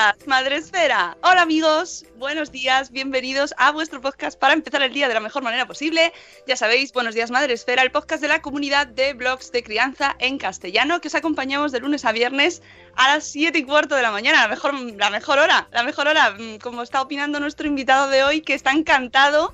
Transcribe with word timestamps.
días, 0.00 0.26
Madre 0.26 0.56
Esfera. 0.56 1.16
Hola 1.22 1.42
amigos, 1.42 2.06
buenos 2.16 2.50
días, 2.50 2.90
bienvenidos 2.90 3.52
a 3.58 3.70
vuestro 3.70 4.00
podcast 4.00 4.38
para 4.38 4.54
empezar 4.54 4.82
el 4.82 4.94
día 4.94 5.08
de 5.08 5.14
la 5.14 5.20
mejor 5.20 5.42
manera 5.42 5.66
posible. 5.66 6.14
Ya 6.46 6.56
sabéis, 6.56 6.92
Buenos 6.94 7.14
días, 7.14 7.30
Madre 7.30 7.52
Esfera, 7.52 7.82
el 7.82 7.90
podcast 7.90 8.22
de 8.22 8.28
la 8.28 8.40
comunidad 8.40 8.86
de 8.86 9.12
blogs 9.12 9.52
de 9.52 9.62
crianza 9.62 10.16
en 10.18 10.38
castellano 10.38 11.02
que 11.02 11.08
os 11.08 11.14
acompañamos 11.14 11.70
de 11.70 11.80
lunes 11.80 12.06
a 12.06 12.12
viernes 12.12 12.62
a 12.96 13.08
las 13.08 13.24
7 13.24 13.58
y 13.58 13.64
cuarto 13.64 13.94
de 13.94 14.02
la 14.02 14.10
mañana, 14.10 14.42
la 14.42 14.48
mejor, 14.48 14.74
la 14.74 15.10
mejor 15.10 15.38
hora, 15.38 15.68
la 15.70 15.82
mejor 15.82 16.08
hora, 16.08 16.30
mm, 16.30 16.58
como 16.58 16.82
está 16.82 17.02
opinando 17.02 17.38
nuestro 17.38 17.66
invitado 17.66 18.08
de 18.08 18.24
hoy, 18.24 18.40
que 18.40 18.54
está 18.54 18.70
encantado, 18.70 19.52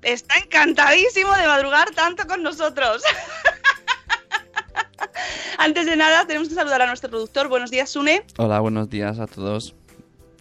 está 0.00 0.38
encantadísimo 0.38 1.34
de 1.34 1.46
madrugar 1.46 1.90
tanto 1.90 2.26
con 2.26 2.42
nosotros. 2.42 3.02
Antes 5.58 5.86
de 5.86 5.96
nada, 5.96 6.26
tenemos 6.26 6.48
que 6.48 6.54
saludar 6.54 6.82
a 6.82 6.86
nuestro 6.86 7.10
productor. 7.10 7.48
Buenos 7.48 7.70
días, 7.70 7.90
Sune. 7.90 8.24
Hola, 8.36 8.60
buenos 8.60 8.88
días 8.88 9.18
a 9.18 9.26
todos. 9.26 9.74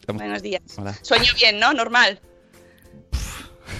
Buenos 0.08 0.42
días. 0.42 0.62
Hola. 0.78 0.98
Sueño 1.02 1.34
bien, 1.36 1.60
¿no? 1.60 1.74
Normal. 1.74 2.22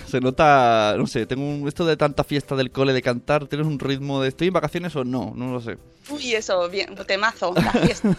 Se 0.08 0.22
nota, 0.22 0.96
no 0.98 1.06
sé, 1.06 1.26
tengo 1.26 1.44
un, 1.44 1.68
esto 1.68 1.86
de 1.86 1.98
tanta 1.98 2.24
fiesta 2.24 2.56
del 2.56 2.72
cole 2.72 2.94
de 2.94 3.02
cantar, 3.02 3.46
¿tienes 3.48 3.68
un 3.68 3.78
ritmo 3.78 4.22
de 4.22 4.30
estoy 4.30 4.48
en 4.48 4.54
vacaciones 4.54 4.96
o 4.96 5.04
no? 5.04 5.34
No 5.36 5.52
lo 5.52 5.60
sé. 5.60 5.78
Uy, 6.10 6.34
eso, 6.34 6.70
bien, 6.70 6.96
temazo, 7.06 7.54
la 7.54 7.72
fiesta. 7.74 8.16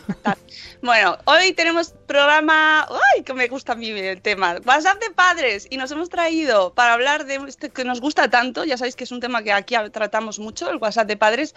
bueno, 0.83 1.17
hoy 1.25 1.55
tenemos 1.55 1.95
programa, 2.07 2.83
¡ay, 2.83 3.23
que 3.23 3.33
me 3.33 3.49
gusta 3.49 3.73
a 3.73 3.77
mí 3.77 3.89
el 3.89 4.21
tema! 4.21 4.59
WhatsApp 4.67 5.01
de 5.01 5.11
padres, 5.11 5.67
y 5.71 5.79
nos 5.79 5.91
hemos 5.91 6.11
traído 6.11 6.75
para 6.75 6.93
hablar 6.93 7.25
de 7.25 7.37
este 7.49 7.71
que 7.71 7.85
nos 7.85 8.03
gusta 8.03 8.29
tanto, 8.29 8.65
ya 8.65 8.77
sabéis 8.77 8.95
que 8.95 9.05
es 9.05 9.13
un 9.13 9.21
tema 9.21 9.43
que 9.43 9.53
aquí 9.53 9.75
tratamos 9.91 10.39
mucho, 10.39 10.69
el 10.69 10.77
WhatsApp 10.77 11.09
de 11.09 11.17
padres, 11.17 11.55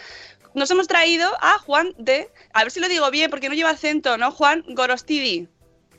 nos 0.56 0.72
hemos 0.72 0.88
traído 0.88 1.30
a 1.42 1.60
Juan 1.60 1.94
de, 1.98 2.30
a 2.54 2.64
ver 2.64 2.72
si 2.72 2.80
lo 2.80 2.88
digo 2.88 3.12
bien, 3.12 3.30
porque 3.30 3.50
no 3.50 3.56
lleva 3.56 3.72
acento, 3.72 4.18
¿no? 4.18 4.32
Juan 4.32 4.64
Gorostidi. 4.70 5.50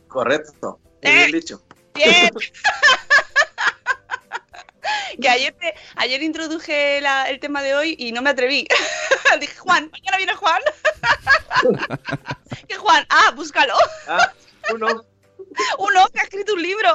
Correcto, 0.09 0.79
Eh. 1.03 1.17
bien 1.17 1.33
dicho. 1.33 1.63
Bien. 1.95 2.31
que 5.21 5.29
ayer, 5.29 5.53
te- 5.55 5.75
ayer 5.97 6.23
introduje 6.23 7.01
la- 7.01 7.29
el 7.29 7.39
tema 7.41 7.63
de 7.63 7.75
hoy 7.75 7.95
y 7.99 8.13
no 8.13 8.23
me 8.23 8.31
atreví. 8.31 8.67
Dije, 9.41 9.57
Juan, 9.59 9.91
mañana 9.93 10.17
viene 10.17 10.35
Juan. 10.35 10.61
que 12.69 12.77
Juan, 12.77 13.07
ah, 13.09 13.33
búscalo. 13.35 13.75
Ah, 14.09 14.33
uno, 14.73 14.87
Uno 15.79 16.07
que 16.13 16.21
ha 16.21 16.23
escrito 16.23 16.55
un 16.55 16.63
libro. 16.63 16.89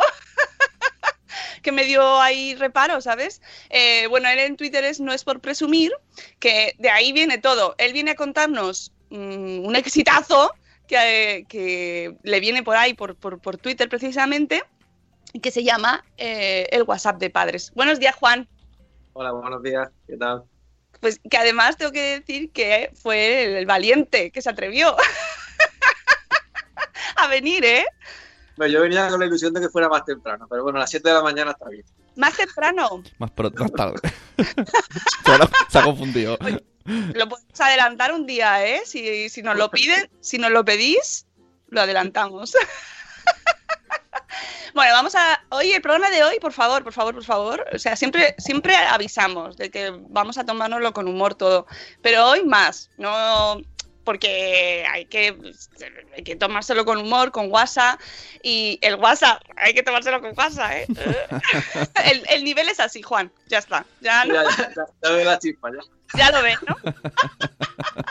que 1.61 1.72
me 1.72 1.83
dio 1.83 2.19
ahí 2.22 2.56
reparo, 2.56 3.01
¿sabes? 3.01 3.41
Eh, 3.69 4.07
bueno, 4.07 4.29
él 4.29 4.39
en 4.39 4.57
Twitter 4.57 4.83
es 4.83 5.00
no 5.00 5.13
es 5.13 5.23
por 5.23 5.39
presumir, 5.41 5.91
que 6.39 6.73
de 6.79 6.89
ahí 6.89 7.11
viene 7.11 7.38
todo. 7.38 7.75
Él 7.77 7.94
viene 7.94 8.11
a 8.11 8.16
contarnos 8.16 8.91
mm, 9.09 9.66
un 9.66 9.75
exitazo 9.75 10.53
que, 10.88 11.45
que 11.50 12.16
le 12.23 12.39
viene 12.39 12.63
por 12.63 12.77
ahí, 12.77 12.94
por, 12.94 13.16
por, 13.16 13.39
por 13.39 13.57
Twitter 13.57 13.89
precisamente, 13.89 14.63
que 15.41 15.51
se 15.51 15.63
llama 15.63 16.03
eh, 16.17 16.67
el 16.71 16.83
WhatsApp 16.83 17.19
de 17.19 17.29
padres. 17.29 17.71
Buenos 17.75 17.99
días, 17.99 18.15
Juan. 18.15 18.47
hola, 19.13 19.31
buenos 19.31 19.63
días, 19.63 19.89
¿qué 20.07 20.17
tal? 20.17 20.43
Pues 20.99 21.19
que 21.29 21.38
además 21.38 21.77
tengo 21.77 21.91
que 21.91 22.19
decir 22.19 22.51
que 22.51 22.91
fue 22.95 23.45
el, 23.45 23.55
el 23.57 23.65
valiente 23.65 24.31
que 24.31 24.41
se 24.41 24.49
atrevió 24.49 24.95
a 27.17 27.27
venir, 27.27 27.65
¿eh? 27.65 27.85
Bueno, 28.57 28.73
yo 28.73 28.81
venía 28.81 29.07
con 29.07 29.19
la 29.19 29.27
ilusión 29.27 29.53
de 29.53 29.61
que 29.61 29.69
fuera 29.69 29.88
más 29.88 30.03
temprano, 30.03 30.47
pero 30.49 30.63
bueno, 30.63 30.79
a 30.79 30.81
las 30.81 30.89
7 30.89 31.07
de 31.07 31.13
la 31.13 31.21
mañana 31.21 31.51
está 31.51 31.69
bien. 31.69 31.85
Más 32.15 32.35
temprano. 32.35 33.03
Más 33.19 33.31
pronto, 33.31 33.63
más 33.63 33.73
tarde. 33.73 33.99
se, 35.69 35.77
ha, 35.77 35.83
confundido. 35.83 36.39
Lo 36.85 37.29
podemos 37.29 37.59
adelantar 37.59 38.11
un 38.11 38.25
día, 38.25 38.65
¿eh? 38.65 38.81
Si, 38.85 39.29
si 39.29 39.44
nos 39.44 39.55
lo 39.55 39.69
piden, 39.69 40.09
si 40.19 40.39
nos 40.39 40.49
lo 40.49 40.65
pedís, 40.65 41.27
lo 41.69 41.81
adelantamos. 41.81 42.55
Bueno, 44.74 44.94
vamos 44.94 45.16
a. 45.16 45.42
Hoy, 45.50 45.72
el 45.72 45.81
programa 45.81 46.09
de 46.09 46.24
hoy, 46.24 46.40
por 46.40 46.53
favor, 46.53 46.84
por 46.84 46.94
favor, 46.94 47.16
por 47.16 47.24
favor. 47.24 47.66
O 47.74 47.80
sea, 47.80 47.96
siempre, 47.96 48.36
siempre 48.38 48.75
avisamos 48.75 49.58
de 49.58 49.72
que 49.72 49.92
vamos 50.09 50.38
a 50.38 50.46
tomárnoslo 50.46 50.94
con 50.94 51.08
humor 51.08 51.36
todo. 51.36 51.66
Pero 52.02 52.25
hoy 52.28 52.44
más, 52.46 52.90
no. 52.98 53.59
Porque 54.03 54.86
hay 54.90 55.06
que, 55.08 55.36
hay 56.16 56.24
que 56.24 56.38
tomárselo 56.38 56.86
con 56.86 56.98
humor, 56.98 57.31
con 57.34 57.52
WhatsApp. 57.52 58.00
Y 58.42 58.80
el 58.81 58.96
WhatsApp, 58.96 59.42
hay 59.58 59.74
que 59.74 59.84
tomárselo 59.84 60.22
con 60.22 60.31
WhatsApp, 60.38 60.72
¿eh? 60.72 60.88
El, 62.06 62.24
el 62.30 62.44
nivel 62.46 62.69
es 62.69 62.80
así, 62.80 63.02
Juan. 63.02 63.30
Ya 63.48 63.57
está. 63.57 63.86
Ya 64.00 64.24
no- 64.24 64.33
Ya, 64.36 64.44
ya, 64.44 64.69
ya, 64.75 64.86
ya 65.04 65.10
veo 65.12 65.25
la 65.25 65.40
chispa, 65.40 65.69
ya. 65.72 66.18
ya 66.18 66.31
lo 66.31 66.42
ves, 66.42 66.57
¿no? 66.66 66.78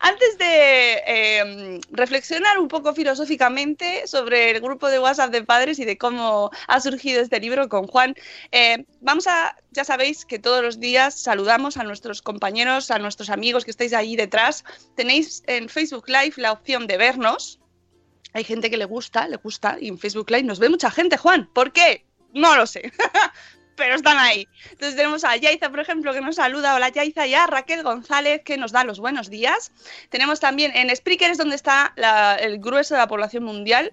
Antes 0.00 0.36
de 0.36 1.02
eh, 1.06 1.80
reflexionar 1.90 2.58
un 2.58 2.66
poco 2.66 2.92
filosóficamente 2.92 4.06
sobre 4.06 4.50
el 4.50 4.60
grupo 4.60 4.88
de 4.88 4.98
WhatsApp 4.98 5.30
de 5.30 5.44
padres 5.44 5.78
y 5.78 5.84
de 5.84 5.96
cómo 5.96 6.50
ha 6.66 6.80
surgido 6.80 7.22
este 7.22 7.38
libro 7.38 7.68
con 7.68 7.86
Juan, 7.86 8.14
eh, 8.50 8.84
vamos 9.00 9.26
a, 9.28 9.56
ya 9.70 9.84
sabéis 9.84 10.24
que 10.24 10.40
todos 10.40 10.62
los 10.62 10.80
días 10.80 11.14
saludamos 11.14 11.76
a 11.76 11.84
nuestros 11.84 12.20
compañeros, 12.20 12.90
a 12.90 12.98
nuestros 12.98 13.30
amigos 13.30 13.64
que 13.64 13.70
estáis 13.70 13.92
ahí 13.92 14.16
detrás. 14.16 14.64
Tenéis 14.96 15.44
en 15.46 15.68
Facebook 15.68 16.08
Live 16.08 16.34
la 16.36 16.50
opción 16.52 16.88
de 16.88 16.96
vernos. 16.96 17.60
Hay 18.32 18.42
gente 18.42 18.70
que 18.70 18.76
le 18.76 18.86
gusta, 18.86 19.28
le 19.28 19.36
gusta, 19.36 19.76
y 19.80 19.88
en 19.88 19.98
Facebook 19.98 20.30
Live 20.30 20.44
nos 20.44 20.58
ve 20.58 20.68
mucha 20.68 20.90
gente, 20.90 21.16
Juan. 21.16 21.48
¿Por 21.52 21.72
qué? 21.72 22.04
No 22.34 22.56
lo 22.56 22.66
sé. 22.66 22.92
pero 23.76 23.94
están 23.94 24.18
ahí. 24.18 24.48
Entonces 24.70 24.96
tenemos 24.96 25.24
a 25.24 25.36
Yaiza, 25.36 25.70
por 25.70 25.80
ejemplo, 25.80 26.12
que 26.12 26.20
nos 26.20 26.36
saluda. 26.36 26.74
Hola 26.74 26.90
Yaiza, 26.90 27.26
y 27.26 27.34
a 27.34 27.46
Raquel 27.46 27.82
González, 27.82 28.42
que 28.44 28.56
nos 28.56 28.72
da 28.72 28.84
los 28.84 29.00
buenos 29.00 29.30
días. 29.30 29.72
Tenemos 30.10 30.40
también 30.40 30.72
en 30.74 30.94
Spreaker, 30.94 31.30
es 31.30 31.38
donde 31.38 31.56
está 31.56 31.92
el 32.40 32.58
grueso 32.58 32.94
de 32.94 33.00
la 33.00 33.08
población 33.08 33.44
mundial, 33.44 33.92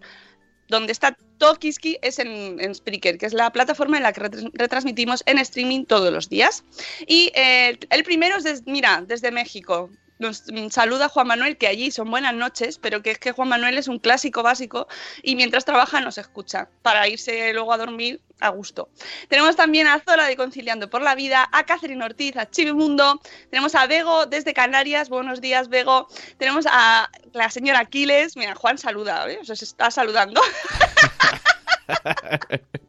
donde 0.67 0.91
está 0.91 1.15
Tokiski 1.39 1.97
es 2.01 2.19
en, 2.19 2.59
en 2.59 2.75
Spreaker, 2.75 3.17
que 3.17 3.25
es 3.25 3.33
la 3.33 3.51
plataforma 3.51 3.97
en 3.97 4.03
la 4.03 4.13
que 4.13 4.29
retransmitimos 4.53 5.23
en 5.25 5.39
streaming 5.39 5.85
todos 5.85 6.11
los 6.13 6.29
días. 6.29 6.63
Y 7.07 7.31
eh, 7.33 7.79
el 7.89 8.03
primero 8.03 8.37
es, 8.37 8.63
mira, 8.65 9.03
desde 9.07 9.31
México. 9.31 9.89
Nos 10.19 10.43
mm, 10.51 10.69
saluda 10.69 11.07
Juan 11.07 11.27
Manuel, 11.27 11.57
que 11.57 11.67
allí 11.67 11.91
son 11.91 12.11
buenas 12.11 12.33
noches, 12.33 12.77
pero 12.77 13.01
que 13.01 13.11
es 13.11 13.19
que 13.19 13.31
Juan 13.31 13.47
Manuel 13.47 13.77
es 13.77 13.87
un 13.87 13.99
clásico 13.99 14.43
básico 14.43 14.89
y 15.23 15.37
mientras 15.37 15.63
trabaja 15.63 16.01
nos 16.01 16.17
escucha 16.17 16.67
para 16.81 17.07
irse 17.07 17.53
luego 17.53 17.71
a 17.71 17.77
dormir 17.77 18.19
a 18.41 18.49
gusto. 18.49 18.89
Tenemos 19.29 19.55
también 19.55 19.87
a 19.87 20.01
Zora 20.01 20.25
de 20.25 20.35
Conciliando 20.35 20.89
por 20.89 21.01
la 21.01 21.15
Vida, 21.15 21.47
a 21.53 21.63
Catherine 21.63 22.03
Ortiz, 22.03 22.35
a 22.35 22.49
Chivimundo, 22.49 23.21
tenemos 23.49 23.75
a 23.75 23.87
Bego 23.87 24.25
desde 24.25 24.53
Canarias, 24.53 25.07
buenos 25.07 25.39
días 25.39 25.69
Bego, 25.69 26.09
tenemos 26.37 26.65
a 26.69 27.09
la 27.31 27.49
señora 27.49 27.79
Aquiles, 27.79 28.35
mira, 28.35 28.55
Juan 28.55 28.77
saluda, 28.77 29.25
¿eh? 29.31 29.39
os 29.41 29.49
está 29.49 29.89
saludando. 29.89 30.41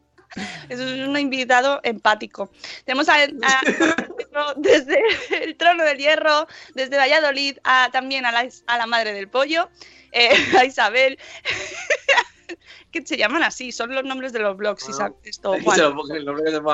Eso 0.69 0.83
es 0.83 1.07
un 1.07 1.17
invitado 1.17 1.79
empático. 1.83 2.51
Tenemos 2.85 3.09
a, 3.09 3.15
a- 3.15 3.61
desde 4.55 5.01
el 5.43 5.55
trono 5.57 5.83
del 5.83 5.97
hierro, 5.97 6.47
desde 6.73 6.97
Valladolid, 6.97 7.57
a- 7.63 7.89
también 7.91 8.25
a 8.25 8.31
la, 8.31 8.47
a 8.67 8.77
la 8.77 8.85
madre 8.87 9.13
del 9.13 9.27
pollo, 9.29 9.69
eh, 10.11 10.29
a 10.57 10.65
Isabel, 10.65 11.19
que 12.91 13.01
se 13.05 13.17
llaman 13.17 13.43
así, 13.43 13.71
son 13.71 13.93
los 13.93 14.03
nombres 14.03 14.33
de 14.33 14.39
los 14.39 14.55
blogs, 14.57 14.83
si 14.83 14.91
Bueno, 14.91 14.97
sabes 14.97 15.17
esto, 15.23 15.59
Juan. 15.61 15.77
se 15.77 15.83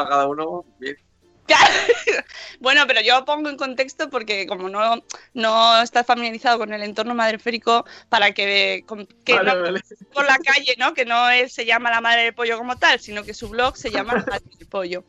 cada 0.07 0.27
uno, 0.27 0.65
bien. 0.77 0.97
Bueno, 2.59 2.83
pero 2.87 3.01
yo 3.01 3.23
pongo 3.25 3.49
en 3.49 3.57
contexto 3.57 4.09
porque 4.09 4.47
como 4.47 4.67
no, 4.69 5.03
no 5.33 5.81
estás 5.81 6.05
familiarizado 6.05 6.57
con 6.57 6.73
el 6.73 6.81
entorno 6.83 7.13
madreférico, 7.13 7.85
para 8.09 8.31
que, 8.33 8.83
con- 8.87 9.05
que 9.23 9.35
Vale, 9.35 9.53
no- 9.53 9.61
vale. 9.61 9.81
por 10.13 10.25
la 10.25 10.37
calle, 10.37 10.75
¿no? 10.77 10.93
Que 10.93 11.05
no 11.05 11.25
se 11.47 11.65
llama 11.65 11.91
La 11.91 12.01
Madre 12.01 12.23
del 12.23 12.33
Pollo 12.33 12.57
como 12.57 12.75
tal, 12.77 12.99
sino 12.99 13.23
que 13.23 13.33
su 13.33 13.49
blog 13.49 13.77
se 13.77 13.91
llama 13.91 14.13
La 14.15 14.25
Madre 14.27 14.45
del 14.57 14.67
Pollo. 14.67 15.03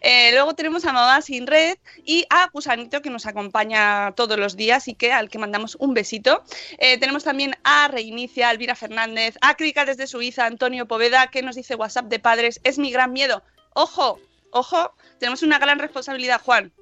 Eh, 0.00 0.30
luego 0.32 0.54
tenemos 0.54 0.84
a 0.86 0.92
Mamá 0.92 1.20
Sin 1.22 1.46
Red 1.46 1.76
y 2.04 2.24
a 2.30 2.48
Gusanito, 2.52 3.02
que 3.02 3.10
nos 3.10 3.26
acompaña 3.26 4.12
todos 4.16 4.38
los 4.38 4.56
días 4.56 4.88
y 4.88 4.94
que 4.94 5.12
al 5.12 5.28
que 5.28 5.38
mandamos 5.38 5.76
un 5.78 5.92
besito. 5.94 6.42
Eh, 6.78 6.98
tenemos 6.98 7.24
también 7.24 7.54
a 7.64 7.88
Reinicia, 7.88 8.48
a 8.48 8.52
Elvira 8.52 8.74
Fernández, 8.74 9.36
a 9.42 9.56
Crica 9.56 9.84
desde 9.84 10.06
Suiza, 10.06 10.46
Antonio 10.46 10.86
Poveda, 10.86 11.26
que 11.30 11.42
nos 11.42 11.56
dice 11.56 11.74
WhatsApp 11.74 12.06
de 12.06 12.18
padres, 12.18 12.60
es 12.64 12.78
mi 12.78 12.90
gran 12.90 13.12
miedo. 13.12 13.42
Ojo, 13.74 14.18
ojo, 14.50 14.94
tenemos 15.18 15.42
una 15.42 15.58
gran 15.58 15.78
responsabilidad, 15.78 16.40
Juan. 16.42 16.72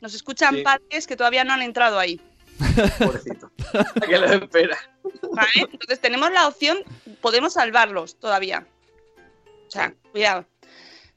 Nos 0.00 0.14
escuchan 0.14 0.56
Sí. 0.56 0.62
padres 0.62 1.06
que 1.06 1.16
todavía 1.16 1.44
no 1.44 1.52
han 1.52 1.62
entrado 1.62 1.98
ahí. 1.98 2.20
Pobrecito. 2.98 3.50
¿A 4.02 4.06
qué 4.06 4.18
lo 4.18 4.26
espera? 4.26 4.76
¿vale? 5.32 5.50
Entonces 5.56 6.00
tenemos 6.00 6.30
la 6.32 6.48
opción, 6.48 6.78
podemos 7.20 7.54
salvarlos 7.54 8.18
todavía. 8.18 8.66
O 9.66 9.70
sea, 9.70 9.94
cuidado. 10.10 10.46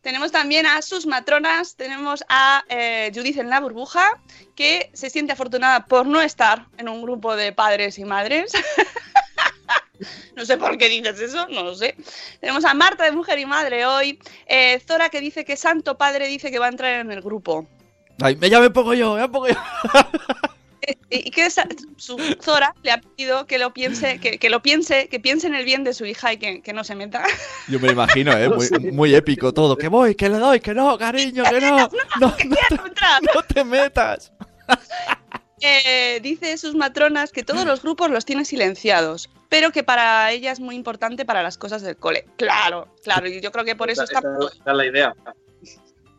Tenemos 0.01 0.31
también 0.31 0.67
a 0.67 0.83
sus 0.83 1.07
matronas, 1.07 1.75
tenemos 1.75 2.23
a 2.29 2.63
eh, 2.69 3.11
Judith 3.13 3.37
en 3.37 3.49
la 3.49 3.59
burbuja, 3.59 4.21
que 4.55 4.91
se 4.93 5.09
siente 5.09 5.33
afortunada 5.33 5.85
por 5.87 6.05
no 6.05 6.21
estar 6.21 6.67
en 6.77 6.89
un 6.89 7.01
grupo 7.01 7.35
de 7.35 7.51
padres 7.51 7.97
y 7.97 8.05
madres. 8.05 8.51
no 10.35 10.45
sé 10.45 10.57
por 10.57 10.77
qué 10.77 10.89
dices 10.89 11.19
eso, 11.19 11.47
no 11.49 11.63
lo 11.63 11.75
sé. 11.75 11.95
Tenemos 12.39 12.65
a 12.65 12.73
Marta 12.73 13.03
de 13.05 13.11
Mujer 13.11 13.39
y 13.39 13.45
Madre 13.45 13.85
hoy, 13.85 14.19
eh, 14.47 14.79
Zora 14.87 15.09
que 15.09 15.21
dice 15.21 15.45
que 15.45 15.55
Santo 15.57 15.97
Padre 15.97 16.27
dice 16.27 16.51
que 16.51 16.59
va 16.59 16.65
a 16.67 16.69
entrar 16.69 16.99
en 17.01 17.11
el 17.11 17.21
grupo. 17.21 17.67
Ay, 18.21 18.35
me- 18.37 18.49
ya 18.49 18.59
me 18.59 18.69
pongo 18.69 18.93
yo, 18.93 19.15
ya 19.17 19.23
me 19.23 19.29
pongo 19.29 19.47
yo. 19.49 19.55
Eh, 21.09 21.23
y 21.25 21.31
que 21.31 21.49
su 21.49 22.17
Zora 22.41 22.75
le 22.83 22.91
ha 22.91 23.01
pedido 23.01 23.47
que 23.47 23.57
lo 23.57 23.73
piense, 23.73 24.19
que, 24.19 24.37
que 24.37 24.49
lo 24.51 24.61
piense, 24.61 25.07
que 25.07 25.19
piense 25.19 25.47
en 25.47 25.55
el 25.55 25.65
bien 25.65 25.83
de 25.83 25.93
su 25.95 26.05
hija 26.05 26.33
y 26.33 26.37
que, 26.37 26.61
que 26.61 26.73
no 26.73 26.83
se 26.83 26.93
meta. 26.95 27.23
Yo 27.67 27.79
me 27.79 27.91
imagino, 27.91 28.31
¿eh? 28.37 28.49
Muy, 28.49 28.69
muy 28.91 29.15
épico 29.15 29.51
todo. 29.51 29.75
Que 29.77 29.87
voy, 29.87 30.13
que 30.13 30.29
le 30.29 30.37
doy, 30.37 30.59
que 30.59 30.75
no, 30.75 30.95
cariño, 30.97 31.43
que 31.43 31.59
no. 31.61 31.77
No, 32.19 32.27
no, 32.27 32.33
te, 32.35 32.43
Entrar. 32.43 33.21
no 33.33 33.41
te 33.43 33.63
metas. 33.63 34.31
Eh, 35.61 36.19
dice 36.21 36.57
sus 36.57 36.75
matronas 36.75 37.31
que 37.31 37.43
todos 37.43 37.65
los 37.65 37.81
grupos 37.81 38.09
los 38.11 38.25
tiene 38.25 38.43
silenciados, 38.45 39.29
pero 39.49 39.71
que 39.71 39.83
para 39.83 40.31
ella 40.31 40.51
es 40.51 40.59
muy 40.59 40.75
importante 40.75 41.25
para 41.25 41.41
las 41.43 41.57
cosas 41.57 41.81
del 41.81 41.95
cole. 41.97 42.25
Claro, 42.37 42.93
claro, 43.03 43.27
y 43.27 43.39
yo 43.41 43.51
creo 43.51 43.63
que 43.63 43.75
por 43.75 43.89
eso 43.89 44.03
está... 44.03 44.19
es 44.19 44.59
la 44.65 44.85
idea. 44.85 45.15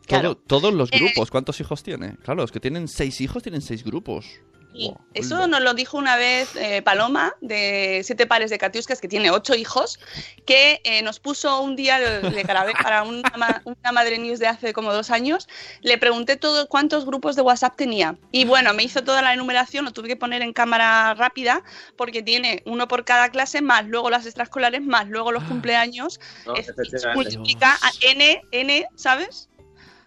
Claro. 0.07 0.35
Todo- 0.35 0.61
todos 0.61 0.73
los 0.73 0.91
Eh, 0.91 0.99
grupos, 0.99 1.29
¿cuántos 1.29 1.59
hijos 1.59 1.83
tiene? 1.83 2.15
Claro, 2.23 2.41
los 2.41 2.51
que 2.51 2.59
tienen 2.59 2.87
seis 2.87 3.19
hijos 3.21 3.43
tienen 3.43 3.61
seis 3.61 3.83
grupos. 3.83 4.25
Y 4.73 4.89
Buah, 4.89 4.97
eso 5.15 5.47
nos 5.47 5.61
lo 5.61 5.73
dijo 5.73 5.97
una 5.97 6.17
vez 6.17 6.55
eh, 6.55 6.81
Paloma, 6.83 7.33
de 7.41 8.01
Siete 8.03 8.27
Pares 8.27 8.51
de 8.51 8.59
Catiuscas, 8.59 9.01
que 9.01 9.07
tiene 9.07 9.31
ocho 9.31 9.55
hijos, 9.55 9.99
que 10.45 10.81
eh, 10.83 11.01
nos 11.01 11.19
puso 11.19 11.61
un 11.61 11.75
día, 11.75 11.97
grabé 11.99 12.73
para 12.83 13.01
una, 13.03 13.31
ma- 13.37 13.61
una 13.65 13.91
Madre 13.91 14.19
News 14.19 14.37
de 14.39 14.45
hace 14.47 14.73
como 14.73 14.93
dos 14.93 15.09
años, 15.09 15.47
le 15.81 15.97
pregunté 15.97 16.35
todo 16.37 16.67
cuántos 16.67 17.05
grupos 17.05 17.35
de 17.35 17.41
WhatsApp 17.41 17.75
tenía. 17.75 18.17
Y 18.31 18.45
bueno, 18.45 18.73
me 18.73 18.83
hizo 18.83 19.03
toda 19.03 19.21
la 19.23 19.33
enumeración, 19.33 19.85
lo 19.85 19.93
tuve 19.93 20.09
que 20.09 20.15
poner 20.15 20.41
en 20.43 20.53
cámara 20.53 21.13
rápida, 21.15 21.63
porque 21.95 22.21
tiene 22.21 22.61
uno 22.65 22.87
por 22.87 23.03
cada 23.03 23.29
clase, 23.29 23.61
más 23.61 23.85
luego 23.87 24.09
las 24.11 24.25
extraescolares, 24.25 24.81
más 24.83 25.07
luego 25.07 25.31
los 25.31 25.43
cumpleaños. 25.45 26.19
¿no? 26.45 26.55
Es- 26.55 26.71
multiplica 27.15 27.73
a 27.81 27.89
N, 28.01 28.41
N, 28.51 28.85
¿sabes? 28.95 29.49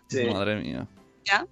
Sí. 0.09 0.27
Madre 0.27 0.57
mía. 0.57 0.87
¿ya? 1.25 1.47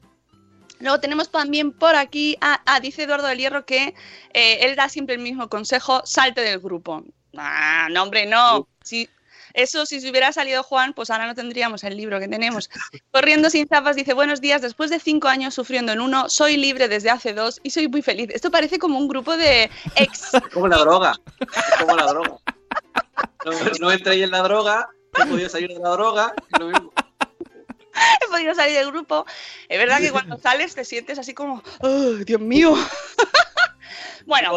Luego 0.81 1.01
tenemos 1.01 1.31
también 1.31 1.73
por 1.73 1.97
aquí, 1.97 2.37
ah, 2.41 2.61
ah, 2.67 2.81
dice 2.81 3.03
Eduardo 3.03 3.27
del 3.27 3.39
Hierro 3.39 3.65
que 3.65 3.95
eh, 4.33 4.59
él 4.61 4.77
da 4.77 4.89
siempre 4.89 5.17
el 5.17 5.21
mismo 5.21 5.49
consejo, 5.49 6.03
salte 6.05 6.41
del 6.41 6.61
grupo. 6.61 7.05
Ah, 7.37 7.89
no, 7.91 8.05
hombre, 8.05 8.27
no. 8.27 8.69
Si, 8.83 9.09
eso, 9.55 9.87
si 9.87 10.01
se 10.01 10.11
hubiera 10.11 10.33
salido 10.33 10.63
Juan, 10.63 10.93
pues 10.93 11.11
ahora 11.11 11.27
no 11.27 11.35
tendríamos 11.35 11.83
el 11.85 11.97
libro 11.97 12.21
que 12.21 12.29
tenemos. 12.29 12.71
Corriendo 13.13 13.51
sin 13.51 13.67
zapas 13.67 13.97
dice, 13.97 14.15
buenos 14.15 14.41
días, 14.41 14.63
después 14.63 14.91
de 14.91 15.01
cinco 15.01 15.29
años 15.29 15.55
sufriendo 15.55 15.93
en 15.93 16.01
uno, 16.01 16.29
soy 16.29 16.57
libre 16.57 16.89
desde 16.89 17.11
hace 17.11 17.35
dos 17.35 17.61
y 17.63 17.71
soy 17.71 17.89
muy 17.89 18.03
feliz. 18.03 18.29
Esto 18.31 18.51
parece 18.51 18.79
como 18.79 18.99
un 18.99 19.09
grupo 19.09 19.37
de 19.37 19.71
ex. 19.97 20.31
Como 20.53 20.69
la 20.69 20.79
droga. 20.79 21.15
Como 21.81 21.97
la 21.97 22.07
droga. 22.07 22.39
No, 23.45 23.53
no 23.81 23.93
entréis 23.93 24.25
en 24.25 24.31
la 24.31 24.43
droga, 24.43 24.89
he 25.19 25.27
podido 25.27 25.49
salir 25.49 25.69
de 25.69 25.79
la 25.79 25.91
droga, 25.91 26.33
lo 26.59 26.67
mismo. 26.67 26.93
he 28.23 28.31
podido 28.31 28.55
salir 28.55 28.77
del 28.77 28.91
grupo. 28.91 29.27
Es 29.69 29.79
verdad 29.79 30.01
que 30.01 30.11
cuando 30.11 30.39
sales 30.43 30.75
te 30.75 30.85
sientes 30.85 31.19
así 31.19 31.35
como, 31.35 31.63
"Oh, 31.81 32.11
Dios 32.25 32.41
mío. 32.41 32.75
bueno. 34.27 34.53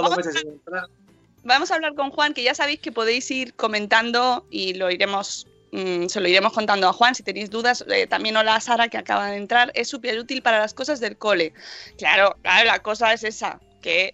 Vamos 1.43 1.71
a 1.71 1.75
hablar 1.75 1.95
con 1.95 2.11
Juan, 2.11 2.33
que 2.33 2.43
ya 2.43 2.53
sabéis 2.53 2.79
que 2.79 2.91
podéis 2.91 3.29
ir 3.31 3.55
comentando 3.55 4.45
y 4.51 4.75
lo 4.75 4.91
iremos, 4.91 5.47
mm, 5.71 6.05
se 6.05 6.19
lo 6.19 6.27
iremos 6.27 6.53
contando 6.53 6.87
a 6.87 6.93
Juan 6.93 7.15
si 7.15 7.23
tenéis 7.23 7.49
dudas. 7.49 7.83
Eh, 7.89 8.05
también 8.05 8.37
hola 8.37 8.55
a 8.55 8.61
Sara, 8.61 8.89
que 8.89 8.97
acaba 8.99 9.31
de 9.31 9.37
entrar. 9.37 9.71
Es 9.73 9.89
súper 9.89 10.19
útil 10.19 10.43
para 10.43 10.59
las 10.59 10.75
cosas 10.75 10.99
del 10.99 11.17
cole. 11.17 11.53
Claro, 11.97 12.37
claro, 12.43 12.67
la 12.67 12.79
cosa 12.79 13.11
es 13.11 13.23
esa, 13.23 13.59
que, 13.81 14.13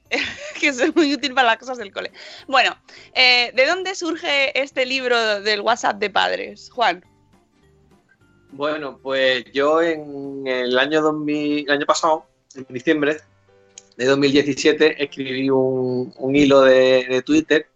que 0.60 0.70
es 0.70 0.96
muy 0.96 1.14
útil 1.14 1.34
para 1.34 1.50
las 1.50 1.58
cosas 1.58 1.78
del 1.78 1.92
cole. 1.92 2.14
Bueno, 2.48 2.78
eh, 3.14 3.52
¿de 3.54 3.66
dónde 3.66 3.94
surge 3.94 4.58
este 4.58 4.86
libro 4.86 5.42
del 5.42 5.60
WhatsApp 5.60 5.98
de 5.98 6.10
padres, 6.10 6.70
Juan? 6.72 7.04
Bueno, 8.58 8.98
pues 8.98 9.46
yo 9.54 9.84
en 9.84 10.48
el 10.48 10.80
año 10.80 11.04
2000, 11.04 11.66
el 11.68 11.72
año 11.72 11.86
pasado, 11.86 12.26
en 12.56 12.66
diciembre 12.70 13.18
de 13.96 14.06
2017, 14.06 15.04
escribí 15.04 15.48
un, 15.52 16.12
un 16.18 16.36
hilo 16.36 16.62
de, 16.62 17.06
de 17.08 17.22
Twitter, 17.22 17.68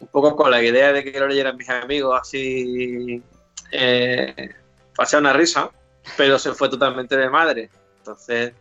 un 0.00 0.08
poco 0.08 0.34
con 0.34 0.50
la 0.50 0.60
idea 0.60 0.92
de 0.92 1.04
que 1.04 1.20
lo 1.20 1.28
leyeran 1.28 1.56
mis 1.56 1.68
amigos, 1.70 2.18
así, 2.20 3.22
eh, 3.70 4.50
pasé 4.96 5.18
una 5.18 5.32
risa, 5.32 5.70
pero 6.16 6.36
se 6.36 6.52
fue 6.52 6.68
totalmente 6.68 7.16
de 7.16 7.30
madre. 7.30 7.70
Entonces, 7.98 8.54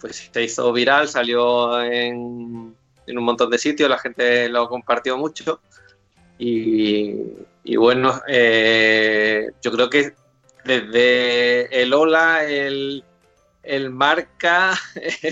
pues 0.00 0.30
se 0.32 0.42
hizo 0.44 0.72
viral, 0.72 1.08
salió 1.08 1.82
en, 1.82 2.76
en 3.08 3.18
un 3.18 3.24
montón 3.24 3.50
de 3.50 3.58
sitios, 3.58 3.90
la 3.90 3.98
gente 3.98 4.48
lo 4.48 4.68
compartió 4.68 5.16
mucho. 5.18 5.58
Y, 6.38 7.12
y 7.64 7.74
bueno, 7.74 8.20
eh, 8.28 9.50
yo 9.60 9.72
creo 9.72 9.90
que 9.90 10.14
desde 10.66 11.82
el 11.82 11.94
Hola, 11.94 12.44
el, 12.44 13.04
el 13.62 13.90
Marca, 13.90 14.72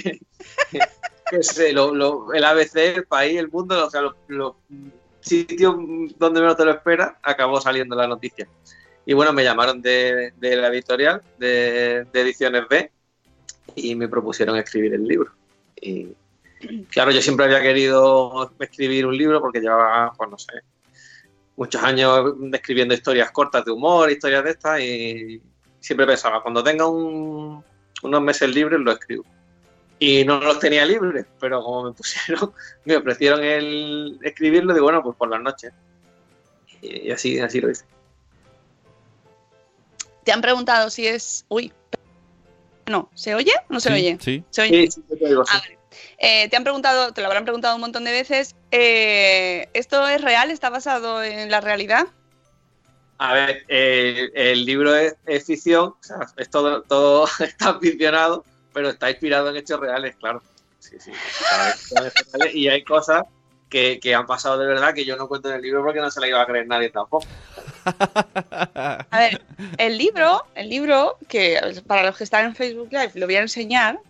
qué 1.30 1.42
sé, 1.42 1.72
lo- 1.72 1.94
lo- 1.94 2.32
el 2.32 2.44
ABC, 2.44 2.76
el 2.96 3.04
país, 3.06 3.38
el 3.38 3.48
mundo, 3.48 3.86
o 3.86 3.90
sea, 3.90 4.02
los, 4.28 4.54
sitios 5.20 5.74
donde 6.18 6.40
menos 6.40 6.56
te 6.56 6.64
lo 6.64 6.70
esperas, 6.70 7.14
acabó 7.22 7.60
saliendo 7.60 7.96
la 7.96 8.06
noticia. 8.06 8.46
Y 9.06 9.12
bueno, 9.14 9.32
me 9.32 9.42
llamaron 9.44 9.80
de, 9.82 10.32
de 10.36 10.56
la 10.56 10.68
editorial, 10.68 11.22
de, 11.38 12.06
de 12.12 12.20
Ediciones 12.20 12.64
B, 12.68 12.90
y 13.74 13.94
me 13.94 14.08
propusieron 14.08 14.56
escribir 14.56 14.94
el 14.94 15.04
libro. 15.04 15.32
Y 15.80 16.08
claro, 16.90 17.10
yo 17.10 17.20
siempre 17.20 17.46
había 17.46 17.60
querido 17.60 18.50
escribir 18.58 19.06
un 19.06 19.16
libro 19.16 19.40
porque 19.40 19.60
llevaba, 19.60 20.12
pues 20.16 20.30
no 20.30 20.38
sé, 20.38 20.52
muchos 21.56 21.82
años 21.82 22.34
escribiendo 22.52 22.94
historias 22.94 23.30
cortas 23.30 23.64
de 23.64 23.70
humor, 23.72 24.10
historias 24.10 24.44
de 24.44 24.50
estas, 24.50 24.80
y 24.80 25.40
siempre 25.80 26.06
pensaba, 26.06 26.42
cuando 26.42 26.62
tenga 26.64 26.86
un- 26.88 27.62
unos 28.02 28.22
meses 28.22 28.54
libres 28.54 28.80
lo 28.80 28.92
escribo. 28.92 29.24
Y 29.98 30.24
no 30.24 30.40
los 30.40 30.58
tenía 30.58 30.84
libres, 30.84 31.26
pero 31.40 31.62
como 31.62 31.84
me 31.84 31.92
pusieron, 31.96 32.52
me 32.84 32.96
ofrecieron 32.96 33.42
el 33.44 34.18
escribirlo, 34.22 34.74
digo, 34.74 34.84
bueno, 34.84 35.02
pues 35.02 35.16
por 35.16 35.30
las 35.30 35.40
noches. 35.40 35.72
Y, 36.82 37.08
y 37.08 37.10
así, 37.12 37.38
así 37.38 37.60
lo 37.60 37.70
hice. 37.70 37.84
Te 40.24 40.32
han 40.32 40.40
preguntado 40.40 40.90
si 40.90 41.06
es. 41.06 41.44
Uy. 41.48 41.72
No, 42.86 43.10
¿se 43.14 43.34
oye? 43.34 43.52
¿No 43.68 43.80
se 43.80 43.88
Sí, 43.90 43.94
oye? 43.94 44.18
sí. 44.20 44.44
¿Se 44.50 44.62
oye? 44.62 44.90
Sí, 44.90 45.02
sí, 45.08 45.16
te 45.18 45.28
digo, 45.28 45.44
sí. 45.44 45.52
Ah, 45.54 45.60
vale. 45.60 45.78
Eh, 46.18 46.48
te 46.48 46.56
han 46.56 46.64
preguntado, 46.64 47.12
te 47.12 47.20
lo 47.20 47.28
habrán 47.28 47.44
preguntado 47.44 47.74
un 47.76 47.80
montón 47.80 48.04
de 48.04 48.10
veces. 48.12 48.54
Eh, 48.76 49.68
¿Esto 49.72 50.06
es 50.08 50.20
real? 50.20 50.50
¿Está 50.50 50.70
basado 50.70 51.22
en 51.22 51.50
la 51.50 51.60
realidad? 51.60 52.06
A 53.18 53.32
ver, 53.32 53.64
eh, 53.68 54.30
el 54.34 54.64
libro 54.64 54.94
es, 54.96 55.14
es 55.26 55.44
ficción, 55.46 55.90
o 55.90 55.98
sea, 56.00 56.26
es 56.36 56.50
todo, 56.50 56.82
todo 56.82 57.28
está 57.40 57.78
ficcionado, 57.78 58.44
pero 58.72 58.90
está 58.90 59.10
inspirado 59.10 59.50
en 59.50 59.56
hechos 59.56 59.78
reales, 59.78 60.16
claro. 60.16 60.42
Sí, 60.80 60.96
sí. 60.98 61.12
Reales 61.92 62.54
y 62.54 62.68
hay 62.68 62.82
cosas 62.82 63.22
que, 63.70 63.98
que 64.00 64.14
han 64.14 64.26
pasado 64.26 64.58
de 64.58 64.66
verdad 64.66 64.92
que 64.92 65.04
yo 65.04 65.16
no 65.16 65.28
cuento 65.28 65.48
en 65.48 65.56
el 65.56 65.62
libro 65.62 65.82
porque 65.82 66.00
no 66.00 66.10
se 66.10 66.20
la 66.20 66.28
iba 66.28 66.42
a 66.42 66.46
creer 66.46 66.66
nadie 66.66 66.90
tampoco. 66.90 67.26
A 68.50 69.18
ver, 69.18 69.40
el 69.78 69.96
libro, 69.96 70.44
el 70.54 70.68
libro, 70.68 71.16
que 71.28 71.60
para 71.86 72.02
los 72.02 72.16
que 72.16 72.24
están 72.24 72.46
en 72.46 72.54
Facebook 72.54 72.88
Live 72.90 73.12
lo 73.14 73.26
voy 73.26 73.36
a 73.36 73.42
enseñar, 73.42 74.00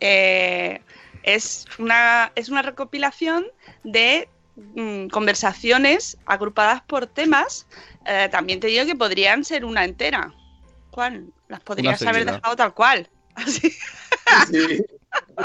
eh, 0.00 0.82
es, 1.22 1.66
una, 1.78 2.32
es 2.34 2.48
una 2.48 2.62
recopilación 2.62 3.46
de 3.84 4.28
mm, 4.56 5.08
conversaciones 5.08 6.16
agrupadas 6.26 6.82
por 6.82 7.06
temas. 7.06 7.66
Eh, 8.06 8.28
también 8.30 8.60
te 8.60 8.66
digo 8.68 8.84
que 8.86 8.96
podrían 8.96 9.44
ser 9.44 9.64
una 9.64 9.84
entera. 9.84 10.32
Juan, 10.90 11.32
las 11.48 11.60
podrías 11.60 12.02
haber 12.02 12.24
dejado 12.26 12.56
tal 12.56 12.74
cual. 12.74 13.08
Así. 13.34 13.70
Sí. 14.50 14.84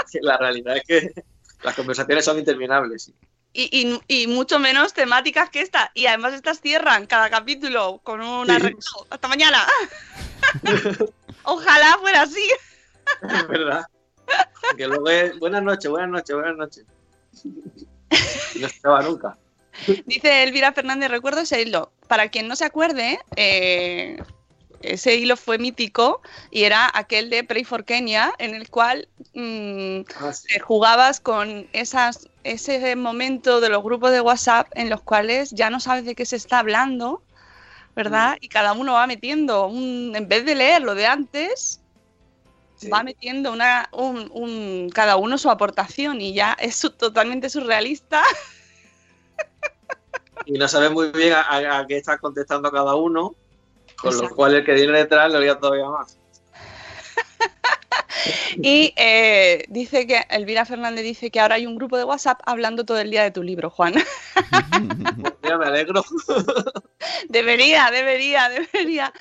Sí, 0.06 0.18
La 0.20 0.36
realidad 0.36 0.76
es 0.76 0.82
que 0.86 1.24
las 1.62 1.74
conversaciones 1.74 2.24
son 2.24 2.38
interminables. 2.38 3.04
sí. 3.04 3.14
Y, 3.54 3.70
y- 4.08 4.22
y 4.22 4.26
mucho 4.26 4.58
menos 4.58 4.92
temáticas 4.92 5.48
que 5.48 5.62
esta. 5.62 5.90
Y 5.94 6.04
además 6.06 6.34
estas 6.34 6.60
cierran 6.60 7.06
cada 7.06 7.30
capítulo 7.30 7.98
con 8.04 8.20
una 8.20 8.56
Sí. 8.56 8.60
recao. 8.60 9.06
Hasta 9.08 9.26
mañana. 9.26 9.64
Ojalá 11.44 11.96
fuera 12.00 12.22
así. 12.22 12.46
Es 13.22 13.48
verdad. 13.48 13.86
Que 14.76 14.86
luego 14.86 15.08
es 15.08 15.38
buenas 15.38 15.62
noches, 15.62 15.90
buenas 15.90 16.10
noches, 16.10 16.36
buenas 16.36 16.56
noches. 16.56 16.84
No 18.60 18.68
se 18.68 18.78
acaba 18.78 19.02
nunca. 19.02 19.36
Dice 20.06 20.42
Elvira 20.42 20.72
Fernández, 20.72 21.10
recuerdo 21.10 21.40
ese 21.40 21.62
hilo. 21.62 21.92
Para 22.08 22.28
quien 22.28 22.48
no 22.48 22.56
se 22.56 22.64
acuerde, 22.64 23.18
eh, 23.36 24.20
ese 24.82 25.16
hilo 25.16 25.36
fue 25.36 25.58
mítico 25.58 26.20
y 26.50 26.64
era 26.64 26.90
aquel 26.92 27.30
de 27.30 27.44
Pray 27.44 27.64
for 27.64 27.84
Kenya, 27.84 28.32
en 28.38 28.54
el 28.54 28.70
cual 28.70 29.08
mm, 29.34 30.00
Ah, 30.20 30.32
sí. 30.32 30.56
eh, 30.56 30.60
jugabas 30.60 31.20
con 31.20 31.68
esas, 31.72 32.28
ese 32.44 32.94
momento 32.96 33.60
de 33.60 33.68
los 33.68 33.82
grupos 33.82 34.10
de 34.10 34.20
WhatsApp 34.20 34.68
en 34.74 34.90
los 34.90 35.00
cuales 35.02 35.50
ya 35.52 35.70
no 35.70 35.80
sabes 35.80 36.04
de 36.04 36.14
qué 36.14 36.26
se 36.26 36.36
está 36.36 36.58
hablando, 36.58 37.22
¿verdad? 37.94 38.36
Y 38.40 38.48
cada 38.48 38.72
uno 38.72 38.94
va 38.94 39.06
metiendo, 39.06 39.66
un, 39.66 40.12
en 40.14 40.28
vez 40.28 40.44
de 40.44 40.54
leer 40.54 40.82
lo 40.82 40.94
de 40.94 41.06
antes, 41.06 41.80
Sí. 42.78 42.88
va 42.88 43.02
metiendo 43.02 43.52
una, 43.52 43.88
un, 43.92 44.30
un- 44.32 44.88
cada 44.94 45.16
uno 45.16 45.36
su 45.36 45.50
aportación 45.50 46.20
y 46.20 46.32
ya 46.32 46.56
es 46.60 46.76
su- 46.76 46.90
totalmente 46.90 47.50
surrealista. 47.50 48.22
y 50.46 50.52
no 50.52 50.68
sabes 50.68 50.90
muy 50.90 51.10
bien 51.10 51.34
a, 51.34 51.84
qué 51.88 51.96
está 51.96 52.18
contestando 52.18 52.70
cada 52.70 52.94
uno, 52.94 53.34
con 54.00 54.16
lo 54.16 54.30
cual 54.30 54.54
el 54.54 54.64
que 54.64 54.74
viene 54.74 54.96
detrás 54.96 55.32
lo 55.32 55.40
oía 55.40 55.58
todavía 55.58 55.88
más. 55.88 56.16
Y 58.62 58.92
eh, 58.96 59.64
dice 59.68 60.06
que 60.06 60.24
Elvira 60.30 60.64
Fernández 60.64 61.04
dice 61.04 61.30
que 61.30 61.38
ahora 61.40 61.54
hay 61.54 61.66
un 61.66 61.76
grupo 61.76 61.96
de 61.96 62.04
WhatsApp 62.04 62.40
hablando 62.44 62.84
todo 62.84 62.98
el 62.98 63.10
día 63.10 63.22
de 63.22 63.30
tu 63.30 63.42
libro, 63.42 63.70
Juan. 63.70 63.94
Pues 64.34 64.64
mira, 65.42 65.58
me 65.58 65.66
alegro. 65.66 66.04
debería, 67.28 67.90
debería, 67.92 68.48
debería. 68.48 69.12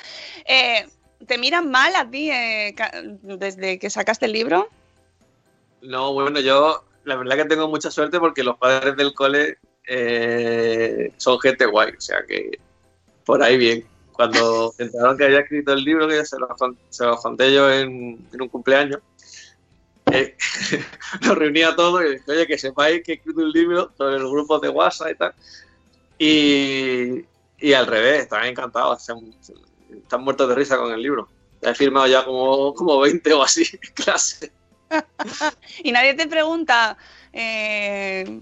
Eh, 0.45 0.87
¿Te 1.27 1.37
miran 1.37 1.69
mal 1.69 1.93
a 1.95 2.09
ti 2.09 2.31
eh, 2.31 2.73
desde 3.21 3.77
que 3.79 3.89
sacaste 3.89 4.25
el 4.25 4.31
libro? 4.33 4.69
No, 5.81 6.13
bueno, 6.13 6.39
yo 6.39 6.83
la 7.03 7.15
verdad 7.15 7.35
que 7.35 7.45
tengo 7.45 7.67
mucha 7.67 7.91
suerte 7.91 8.19
porque 8.19 8.43
los 8.43 8.57
padres 8.57 8.95
del 8.95 9.13
cole 9.13 9.57
eh, 9.87 11.11
son 11.17 11.39
gente 11.39 11.65
guay, 11.65 11.91
o 11.97 12.01
sea 12.01 12.25
que 12.27 12.59
por 13.25 13.43
ahí 13.43 13.57
bien. 13.57 13.85
Cuando 14.13 14.71
se 14.77 14.83
enteraron 14.83 15.17
que 15.17 15.25
había 15.25 15.39
escrito 15.41 15.73
el 15.73 15.83
libro, 15.83 16.07
que 16.07 16.25
se 16.25 16.37
lo, 16.39 16.47
se 16.89 17.05
lo 17.05 17.17
conté 17.17 17.53
yo 17.53 17.69
en, 17.71 18.17
en 18.33 18.41
un 18.41 18.47
cumpleaños, 18.49 18.99
eh, 20.11 20.35
nos 21.21 21.37
reuní 21.37 21.61
a 21.63 21.75
todos 21.75 22.03
y 22.05 22.09
dije, 22.13 22.23
oye, 22.31 22.47
que 22.47 22.57
sepáis 22.57 23.03
que 23.03 23.11
he 23.11 23.15
escrito 23.15 23.41
un 23.41 23.51
libro 23.51 23.91
sobre 23.97 24.17
los 24.19 24.31
grupos 24.31 24.61
de 24.61 24.69
WhatsApp 24.69 25.09
y 25.11 25.15
tal. 25.15 25.33
Y, 26.17 27.25
y 27.59 27.73
al 27.73 27.85
revés, 27.85 28.23
están 28.23 28.45
encantados, 28.45 29.03
se 29.03 29.11
han- 29.11 29.35
se- 29.41 29.53
están 29.91 30.23
muertos 30.23 30.49
de 30.49 30.55
risa 30.55 30.77
con 30.77 30.91
el 30.91 31.01
libro. 31.01 31.29
He 31.61 31.73
firmado 31.73 32.07
ya 32.07 32.23
como, 32.23 32.73
como 32.73 32.99
20 32.99 33.33
o 33.33 33.43
así 33.43 33.65
clases. 33.95 34.51
Y 35.83 35.91
nadie 35.91 36.13
te 36.13 36.27
pregunta 36.27 36.97
eh, 37.33 38.41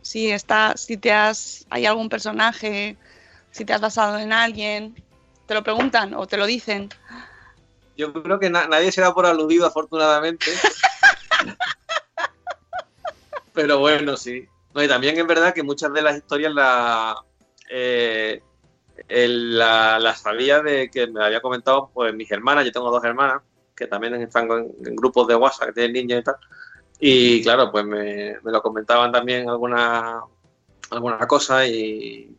si 0.00 0.30
está, 0.30 0.74
si 0.76 0.96
te 0.96 1.12
has, 1.12 1.66
hay 1.70 1.86
algún 1.86 2.08
personaje, 2.08 2.96
si 3.50 3.64
te 3.64 3.72
has 3.72 3.80
basado 3.80 4.18
en 4.18 4.32
alguien. 4.32 4.94
¿Te 5.46 5.54
lo 5.54 5.62
preguntan 5.62 6.14
o 6.14 6.26
te 6.26 6.36
lo 6.36 6.46
dicen? 6.46 6.88
Yo 7.96 8.12
creo 8.12 8.38
que 8.38 8.48
na- 8.48 8.68
nadie 8.68 8.90
se 8.92 9.02
da 9.02 9.12
por 9.12 9.26
aludido, 9.26 9.66
afortunadamente. 9.66 10.50
Pero 13.52 13.78
bueno, 13.78 14.16
sí. 14.16 14.46
No, 14.74 14.82
y 14.82 14.88
también 14.88 15.18
es 15.18 15.26
verdad 15.26 15.52
que 15.52 15.62
muchas 15.62 15.92
de 15.92 16.00
las 16.00 16.16
historias 16.16 16.54
la, 16.54 17.14
eh, 17.70 18.42
el- 19.08 19.58
la- 19.58 19.98
las 19.98 20.20
sabía 20.22 20.62
de 20.62 20.90
que 20.90 21.06
me 21.06 21.24
había 21.24 21.40
comentado 21.40 21.90
pues 21.92 22.14
mis 22.14 22.30
hermanas. 22.30 22.64
Yo 22.64 22.72
tengo 22.72 22.90
dos 22.90 23.04
hermanas 23.04 23.42
que 23.76 23.86
también 23.86 24.14
están 24.14 24.50
en, 24.50 24.96
grupos 24.96 25.26
de 25.26 25.34
WhatsApp, 25.34 25.68
que 25.68 25.72
tienen 25.74 25.92
niños 25.92 26.20
y 26.20 26.24
tal. 26.24 26.36
Y 27.00 27.42
claro, 27.42 27.70
pues 27.72 27.84
me, 27.84 28.36
me 28.42 28.52
lo 28.52 28.62
comentaban 28.62 29.10
también 29.10 29.48
alguna, 29.48 30.20
alguna 30.90 31.18
cosa 31.26 31.66
y 31.66 32.36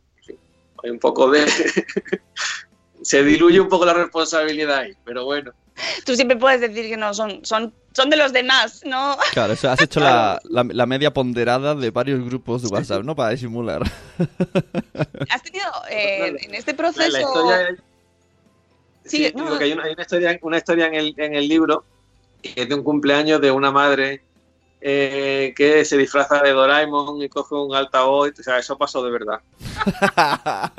hay 0.84 0.90
un 0.90 1.00
poco 1.00 1.30
de... 1.30 1.46
se 3.02 3.24
diluye 3.24 3.60
un 3.60 3.68
poco 3.68 3.86
la 3.86 3.94
responsabilidad 3.94 4.80
ahí, 4.80 4.94
pero 5.04 5.26
bueno. 5.26 5.52
Tú 6.06 6.16
siempre 6.16 6.38
puedes 6.38 6.62
decir 6.62 6.90
que 6.90 6.98
no, 6.98 7.14
son, 7.14 7.44
son, 7.46 7.74
son 7.94 8.10
de 8.10 8.18
los 8.18 8.34
demás, 8.34 8.82
¿no? 8.86 9.18
Claro, 9.32 9.54
o 9.54 9.56
sea, 9.56 9.74
has 9.74 9.82
hecho 9.82 10.00
la, 10.00 10.40
la- 10.50 10.66
la 10.70 10.86
media 10.86 11.14
ponderada 11.14 11.76
de 11.76 11.92
varios 11.92 12.24
grupos 12.26 12.62
de 12.64 12.68
WhatsApp, 12.70 13.04
¿no? 13.04 13.16
Para 13.16 13.30
disimular. 13.30 13.82
Has 15.30 15.44
tenido 15.44 15.66
eh, 15.90 16.36
en 16.40 16.54
este 16.56 16.74
proceso... 16.74 17.10
la 17.12 17.22
historia 17.22 17.76
Sí, 19.06 19.18
sí, 19.26 19.34
no, 19.36 19.44
digo 19.44 19.58
que 19.58 19.66
hay 19.66 19.74
una, 19.74 19.84
hay 19.84 19.94
una 19.94 20.02
historia, 20.02 20.40
una 20.44 20.58
historia 20.58 20.88
en, 20.88 20.94
el, 20.94 21.14
en 21.18 21.36
el 21.36 21.48
libro 21.48 21.84
que 22.42 22.54
es 22.56 22.70
de 22.70 22.76
un 22.76 22.84
cumpleaños 22.84 23.42
de 23.42 23.52
una 23.52 23.70
madre 23.72 24.22
eh, 24.80 25.54
que 25.58 25.84
se 25.84 25.98
disfraza 25.98 26.42
de 26.42 26.52
Doraemon 26.52 27.22
y 27.22 27.28
coge 27.30 27.54
un 27.56 27.76
altavoz. 27.76 28.32
O 28.40 28.44
sea, 28.44 28.60
eso 28.60 28.78
pasó 28.78 29.04
de 29.04 29.12
verdad. 29.12 29.40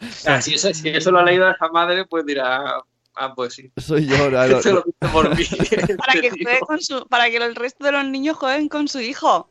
O 0.00 0.12
sea, 0.12 0.40
si, 0.42 0.54
eso, 0.54 0.72
si 0.74 0.88
eso 0.88 1.10
lo 1.12 1.18
ha 1.20 1.24
leído 1.24 1.48
esa 1.48 1.68
madre, 1.68 2.04
pues 2.04 2.24
dirá, 2.26 2.82
ah, 3.18 3.34
pues 3.34 3.54
sí. 3.54 3.70
Soy 3.76 4.06
yo. 4.06 4.16
ahora 4.16 4.46
lo- 4.48 4.58
Esto 4.58 4.72
lo 4.72 4.84
hizo 4.86 5.12
por 5.12 5.36
mí. 5.36 5.44
para 5.98 6.12
que, 6.20 6.30
juegue 6.30 6.60
con 6.60 6.80
su, 6.80 7.06
para 7.08 7.30
que 7.30 7.36
el 7.36 7.54
resto 7.54 7.84
de 7.84 7.92
los 7.92 8.04
niños 8.04 8.36
jueguen 8.36 8.68
con 8.68 8.88
su 8.88 9.00
hijo. 9.00 9.50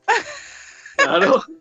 Claro. 0.98 1.44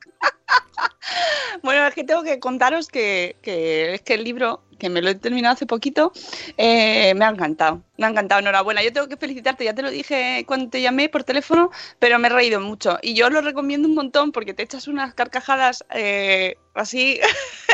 Bueno, 1.62 1.86
es 1.86 1.94
que 1.94 2.04
tengo 2.04 2.22
que 2.22 2.38
contaros 2.40 2.88
que, 2.88 3.36
que 3.42 3.94
es 3.94 4.02
que 4.02 4.14
el 4.14 4.25
libro, 4.25 4.62
que 4.78 4.88
me 4.88 5.00
lo 5.00 5.08
he 5.10 5.14
terminado 5.14 5.54
hace 5.54 5.64
poquito, 5.66 6.12
eh, 6.56 7.14
me 7.14 7.25
ha 7.25 7.28
encantado. 7.28 7.82
Me 7.96 8.06
ha 8.06 8.10
encantado, 8.10 8.40
enhorabuena. 8.40 8.82
Yo 8.82 8.92
tengo 8.92 9.08
que 9.08 9.16
felicitarte, 9.16 9.64
ya 9.64 9.75
te 9.75 9.82
lo 9.82 9.90
dije 9.90 10.44
cuando 10.46 10.68
te 10.68 10.82
llamé 10.82 11.08
por 11.08 11.25
teléfono, 11.25 11.70
pero 11.98 12.18
me 12.18 12.28
he 12.28 12.30
reído 12.30 12.60
mucho. 12.60 12.98
Y 13.02 13.14
yo 13.14 13.30
lo 13.30 13.40
recomiendo 13.40 13.88
un 13.88 13.94
montón 13.94 14.32
porque 14.32 14.52
te 14.52 14.64
echas 14.64 14.88
unas 14.88 15.14
carcajadas 15.14 15.84
eh, 15.90 16.56
así 16.75 17.20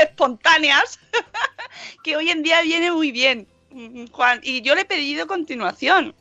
espontáneas 0.01 1.01
que 2.05 2.17
hoy 2.17 2.31
en 2.31 2.43
día 2.43 2.61
viene 2.62 2.93
muy 2.93 3.11
bien, 3.12 3.49
Juan. 4.12 4.41
Y 4.43 4.62
yo 4.62 4.75
le 4.75 4.83
he 4.83 4.85
pedido 4.85 5.26
continuación. 5.26 6.14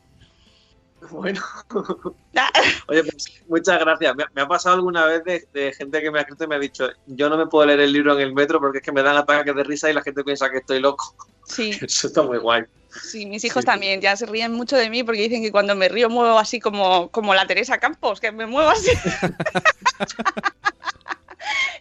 Bueno. 1.10 1.42
Ah, 2.34 2.50
Oye, 2.88 3.04
pues, 3.04 3.26
muchas 3.50 3.78
gracias. 3.78 4.16
Me, 4.16 4.24
me 4.34 4.42
ha 4.44 4.48
pasado 4.48 4.76
alguna 4.78 5.06
vez 5.06 5.22
de, 5.26 5.46
de 5.54 5.74
gente 5.74 6.00
que 6.02 6.10
me 6.10 6.20
ha 6.20 6.22
escrito 6.22 6.46
y 6.46 6.48
me 6.48 6.56
ha 6.56 6.60
dicho, 6.60 6.88
yo 7.08 7.28
no 7.30 7.38
me 7.38 7.46
puedo 7.46 7.66
leer 7.66 7.82
el 7.82 7.92
libro 7.92 8.14
en 8.14 8.22
el 8.22 8.34
metro 8.34 8.58
porque 8.62 8.78
es 8.78 8.84
que 8.86 8.94
me 8.94 9.04
dan 9.04 9.18
ataques 9.18 9.54
de 9.54 9.64
risa 9.66 9.90
y 9.90 9.94
la 9.94 10.02
gente 10.02 10.24
piensa 10.24 10.50
que 10.50 10.60
estoy 10.60 10.80
loco. 10.80 11.14
Sí, 11.46 11.72
Eso 11.82 12.08
está 12.08 12.22
muy 12.24 12.38
guay. 12.38 12.64
Sí, 12.90 13.26
mis 13.26 13.44
hijos 13.44 13.64
Sí. 13.64 13.66
también 13.66 14.00
ya 14.00 14.16
se 14.16 14.26
ríen 14.28 14.54
mucho 14.54 14.78
de 14.78 14.90
mí 14.90 15.04
porque 15.04 15.24
dicen 15.24 15.42
que 15.42 15.52
cuando 15.52 15.76
me 15.76 15.90
río 15.90 16.10
muevo 16.10 16.40
así 16.40 16.62
como, 16.62 17.10
como 17.10 17.34
la 17.36 17.46
Teresa 17.46 17.78
Campos, 17.80 18.22
que 18.22 18.32
me 18.32 18.46
muevo 18.46 18.70
así. 18.70 18.92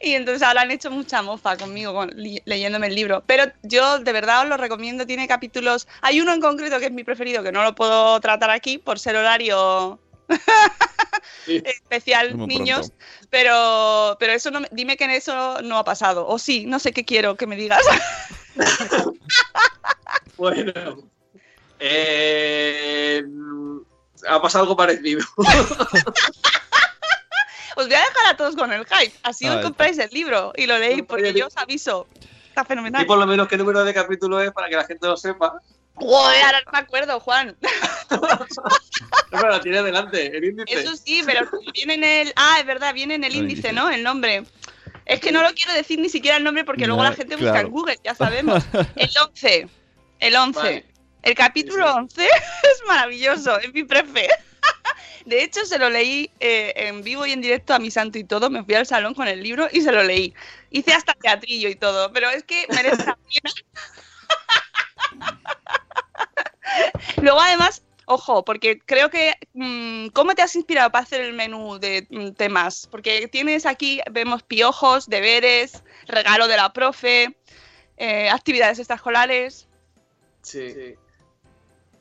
y 0.02 0.14
entonces 0.14 0.42
ahora 0.42 0.62
han 0.62 0.70
hecho 0.70 0.90
mucha 0.90 1.22
mofa 1.22 1.56
conmigo 1.56 1.92
con- 1.94 2.12
leyéndome 2.44 2.86
el 2.88 2.94
libro. 2.94 3.22
Pero 3.26 3.44
yo 3.62 3.98
de 3.98 4.12
verdad 4.12 4.42
os 4.42 4.48
lo 4.48 4.56
recomiendo, 4.56 5.06
tiene 5.06 5.28
capítulos. 5.28 5.86
Hay 6.02 6.20
uno 6.20 6.32
en 6.32 6.40
concreto 6.40 6.78
que 6.78 6.86
es 6.86 6.92
mi 6.92 7.04
preferido, 7.04 7.42
que 7.42 7.52
no 7.52 7.62
lo 7.62 7.74
puedo 7.74 8.18
tratar 8.20 8.50
aquí 8.50 8.78
por 8.78 8.98
ser 8.98 9.16
horario 9.16 9.98
Sí. 11.44 11.62
especial 11.64 12.34
Muy 12.36 12.46
niños, 12.46 12.90
pronto. 12.90 13.04
pero, 13.30 14.16
pero 14.20 14.32
eso 14.32 14.50
no 14.50 14.60
me- 14.60 14.68
dime 14.70 14.96
que 14.96 15.04
en 15.04 15.10
eso 15.10 15.60
no 15.62 15.76
ha 15.78 15.84
pasado. 15.84 16.26
O 16.26 16.38
sí, 16.38 16.66
no 16.66 16.78
sé 16.78 16.92
qué 16.92 17.04
quiero 17.04 17.36
que 17.36 17.46
me 17.46 17.56
digas. 17.56 17.82
Bueno, 20.36 20.72
Eh, 21.78 23.22
ha 24.28 24.40
pasado 24.42 24.64
algo 24.64 24.76
parecido. 24.76 25.24
Os 27.80 27.86
voy 27.86 27.96
a 27.96 28.00
dejar 28.00 28.26
a 28.28 28.36
todos 28.36 28.56
con 28.56 28.72
el 28.72 28.84
hype. 28.84 29.12
Así 29.22 29.48
os 29.48 29.62
compráis 29.62 29.98
el 29.98 30.10
libro 30.10 30.52
y 30.56 30.66
lo 30.66 30.78
leéis, 30.78 31.02
porque 31.02 31.32
yo 31.32 31.46
os 31.46 31.56
aviso. 31.56 32.06
Está 32.48 32.62
y 32.62 32.66
fenomenal. 32.66 33.06
por 33.06 33.18
lo 33.18 33.26
menos 33.26 33.48
qué 33.48 33.56
número 33.56 33.84
de 33.84 33.94
capítulo 33.94 34.40
es 34.40 34.52
para 34.52 34.68
que 34.68 34.76
la 34.76 34.84
gente 34.84 35.06
lo 35.06 35.16
sepa. 35.16 35.60
Joder, 35.94 36.42
ahora 36.42 36.60
no 36.64 36.72
me 36.72 36.78
acuerdo, 36.78 37.20
Juan. 37.20 37.56
Pero 39.30 39.60
tiene 39.60 39.82
delante, 39.82 40.36
el 40.36 40.44
índice. 40.44 40.80
Eso 40.80 40.96
sí, 40.96 41.22
pero 41.24 41.48
viene 41.72 41.94
en 41.94 42.04
el. 42.04 42.32
Ah, 42.36 42.56
es 42.58 42.66
verdad, 42.66 42.92
viene 42.92 43.14
en 43.14 43.24
el 43.24 43.32
El 43.32 43.38
índice, 43.38 43.68
índice. 43.68 43.72
¿no? 43.72 43.90
El 43.90 44.02
nombre. 44.02 44.44
Es 45.06 45.20
que 45.20 45.30
no 45.30 45.42
lo 45.42 45.52
quiero 45.54 45.72
decir 45.72 45.98
ni 45.98 46.08
siquiera 46.08 46.36
el 46.36 46.44
nombre 46.44 46.64
porque 46.64 46.86
luego 46.86 47.02
la 47.02 47.12
gente 47.12 47.36
busca 47.36 47.60
en 47.60 47.70
Google, 47.70 47.98
ya 48.02 48.14
sabemos. 48.14 48.64
El 48.96 49.10
11. 49.28 49.68
El 50.18 50.36
11. 50.36 50.58
Vale. 50.58 50.86
El 51.22 51.34
capítulo 51.34 51.86
Sí, 51.86 51.92
sí. 51.92 51.98
11 51.98 52.24
es 52.62 52.82
maravilloso, 52.86 53.58
es 53.60 53.72
mi 53.72 53.84
prefe. 53.84 54.28
De 55.26 55.42
hecho, 55.42 55.64
se 55.66 55.78
lo 55.78 55.90
leí 55.90 56.30
eh, 56.40 56.72
en 56.76 57.02
vivo 57.02 57.26
y 57.26 57.32
en 57.32 57.42
directo 57.42 57.74
a 57.74 57.78
mi 57.78 57.90
santo 57.90 58.18
y 58.18 58.24
todo. 58.24 58.48
Me 58.50 58.64
fui 58.64 58.74
al 58.74 58.86
salón 58.86 59.14
con 59.14 59.28
el 59.28 59.42
libro 59.42 59.68
y 59.70 59.82
se 59.82 59.92
lo 59.92 60.02
leí. 60.02 60.34
Hice 60.70 60.94
hasta 60.94 61.12
teatrillo 61.14 61.68
y 61.68 61.74
todo, 61.76 62.10
pero 62.12 62.30
es 62.30 62.42
que 62.44 62.66
merece 62.70 63.04
la 63.04 63.16
pena. 63.16 63.52
Luego, 67.22 67.40
además, 67.40 67.82
ojo, 68.06 68.44
porque 68.44 68.78
creo 68.80 69.10
que. 69.10 69.34
mm, 69.52 70.08
¿Cómo 70.08 70.34
te 70.34 70.42
has 70.42 70.56
inspirado 70.56 70.90
para 70.90 71.04
hacer 71.04 71.20
el 71.20 71.32
menú 71.34 71.78
de 71.78 72.06
mm, 72.10 72.30
temas? 72.32 72.88
Porque 72.90 73.28
tienes 73.28 73.66
aquí, 73.66 74.00
vemos 74.10 74.42
piojos, 74.42 75.06
deberes, 75.06 75.82
regalo 76.06 76.48
de 76.48 76.56
la 76.56 76.72
profe, 76.72 77.36
eh, 77.96 78.28
actividades 78.30 78.78
extraescolares. 78.78 79.68
Sí. 80.42 80.94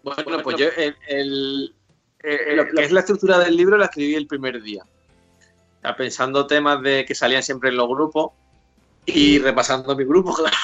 Bueno, 0.04 0.42
pues 0.44 0.56
yo 0.58 0.70
el, 0.78 0.96
el- 1.10 1.76
eh, 2.24 2.56
lo 2.56 2.68
que 2.68 2.84
es 2.84 2.92
la 2.92 3.00
estructura 3.00 3.40
del 3.40 3.56
libro 3.56 3.78
la 3.78 3.86
escribí 3.86 4.16
el 4.16 4.28
primer 4.28 4.62
día. 4.62 4.84
Sea, 5.82 5.96
pensando 5.96 6.46
temas 6.48 6.82
de 6.82 7.06
que 7.06 7.16
salían 7.16 7.44
siempre 7.44 7.70
en 7.70 7.78
los 7.78 7.88
grupos 7.88 8.32
y 9.06 9.40
repasando 9.40 9.96
mi 9.96 10.04
grupo, 10.04 10.34
claro. 10.36 10.58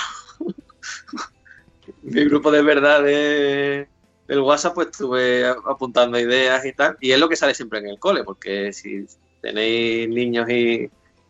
mi 2.04 2.26
grupo 2.26 2.52
de 2.52 2.62
verdad 2.62 3.04
de, 3.04 3.88
del 4.28 4.40
WhatsApp, 4.42 4.76
pues 4.76 4.88
estuve 4.92 5.46
apuntando 5.48 6.20
ideas 6.20 6.66
y 6.66 6.74
tal. 6.74 6.98
Y 7.00 7.12
es 7.12 7.20
lo 7.20 7.30
que 7.30 7.38
sale 7.38 7.54
siempre 7.54 7.80
en 7.80 7.88
el 7.88 8.00
cole, 8.00 8.24
porque 8.24 8.74
si 8.74 9.06
tenéis 9.42 10.10
niños 10.10 10.50
y, 10.50 10.90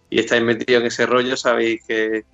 y 0.09 0.19
estáis 0.19 0.43
metidos 0.43 0.81
en 0.81 0.87
ese 0.87 1.05
rollo, 1.05 1.37
sabéis 1.37 1.83
que, 1.85 2.25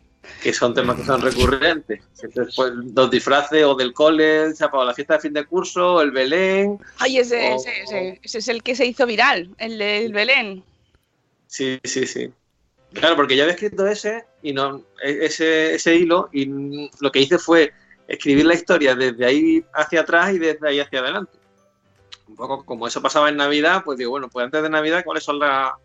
que 0.42 0.54
son 0.54 0.74
temas 0.74 0.98
que 0.98 1.04
son 1.06 1.22
recurrentes. 1.22 2.02
Entonces, 2.22 2.56
pues, 2.56 2.72
los 2.74 3.12
disfraces 3.12 3.64
o 3.64 3.76
del 3.76 3.94
cole, 3.94 4.54
o 4.72 4.84
la 4.86 4.94
fiesta 4.94 5.16
de 5.16 5.20
fin 5.20 5.34
de 5.34 5.46
curso, 5.46 6.02
el 6.02 6.12
Belén. 6.12 6.80
Ay, 7.00 7.20
ese, 7.20 7.54
ese, 7.54 7.82
ese, 7.84 8.20
ese 8.24 8.38
es 8.40 8.48
el 8.48 8.64
que 8.64 8.76
se 8.76 8.86
hizo 8.86 9.06
viral, 9.06 9.54
el 9.58 9.78
del 9.78 10.14
Belén. 10.14 10.64
Sí, 11.48 11.80
sí, 11.84 12.08
sí. 12.08 12.32
Claro, 12.94 13.16
porque 13.16 13.36
yo 13.36 13.44
había 13.44 13.54
escrito 13.54 13.88
ese 13.88 14.26
y 14.42 14.54
no 14.54 14.84
e- 15.02 15.26
ese, 15.26 15.76
ese 15.76 15.96
hilo 15.96 16.30
y 16.34 16.90
lo 17.00 17.12
que 17.12 17.20
hice 17.20 17.38
fue 17.38 17.72
escribir 18.08 18.46
la 18.46 18.54
historia 18.54 18.96
desde 18.96 19.26
ahí 19.26 19.64
hacia 19.74 20.02
atrás 20.02 20.34
y 20.34 20.40
desde 20.40 20.68
ahí 20.68 20.80
hacia 20.80 21.00
adelante. 21.00 21.32
Un 22.28 22.36
poco 22.36 22.66
como 22.66 22.88
eso 22.88 23.02
pasaba 23.02 23.30
en 23.30 23.38
Navidad, 23.38 23.84
pues 23.86 23.98
digo, 23.98 24.12
bueno, 24.12 24.30
pues 24.30 24.46
antes 24.46 24.62
de 24.62 24.70
Navidad, 24.70 25.04
¿cuáles 25.06 25.24
son 25.24 25.40
la- 25.40 25.78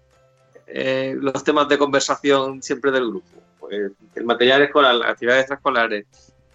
eh, 0.66 1.14
los 1.16 1.45
temas 1.45 1.69
de 1.69 1.78
conversación 1.78 2.62
siempre 2.62 2.90
del 2.90 3.09
grupo? 3.09 3.28
El 3.70 4.25
material 4.25 4.62
escolar, 4.62 4.94
las 4.94 5.11
actividades 5.11 5.42
extraescolares, 5.42 6.06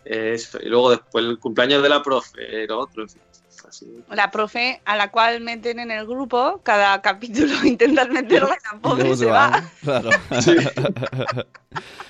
eh, 0.05 0.33
eso, 0.33 0.59
y 0.61 0.69
luego 0.69 0.91
después 0.91 1.25
el 1.25 1.39
cumpleaños 1.39 1.83
de 1.83 1.89
la 1.89 2.01
profe, 2.01 2.65
lo 2.67 2.79
otro, 2.79 3.03
en 3.03 3.09
fin, 3.09 3.21
así. 3.65 4.03
La 4.09 4.31
profe 4.31 4.81
a 4.85 4.95
la 4.95 5.11
cual 5.11 5.41
meten 5.41 5.79
en 5.79 5.91
el 5.91 6.05
grupo, 6.05 6.61
cada 6.63 7.01
capítulo 7.01 7.53
intentan 7.63 8.11
meterla, 8.11 8.57
la 8.71 8.77
Y 8.77 8.79
pobre 8.79 9.15
se 9.15 9.25
va. 9.25 9.63
Claro. 9.81 10.09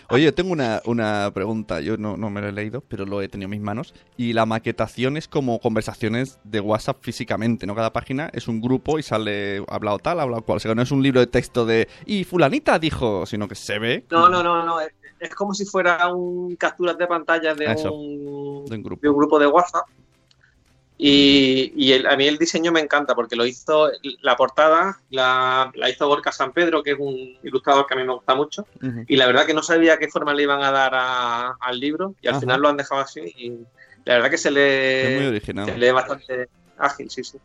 Oye, 0.09 0.25
yo 0.25 0.33
tengo 0.33 0.51
una, 0.51 0.81
una 0.85 1.31
pregunta. 1.33 1.79
Yo 1.79 1.95
no, 1.95 2.17
no 2.17 2.29
me 2.29 2.41
lo 2.41 2.49
he 2.49 2.51
leído, 2.51 2.81
pero 2.81 3.05
lo 3.05 3.21
he 3.21 3.29
tenido 3.29 3.45
en 3.45 3.51
mis 3.51 3.61
manos. 3.61 3.93
Y 4.17 4.33
la 4.33 4.45
maquetación 4.45 5.15
es 5.15 5.29
como 5.29 5.59
conversaciones 5.59 6.39
de 6.43 6.59
WhatsApp 6.59 6.97
físicamente, 7.01 7.65
¿no? 7.65 7.75
Cada 7.75 7.93
página 7.93 8.29
es 8.33 8.49
un 8.49 8.59
grupo 8.59 8.99
y 8.99 9.03
sale 9.03 9.63
hablado 9.69 9.99
tal, 9.99 10.19
hablado 10.19 10.43
cual. 10.43 10.57
O 10.57 10.59
sea, 10.59 10.75
no 10.75 10.81
es 10.81 10.91
un 10.91 11.01
libro 11.01 11.21
de 11.21 11.27
texto 11.27 11.65
de 11.65 11.87
y 12.05 12.25
fulanita 12.25 12.77
dijo, 12.77 13.25
sino 13.25 13.47
que 13.47 13.55
se 13.55 13.79
ve. 13.79 14.05
No, 14.11 14.27
no, 14.27 14.43
no, 14.43 14.65
no. 14.65 14.81
Es, 14.81 14.91
es 15.21 15.35
como 15.35 15.53
si 15.53 15.65
fuera 15.65 16.11
un 16.13 16.55
capturas 16.55 16.97
de 16.97 17.07
pantalla 17.07 17.53
de, 17.53 17.65
Eso, 17.65 17.93
un, 17.93 18.65
de 18.65 18.75
un 18.75 18.83
grupo. 18.83 19.01
de 19.01 19.09
un 19.09 19.17
grupo 19.17 19.39
de 19.39 19.47
WhatsApp. 19.47 19.87
Y, 21.03 21.73
y 21.75 21.93
el- 21.93 22.05
a 22.05 22.15
mí 22.15 22.27
el 22.27 22.37
diseño 22.37 22.71
me 22.71 22.79
encanta 22.79 23.15
porque 23.15 23.35
lo 23.35 23.43
hizo, 23.43 23.89
la 24.21 24.35
portada 24.35 24.99
la, 25.09 25.71
la 25.73 25.89
hizo 25.89 26.07
Gorka 26.07 26.31
San 26.31 26.51
Pedro, 26.53 26.83
que 26.83 26.91
es 26.91 26.97
un 26.99 27.15
ilustrador 27.41 27.87
que 27.87 27.95
a 27.95 27.97
mí 27.97 28.03
me 28.03 28.13
gusta 28.13 28.35
mucho. 28.35 28.67
Y 29.07 29.15
la 29.17 29.25
verdad 29.25 29.47
que 29.47 29.55
no 29.55 29.63
sabía 29.63 29.97
qué 29.97 30.09
forma 30.09 30.31
le 30.35 30.43
iban 30.43 30.61
a 30.61 30.69
dar 30.71 30.91
a- 30.93 31.57
al 31.59 31.79
libro 31.79 32.13
y 32.21 32.27
al 32.27 32.39
final 32.39 32.61
lo 32.61 32.69
han 32.69 32.77
dejado 32.77 33.01
así. 33.01 33.21
Y 33.35 33.49
la 34.05 34.13
verdad 34.13 34.29
que 34.29 34.37
se 34.37 34.49
Es 34.49 35.09
lee, 35.09 35.15
muy 35.17 35.25
original. 35.25 35.65
se 35.65 35.77
lee 35.79 35.89
bastante 35.89 36.49
ágil, 36.77 37.09
sí, 37.09 37.23
sí. 37.23 37.37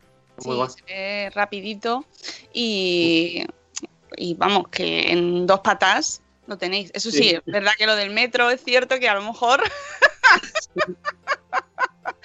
Muy 0.45 0.53
Sí, 0.53 0.55
guay. 0.55 0.69
se 0.69 0.83
ve 0.85 1.31
rapidito 1.35 2.05
y, 2.53 3.43
y 4.19 4.35
vamos, 4.35 4.69
que 4.69 5.11
en 5.13 5.47
dos 5.47 5.61
patas 5.61 6.21
lo 6.47 6.59
tenéis. 6.59 6.91
Eso 6.93 7.11
sí, 7.11 7.17
Sí. 7.23 7.29
es 7.37 7.43
verdad 7.47 7.73
que 7.79 7.87
lo 7.87 7.97
del 7.97 8.11
metro 8.11 8.51
es 8.51 8.63
cierto 8.63 8.99
que 9.01 9.09
a 9.09 9.15
lo 9.15 9.23
mejor... 9.23 9.63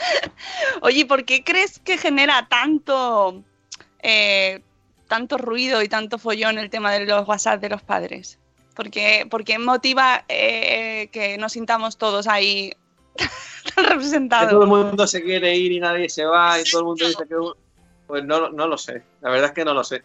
Oye, 0.82 1.06
¿por 1.06 1.26
qué 1.26 1.44
crees 1.44 1.80
que 1.80 1.98
genera 1.98 2.48
tanto, 2.50 3.44
eh, 4.02 4.62
tanto 5.08 5.38
ruido 5.38 5.82
y 5.82 5.90
tanto 5.90 6.18
follón 6.18 6.58
el 6.58 6.70
tema 6.70 6.92
de 6.92 7.06
los 7.06 7.28
WhatsApp 7.28 7.62
de 7.62 7.70
los 7.70 7.82
padres? 7.82 8.40
¿Por 8.76 8.90
qué, 8.90 9.28
por 9.30 9.44
qué 9.44 9.60
motiva 9.60 10.24
eh, 10.30 11.10
que 11.12 11.38
nos 11.38 11.54
sintamos 11.54 11.98
todos 11.98 12.28
ahí 12.28 12.72
tan 13.16 13.28
Que 13.86 13.90
representados? 13.90 14.52
todo 14.52 14.64
el 14.64 14.70
mundo 14.70 15.06
se 15.06 15.22
quiere 15.22 15.56
ir 15.56 15.72
y 15.72 15.80
nadie 15.80 16.10
se 16.10 16.26
va 16.26 16.60
y 16.60 16.64
todo 16.64 16.82
el 16.82 16.88
mundo 16.88 17.08
dice 17.08 17.26
que... 17.28 17.36
Pues 18.08 18.26
no, 18.26 18.50
no 18.50 18.68
lo 18.68 18.78
sé, 18.78 19.04
la 19.22 19.30
verdad 19.30 19.48
es 19.48 19.54
que 19.54 19.64
no 19.64 19.74
lo 19.74 19.86
sé. 19.86 20.02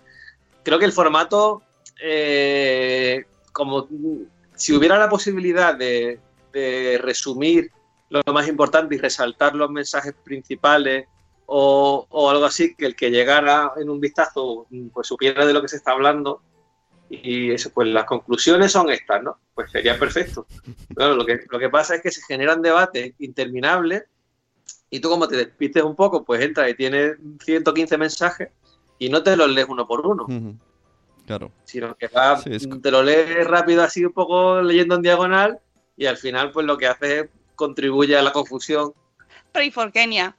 Creo 0.63 0.79
que 0.79 0.85
el 0.85 0.93
formato, 0.93 1.63
eh, 2.01 3.25
como 3.51 3.89
si 4.55 4.77
hubiera 4.77 4.97
la 4.97 5.09
posibilidad 5.09 5.75
de, 5.75 6.21
de 6.53 7.01
resumir 7.03 7.73
lo 8.11 8.23
más 8.33 8.47
importante 8.49 8.95
y 8.95 8.99
resaltar 8.99 9.55
los 9.55 9.71
mensajes 9.71 10.14
principales 10.25 11.07
o, 11.47 12.07
o 12.11 12.31
algo 12.31 12.45
así, 12.45 12.75
que 12.75 12.87
el 12.87 12.97
que 12.97 13.11
llegara 13.11 13.73
en 13.77 13.88
un 13.90 14.01
vistazo 14.01 14.66
pues 14.92 15.07
supiera 15.07 15.45
de 15.47 15.53
lo 15.53 15.62
que 15.62 15.69
se 15.69 15.77
está 15.77 15.92
hablando 15.92 16.42
y 17.09 17.53
eso, 17.53 17.71
pues 17.71 17.87
las 17.88 18.05
conclusiones 18.05 18.73
son 18.73 18.90
estas, 18.90 19.23
¿no? 19.23 19.38
Pues 19.55 19.71
sería 19.71 19.97
perfecto. 19.99 20.47
Claro, 20.95 21.14
lo 21.14 21.25
que, 21.25 21.38
lo 21.49 21.59
que 21.59 21.69
pasa 21.69 21.95
es 21.95 22.03
que 22.03 22.11
se 22.11 22.21
generan 22.23 22.61
debates 22.62 23.14
interminables 23.21 24.05
y 24.90 24.99
tú 25.01 25.09
como 25.09 25.29
te 25.29 25.37
despistes 25.37 25.83
un 25.85 25.95
poco, 25.95 26.25
pues 26.25 26.40
entras 26.42 26.69
y 26.71 26.75
tienes 26.75 27.16
115 27.45 27.97
mensajes 27.97 28.49
y 28.99 29.09
no 29.09 29.23
te 29.23 29.37
los 29.37 29.49
lees 29.51 29.69
uno 29.69 29.87
por 29.87 30.05
uno. 30.07 30.27
Claro. 31.27 31.51
sino 31.64 31.95
que 31.97 32.09
Sí, 32.09 32.51
es 32.53 32.66
co- 32.69 32.79
te 32.81 32.90
lo 32.90 33.03
lees 33.03 33.47
rápido 33.49 33.83
así 33.83 34.05
un 34.05 34.12
poco 34.12 34.62
leyendo 34.62 34.95
en 34.95 35.03
diagonal 35.03 35.59
y 35.97 36.07
al 36.07 36.16
final 36.16 36.53
pues 36.53 36.66
lo 36.66 36.77
que 36.79 36.87
hace 36.87 37.21
es 37.21 37.29
contribuye 37.57 38.16
a 38.16 38.23
la 38.23 38.33
confusión. 38.33 38.92
Pray 39.53 39.71
for 39.71 39.90
Kenia. 39.90 40.37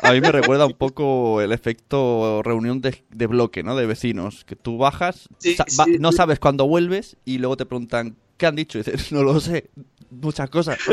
A 0.00 0.12
mí 0.12 0.20
me 0.20 0.32
recuerda 0.32 0.64
un 0.66 0.72
poco 0.74 1.40
el 1.42 1.52
efecto 1.52 2.42
reunión 2.42 2.80
de, 2.80 3.04
de 3.10 3.26
bloque, 3.26 3.62
¿no? 3.62 3.76
De 3.76 3.84
vecinos. 3.86 4.44
Que 4.44 4.56
tú 4.56 4.78
bajas, 4.78 5.28
Sí, 5.38 5.54
sa- 5.54 5.66
sí, 5.68 5.98
no 6.00 6.10
sí. 6.10 6.16
sabes 6.16 6.38
cuándo 6.40 6.66
vuelves 6.66 7.16
y 7.26 7.36
luego 7.38 7.56
te 7.58 7.66
preguntan, 7.66 8.16
¿qué 8.38 8.46
han 8.46 8.56
dicho? 8.56 8.78
Y 8.78 8.82
dices, 8.82 9.12
no 9.12 9.22
lo 9.22 9.38
sé. 9.40 9.68
Muchas 10.10 10.48
cosas. 10.50 10.78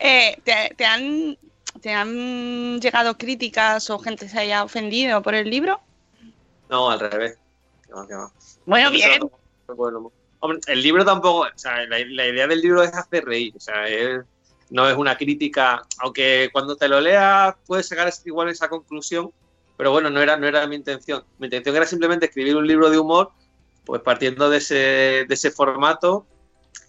Eh, 0.00 0.36
¿te, 0.44 0.74
te 0.76 0.84
han, 0.84 1.36
¿Te 1.80 1.92
han 1.92 2.80
llegado 2.80 3.16
críticas 3.18 3.90
o 3.90 3.98
gente 3.98 4.28
se 4.28 4.38
haya 4.38 4.64
ofendido 4.64 5.22
por 5.22 5.34
el 5.34 5.50
libro? 5.50 5.80
No, 6.70 6.90
al 6.90 7.00
revés. 7.00 7.36
No. 7.88 8.32
Bueno, 8.66 8.90
bien. 8.90 9.20
Bueno, 9.76 10.12
hombre, 10.40 10.60
el 10.66 10.82
libro 10.82 11.04
tampoco, 11.04 11.40
o 11.40 11.46
sea, 11.58 11.84
la, 11.86 11.98
la 11.98 12.26
idea 12.26 12.46
del 12.46 12.60
libro 12.60 12.82
es 12.82 12.92
hacer 12.94 13.24
reír, 13.24 13.54
o 13.56 13.60
sea, 13.60 13.88
es- 13.88 14.24
no 14.70 14.88
es 14.88 14.96
una 14.96 15.16
crítica, 15.16 15.82
aunque 15.98 16.50
cuando 16.52 16.76
te 16.76 16.88
lo 16.88 17.00
leas 17.00 17.54
puedes 17.66 17.88
sacar 17.88 18.12
igual 18.26 18.48
esa 18.50 18.68
conclusión, 18.68 19.30
pero 19.78 19.92
bueno, 19.92 20.10
no 20.10 20.20
era, 20.20 20.36
no 20.36 20.46
era 20.46 20.66
mi 20.66 20.76
intención. 20.76 21.24
Mi 21.38 21.46
intención 21.46 21.74
era 21.76 21.86
simplemente 21.86 22.26
escribir 22.26 22.56
un 22.56 22.66
libro 22.66 22.90
de 22.90 22.98
humor, 22.98 23.30
pues 23.86 24.02
partiendo 24.02 24.50
de 24.50 24.58
ese, 24.58 24.74
de 24.74 25.34
ese 25.34 25.50
formato 25.50 26.26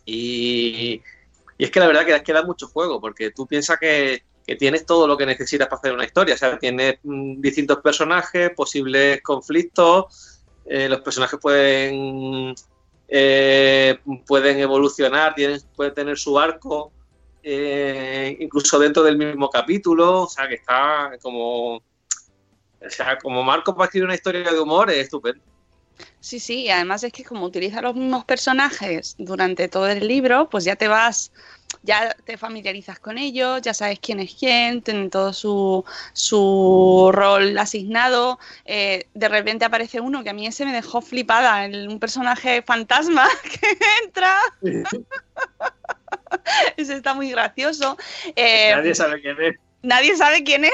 y, 0.05 1.01
y 1.57 1.63
es 1.63 1.71
que 1.71 1.79
la 1.79 1.87
verdad 1.87 2.05
que, 2.05 2.23
que 2.23 2.33
da 2.33 2.43
mucho 2.43 2.67
juego, 2.67 2.99
porque 2.99 3.31
tú 3.31 3.47
piensas 3.47 3.77
que, 3.79 4.23
que 4.45 4.55
tienes 4.55 4.85
todo 4.85 5.07
lo 5.07 5.17
que 5.17 5.25
necesitas 5.25 5.67
para 5.67 5.79
hacer 5.79 5.93
una 5.93 6.05
historia, 6.05 6.35
o 6.35 6.37
sea, 6.37 6.57
tienes 6.59 6.99
mm, 7.03 7.39
distintos 7.41 7.79
personajes, 7.79 8.51
posibles 8.55 9.21
conflictos, 9.21 10.41
eh, 10.65 10.89
los 10.89 11.01
personajes 11.01 11.39
pueden 11.41 12.53
eh, 13.09 13.97
pueden 14.25 14.59
evolucionar, 14.59 15.33
tienen, 15.35 15.59
pueden 15.75 15.93
tener 15.93 16.17
su 16.17 16.37
arco 16.37 16.91
eh, 17.41 18.37
incluso 18.39 18.77
dentro 18.79 19.01
del 19.03 19.17
mismo 19.17 19.49
capítulo, 19.49 20.23
o 20.23 20.29
sea, 20.29 20.47
que 20.47 20.55
está 20.55 21.11
como, 21.21 21.75
o 21.77 21.81
sea, 22.89 23.17
como 23.17 23.43
marco 23.43 23.73
para 23.73 23.85
escribir 23.85 24.05
una 24.05 24.15
historia 24.15 24.51
de 24.51 24.59
humor 24.59 24.89
es 24.91 24.97
estupendo. 24.97 25.43
Sí, 26.19 26.39
sí, 26.39 26.63
y 26.63 26.69
además 26.69 27.03
es 27.03 27.11
que 27.13 27.23
como 27.23 27.45
utiliza 27.45 27.81
los 27.81 27.95
mismos 27.95 28.25
personajes 28.25 29.15
durante 29.17 29.67
todo 29.67 29.87
el 29.87 30.07
libro, 30.07 30.49
pues 30.49 30.63
ya 30.63 30.75
te 30.75 30.87
vas, 30.87 31.31
ya 31.83 32.13
te 32.25 32.37
familiarizas 32.37 32.99
con 32.99 33.17
ellos, 33.17 33.61
ya 33.61 33.73
sabes 33.73 33.99
quién 33.99 34.19
es 34.19 34.35
quién, 34.35 34.81
tienen 34.81 35.09
todo 35.09 35.33
su, 35.33 35.85
su 36.13 37.09
rol 37.13 37.57
asignado. 37.57 38.39
Eh, 38.65 39.07
de 39.13 39.29
repente 39.29 39.65
aparece 39.65 39.99
uno 40.01 40.23
que 40.23 40.29
a 40.29 40.33
mí 40.33 40.45
ese 40.47 40.65
me 40.65 40.73
dejó 40.73 41.01
flipada, 41.01 41.65
el- 41.65 41.87
un 41.87 41.99
personaje 41.99 42.61
fantasma 42.61 43.27
que 43.61 43.77
entra. 44.03 44.35
ese 46.77 46.95
está 46.95 47.13
muy 47.13 47.29
gracioso. 47.31 47.97
Eh, 48.35 48.71
Nadie 48.75 48.95
sabe 48.95 49.21
quién 49.21 49.41
es. 49.41 49.55
Nadie 49.81 50.15
sabe 50.17 50.43
quién 50.43 50.65
es. 50.65 50.71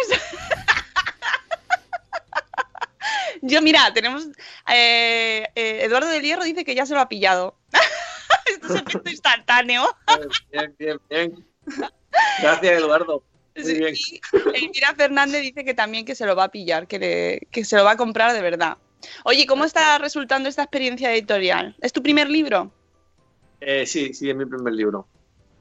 Yo, 3.41 3.61
mira, 3.61 3.93
tenemos. 3.93 4.25
eh, 4.67 5.47
Eduardo 5.55 6.07
del 6.09 6.23
Hierro 6.23 6.43
dice 6.43 6.65
que 6.65 6.73
ya 6.73 6.85
se 6.85 6.93
lo 6.95 6.99
ha 7.01 7.09
pillado. 7.09 7.55
Esto 8.45 8.67
es 8.67 8.81
efecto 8.81 9.09
instantáneo. 9.09 9.85
Bien, 10.51 10.75
bien, 10.77 10.99
bien. 11.09 11.45
Gracias, 12.41 12.79
Eduardo. 12.81 13.23
Muy 13.55 13.65
Sí, 13.65 13.73
bien. 13.77 13.95
y 13.95 14.65
Elvira 14.65 14.93
Fernández 14.95 15.41
dice 15.41 15.63
que 15.63 15.73
también 15.73 16.05
que 16.05 16.15
se 16.15 16.25
lo 16.25 16.35
va 16.35 16.45
a 16.45 16.51
pillar, 16.51 16.87
que, 16.87 16.99
le- 16.99 17.47
que 17.51 17.63
se 17.63 17.77
lo 17.77 17.85
va 17.85 17.91
a 17.91 17.97
comprar 17.97 18.33
de 18.33 18.41
verdad. 18.41 18.77
Oye, 19.23 19.45
¿cómo 19.45 19.63
está 19.65 19.97
resultando 19.97 20.49
esta 20.49 20.63
experiencia 20.63 21.13
editorial? 21.13 21.75
¿Es 21.81 21.93
tu 21.93 22.01
primer 22.03 22.29
libro? 22.29 22.71
Eh, 23.61 23.85
sí, 23.85 24.13
sí, 24.13 24.29
es 24.29 24.35
mi 24.35 24.45
primer 24.45 24.73
libro. 24.73 25.07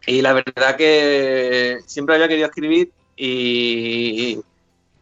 Y 0.06 0.22
la 0.22 0.32
verdad 0.32 0.76
que 0.76 1.78
siempre 1.86 2.16
había 2.16 2.28
querido 2.28 2.46
escribir 2.48 2.90
y, 3.16 4.40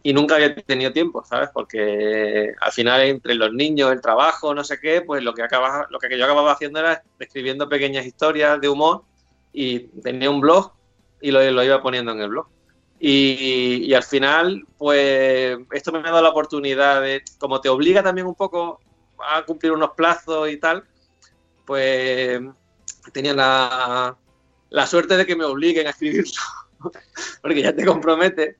y 0.02 0.12
nunca 0.12 0.34
había 0.36 0.54
tenido 0.54 0.92
tiempo, 0.92 1.24
¿sabes? 1.24 1.50
Porque 1.52 2.52
al 2.60 2.72
final 2.72 3.02
entre 3.02 3.34
los 3.34 3.52
niños, 3.52 3.92
el 3.92 4.00
trabajo, 4.00 4.54
no 4.54 4.64
sé 4.64 4.78
qué, 4.80 5.02
pues 5.02 5.22
lo 5.22 5.34
que, 5.34 5.42
acaba, 5.42 5.86
lo 5.90 5.98
que 5.98 6.16
yo 6.18 6.24
acababa 6.24 6.52
haciendo 6.52 6.80
era 6.80 7.02
escribiendo 7.18 7.68
pequeñas 7.68 8.04
historias 8.06 8.60
de 8.60 8.68
humor 8.68 9.04
y 9.52 9.80
tenía 10.02 10.30
un 10.30 10.40
blog 10.40 10.72
y 11.20 11.30
lo, 11.30 11.48
lo 11.50 11.62
iba 11.64 11.82
poniendo 11.82 12.12
en 12.12 12.20
el 12.20 12.28
blog. 12.30 12.48
Y, 12.98 13.84
y 13.84 13.94
al 13.94 14.02
final, 14.04 14.64
pues 14.78 15.58
esto 15.72 15.92
me 15.92 15.98
ha 16.00 16.02
dado 16.02 16.22
la 16.22 16.30
oportunidad 16.30 17.02
de, 17.02 17.22
como 17.38 17.60
te 17.60 17.68
obliga 17.68 18.02
también 18.02 18.26
un 18.26 18.34
poco 18.34 18.80
a 19.18 19.44
cumplir 19.44 19.72
unos 19.72 19.90
plazos 19.92 20.50
y 20.50 20.56
tal, 20.58 20.84
pues 21.66 22.40
tenía 23.12 23.34
la, 23.34 24.16
la 24.70 24.86
suerte 24.86 25.16
de 25.16 25.26
que 25.26 25.36
me 25.36 25.44
obliguen 25.44 25.86
a 25.86 25.90
escribirlo, 25.90 26.32
porque 27.42 27.62
ya 27.62 27.74
te 27.74 27.84
compromete. 27.86 28.58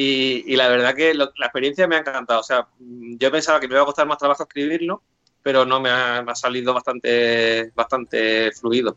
Y, 0.00 0.44
y 0.46 0.54
la 0.54 0.68
verdad 0.68 0.94
que 0.94 1.12
lo- 1.12 1.32
la 1.38 1.46
experiencia 1.46 1.88
me 1.88 1.96
ha 1.96 1.98
encantado. 1.98 2.38
O 2.38 2.44
sea, 2.44 2.68
yo 2.78 3.32
pensaba 3.32 3.58
que 3.58 3.66
me 3.66 3.74
iba 3.74 3.82
a 3.82 3.86
costar 3.86 4.06
más 4.06 4.16
trabajo 4.18 4.44
escribirlo, 4.44 5.02
pero 5.42 5.64
no 5.66 5.80
me 5.80 5.90
ha, 5.90 6.22
me 6.22 6.30
ha 6.30 6.34
salido 6.36 6.72
bastante, 6.72 7.72
bastante 7.74 8.52
fluido. 8.52 8.96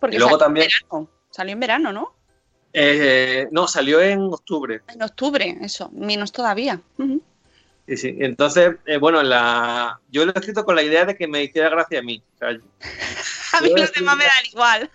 Porque 0.00 0.16
Y 0.16 0.18
luego 0.18 0.32
salió 0.32 0.38
también- 0.38 0.66
en 0.66 0.88
verano. 0.88 1.10
Salió 1.30 1.52
en 1.52 1.60
verano, 1.60 1.92
¿no? 1.92 2.12
Eh, 2.72 3.46
no, 3.52 3.68
salió 3.68 4.00
en 4.00 4.20
octubre. 4.22 4.82
En 4.88 5.00
octubre, 5.00 5.58
eso, 5.60 5.90
menos 5.92 6.32
todavía. 6.32 6.80
Sí, 7.86 7.96
sí. 7.96 8.16
Entonces, 8.18 8.74
eh, 8.86 8.96
bueno, 8.96 9.22
la, 9.22 10.00
yo 10.10 10.24
lo 10.26 10.32
he 10.32 10.38
escrito 10.40 10.64
con 10.64 10.74
la 10.74 10.82
idea 10.82 11.04
de 11.04 11.14
que 11.16 11.28
me 11.28 11.44
hiciera 11.44 11.68
gracia 11.68 12.00
a 12.00 12.02
mí. 12.02 12.20
O 12.34 12.38
sea, 12.38 12.48
A 13.52 13.60
mí 13.60 13.70
los 13.76 13.92
demás 13.92 14.16
me 14.16 14.24
dan 14.24 14.46
igual. 14.50 14.90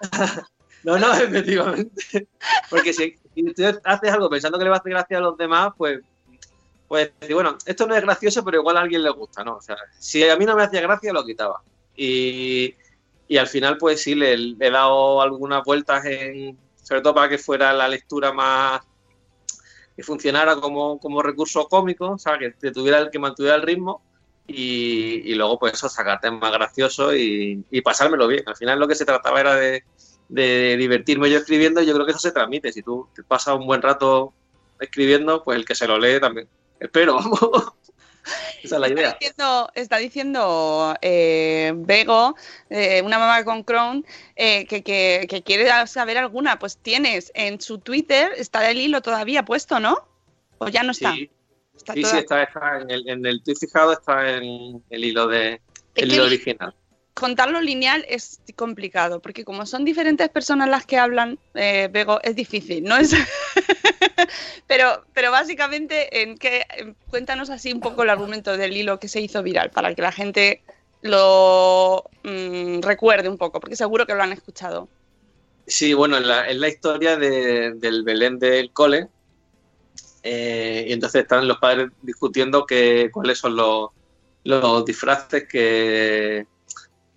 No, 0.84 0.98
no, 0.98 1.14
efectivamente. 1.14 2.26
Porque 2.68 2.92
si, 2.92 3.16
si 3.34 3.54
tú 3.54 3.62
haces 3.84 4.12
algo 4.12 4.28
pensando 4.28 4.58
que 4.58 4.64
le 4.64 4.70
va 4.70 4.76
a 4.76 4.78
hacer 4.80 4.92
gracia 4.92 5.18
a 5.18 5.20
los 5.20 5.36
demás, 5.36 5.72
pues, 5.76 6.00
pues 6.88 7.10
bueno, 7.30 7.56
esto 7.64 7.86
no 7.86 7.94
es 7.94 8.02
gracioso, 8.02 8.44
pero 8.44 8.58
igual 8.58 8.76
a 8.76 8.80
alguien 8.80 9.02
le 9.02 9.10
gusta, 9.10 9.42
¿no? 9.42 9.56
O 9.56 9.62
sea, 9.62 9.76
si 9.98 10.28
a 10.28 10.36
mí 10.36 10.44
no 10.44 10.54
me 10.54 10.64
hacía 10.64 10.80
gracia, 10.82 11.12
lo 11.12 11.24
quitaba. 11.24 11.62
Y, 11.96 12.74
y 13.28 13.36
al 13.38 13.46
final, 13.46 13.78
pues 13.78 14.02
sí, 14.02 14.14
le, 14.14 14.34
he 14.34 14.70
dado 14.70 15.22
algunas 15.22 15.64
vueltas, 15.64 16.04
en, 16.04 16.58
sobre 16.82 17.00
todo 17.00 17.14
para 17.14 17.28
que 17.28 17.38
fuera 17.38 17.72
la 17.72 17.88
lectura 17.88 18.32
más 18.32 18.82
que 19.96 20.02
funcionara 20.02 20.56
como, 20.56 20.98
como 20.98 21.22
recurso 21.22 21.66
cómico, 21.68 22.10
o 22.10 22.18
sea, 22.18 22.38
que 22.38 22.50
te 22.50 22.72
tuviera 22.72 22.98
el 22.98 23.10
que 23.10 23.18
mantuviera 23.18 23.56
el 23.56 23.62
ritmo 23.62 24.02
y, 24.46 25.30
y 25.30 25.34
luego 25.34 25.58
pues 25.58 25.74
eso, 25.74 25.88
sacarte 25.88 26.30
más 26.30 26.52
gracioso 26.52 27.14
y, 27.14 27.64
y 27.70 27.80
pasármelo 27.82 28.26
bien. 28.26 28.42
Al 28.46 28.56
final 28.56 28.78
lo 28.78 28.88
que 28.88 28.94
se 28.94 29.04
trataba 29.04 29.40
era 29.40 29.54
de, 29.54 29.84
de 30.32 30.76
divertirme 30.78 31.30
yo 31.30 31.38
escribiendo 31.38 31.82
yo 31.82 31.92
creo 31.94 32.06
que 32.06 32.12
eso 32.12 32.20
se 32.20 32.32
transmite. 32.32 32.72
Si 32.72 32.82
tú 32.82 33.08
te 33.14 33.22
pasas 33.22 33.54
un 33.56 33.66
buen 33.66 33.82
rato 33.82 34.32
escribiendo, 34.80 35.42
pues 35.44 35.56
el 35.58 35.64
que 35.64 35.74
se 35.74 35.86
lo 35.86 35.98
lee 35.98 36.20
también. 36.20 36.48
Espero, 36.80 37.14
vamos. 37.16 37.38
Esa 38.62 38.76
es 38.76 38.80
la 38.80 38.86
Está 38.86 39.00
idea. 39.00 39.12
diciendo, 39.18 39.70
está 39.74 39.96
diciendo 39.98 40.94
eh, 41.02 41.72
Bego, 41.74 42.36
eh, 42.70 43.02
una 43.02 43.18
mamá 43.18 43.44
con 43.44 43.64
Crohn, 43.64 44.06
eh, 44.36 44.64
que, 44.66 44.82
que- 44.82 45.26
que 45.28 45.42
quiere 45.42 45.68
saber 45.88 46.16
alguna. 46.18 46.58
Pues 46.58 46.76
tienes 46.78 47.32
en 47.34 47.60
su 47.60 47.78
Twitter, 47.78 48.32
está 48.36 48.68
el 48.70 48.78
hilo 48.80 49.02
todavía 49.02 49.44
puesto, 49.44 49.80
¿no? 49.80 50.06
¿O 50.58 50.68
ya 50.68 50.82
no 50.84 50.92
está? 50.92 51.12
Sí, 51.14 51.30
Está 51.76 51.94
sí, 51.94 52.02
toda- 52.02 52.12
sí, 52.12 52.18
está, 52.18 52.42
está 52.44 52.78
en 52.80 52.90
el, 52.90 53.08
en 53.08 53.26
el 53.26 53.42
tweet 53.42 53.56
fijado, 53.56 53.92
está 53.92 54.30
en 54.36 54.82
el 54.90 55.04
hilo 55.04 55.26
de 55.26 55.60
el 55.96 56.12
hilo 56.12 56.24
original. 56.24 56.74
Contarlo 57.14 57.60
lineal 57.60 58.04
es 58.08 58.40
complicado, 58.56 59.20
porque 59.20 59.44
como 59.44 59.66
son 59.66 59.84
diferentes 59.84 60.28
personas 60.30 60.68
las 60.68 60.86
que 60.86 60.98
hablan, 60.98 61.38
eh, 61.54 61.88
Bego, 61.92 62.20
es 62.22 62.34
difícil, 62.34 62.84
¿no? 62.84 62.96
Pero, 64.66 65.04
pero 65.12 65.30
básicamente, 65.30 66.22
en 66.22 66.38
qué, 66.38 66.64
en- 66.76 66.96
cuéntanos 67.10 67.50
así 67.50 67.72
un 67.72 67.80
poco 67.80 68.02
el 68.02 68.10
argumento 68.10 68.56
del 68.56 68.76
hilo 68.76 68.98
que 68.98 69.08
se 69.08 69.20
hizo 69.20 69.42
viral, 69.42 69.70
para 69.70 69.94
que 69.94 70.02
la 70.02 70.12
gente 70.12 70.62
lo 71.02 72.04
mm, 72.22 72.80
recuerde 72.80 73.28
un 73.28 73.36
poco, 73.36 73.60
porque 73.60 73.76
seguro 73.76 74.06
que 74.06 74.14
lo 74.14 74.22
han 74.22 74.32
escuchado. 74.32 74.88
Sí, 75.66 75.92
bueno, 75.94 76.16
es 76.18 76.56
la, 76.56 76.68
historia 76.68 77.16
de- 77.16 77.72
del 77.74 78.02
Belén 78.02 78.38
del 78.38 78.72
cole. 78.72 79.08
eh, 80.22 80.84
y 80.88 80.92
entonces 80.92 81.22
están 81.22 81.46
los 81.48 81.58
padres 81.58 81.88
discutiendo 82.00 82.64
que, 82.64 83.10
cuáles 83.12 83.38
son 83.38 83.56
los, 83.56 83.88
los 84.44 84.84
disfraces 84.84 85.46
que. 85.48 86.46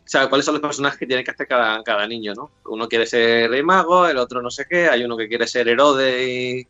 O 0.05 0.07
sea, 0.07 0.29
cuáles 0.29 0.45
son 0.45 0.53
los 0.53 0.61
personajes 0.61 0.99
que 0.99 1.07
tiene 1.07 1.23
que 1.23 1.31
hacer 1.31 1.47
cada, 1.47 1.81
cada 1.83 2.07
niño, 2.07 2.33
¿no? 2.35 2.51
Uno 2.65 2.87
quiere 2.87 3.07
ser 3.07 3.49
rey 3.49 3.63
mago, 3.63 4.07
el 4.07 4.17
otro 4.17 4.39
no 4.39 4.51
sé 4.51 4.67
qué, 4.69 4.87
hay 4.87 5.03
uno 5.03 5.17
que 5.17 5.27
quiere 5.27 5.47
ser 5.47 5.67
Herodes 5.67 6.21
y. 6.27 6.67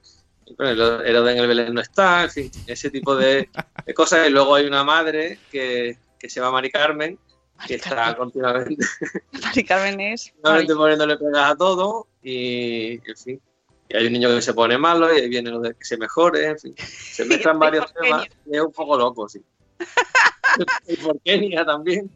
bueno, 0.58 0.72
el 0.72 1.06
Herodes 1.06 1.36
en 1.36 1.42
el 1.42 1.48
Belén 1.48 1.74
no 1.74 1.82
está, 1.82 2.24
en 2.24 2.30
fin, 2.30 2.52
ese 2.66 2.90
tipo 2.90 3.14
de, 3.16 3.50
de 3.86 3.94
cosas. 3.94 4.28
Y 4.28 4.32
luego 4.32 4.56
hay 4.56 4.66
una 4.66 4.86
madre 4.86 5.40
que, 5.52 5.98
que 6.18 6.30
se 6.30 6.40
llama 6.40 6.54
Mari 6.54 6.72
Carmen, 6.72 7.20
que 7.68 7.76
está 7.76 8.16
continuamente 8.16 8.76
Mari 9.44 9.64
Carmen 9.64 10.00
es. 10.00 10.34
Normalmente 10.44 10.76
poniéndole 10.76 11.18
pegas 11.18 11.52
a 11.52 11.56
todo 11.56 12.08
y, 12.24 12.94
en 12.94 13.18
fin. 13.18 13.42
Y 13.90 13.98
hay 13.98 14.08
un 14.08 14.14
niño 14.14 14.30
que 14.30 14.42
se 14.42 14.54
pone 14.54 14.78
malo 14.78 15.14
y 15.14 15.22
ahí 15.22 15.30
viene 15.30 15.52
lo 15.52 15.60
de 15.60 15.74
que 15.76 15.86
se 15.86 15.98
mejore, 15.98 16.46
en 16.46 16.60
fin. 16.60 16.76
Se 16.78 17.26
mezclan 17.26 17.60
varios 17.60 17.94
temas 17.94 18.28
y 18.46 18.56
es 18.56 18.62
un 18.62 18.72
poco 18.72 18.98
loco, 18.98 19.30
sí. 19.30 19.44
y 20.88 20.96
por 20.98 21.20
Kenia 21.22 21.66
también. 21.66 22.10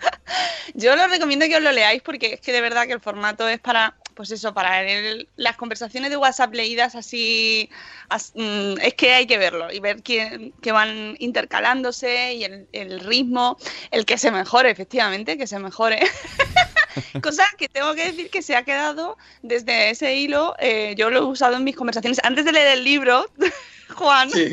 Yo 0.74 0.92
os 0.94 1.10
recomiendo 1.10 1.46
que 1.46 1.56
os 1.56 1.62
lo 1.62 1.72
leáis 1.72 2.02
porque 2.02 2.34
es 2.34 2.40
que 2.40 2.52
de 2.52 2.60
verdad 2.60 2.86
que 2.86 2.92
el 2.92 3.00
formato 3.00 3.48
es 3.48 3.58
para, 3.58 3.96
pues 4.14 4.30
eso, 4.30 4.52
para 4.54 4.82
el- 4.82 5.28
las 5.36 5.56
conversaciones 5.56 6.10
de 6.10 6.16
WhatsApp 6.16 6.54
leídas 6.54 6.94
así, 6.94 7.68
as- 8.08 8.32
mm, 8.34 8.74
es 8.82 8.94
que 8.94 9.12
hay 9.14 9.26
que 9.26 9.38
verlo 9.38 9.72
y 9.72 9.80
ver 9.80 10.02
que, 10.02 10.52
que 10.62 10.72
van 10.72 11.16
intercalándose 11.18 12.34
y 12.34 12.44
el, 12.44 12.68
el 12.72 13.00
ritmo, 13.00 13.56
el 13.90 14.04
que 14.04 14.18
se 14.18 14.30
mejore, 14.30 14.70
efectivamente, 14.70 15.36
que 15.38 15.46
se 15.46 15.58
mejore. 15.58 16.00
Cosa 17.22 17.44
que 17.56 17.68
tengo 17.68 17.94
que 17.94 18.06
decir 18.06 18.28
que 18.30 18.42
se 18.42 18.56
ha 18.56 18.64
quedado 18.64 19.16
desde 19.42 19.90
ese 19.90 20.14
hilo, 20.16 20.54
eh, 20.58 20.94
yo 20.96 21.10
lo 21.10 21.18
he 21.18 21.24
usado 21.24 21.56
en 21.56 21.64
mis 21.64 21.76
conversaciones 21.76 22.18
antes 22.24 22.44
de 22.44 22.52
leer 22.52 22.78
el 22.78 22.84
libro, 22.84 23.30
Juan. 23.94 24.30
Sí. 24.30 24.50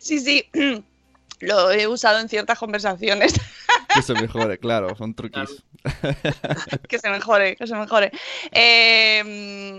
sí. 0.00 0.18
sí. 0.20 0.50
Lo 1.40 1.70
he 1.70 1.86
usado 1.86 2.18
en 2.20 2.28
ciertas 2.28 2.58
conversaciones. 2.58 3.34
Que 3.92 4.02
se 4.02 4.14
mejore, 4.14 4.56
claro, 4.58 4.94
son 4.94 5.14
truquis. 5.14 5.64
que 6.88 6.98
se 7.00 7.10
mejore, 7.10 7.56
que 7.56 7.66
se 7.66 7.74
mejore. 7.74 8.12
Eh, 8.52 9.76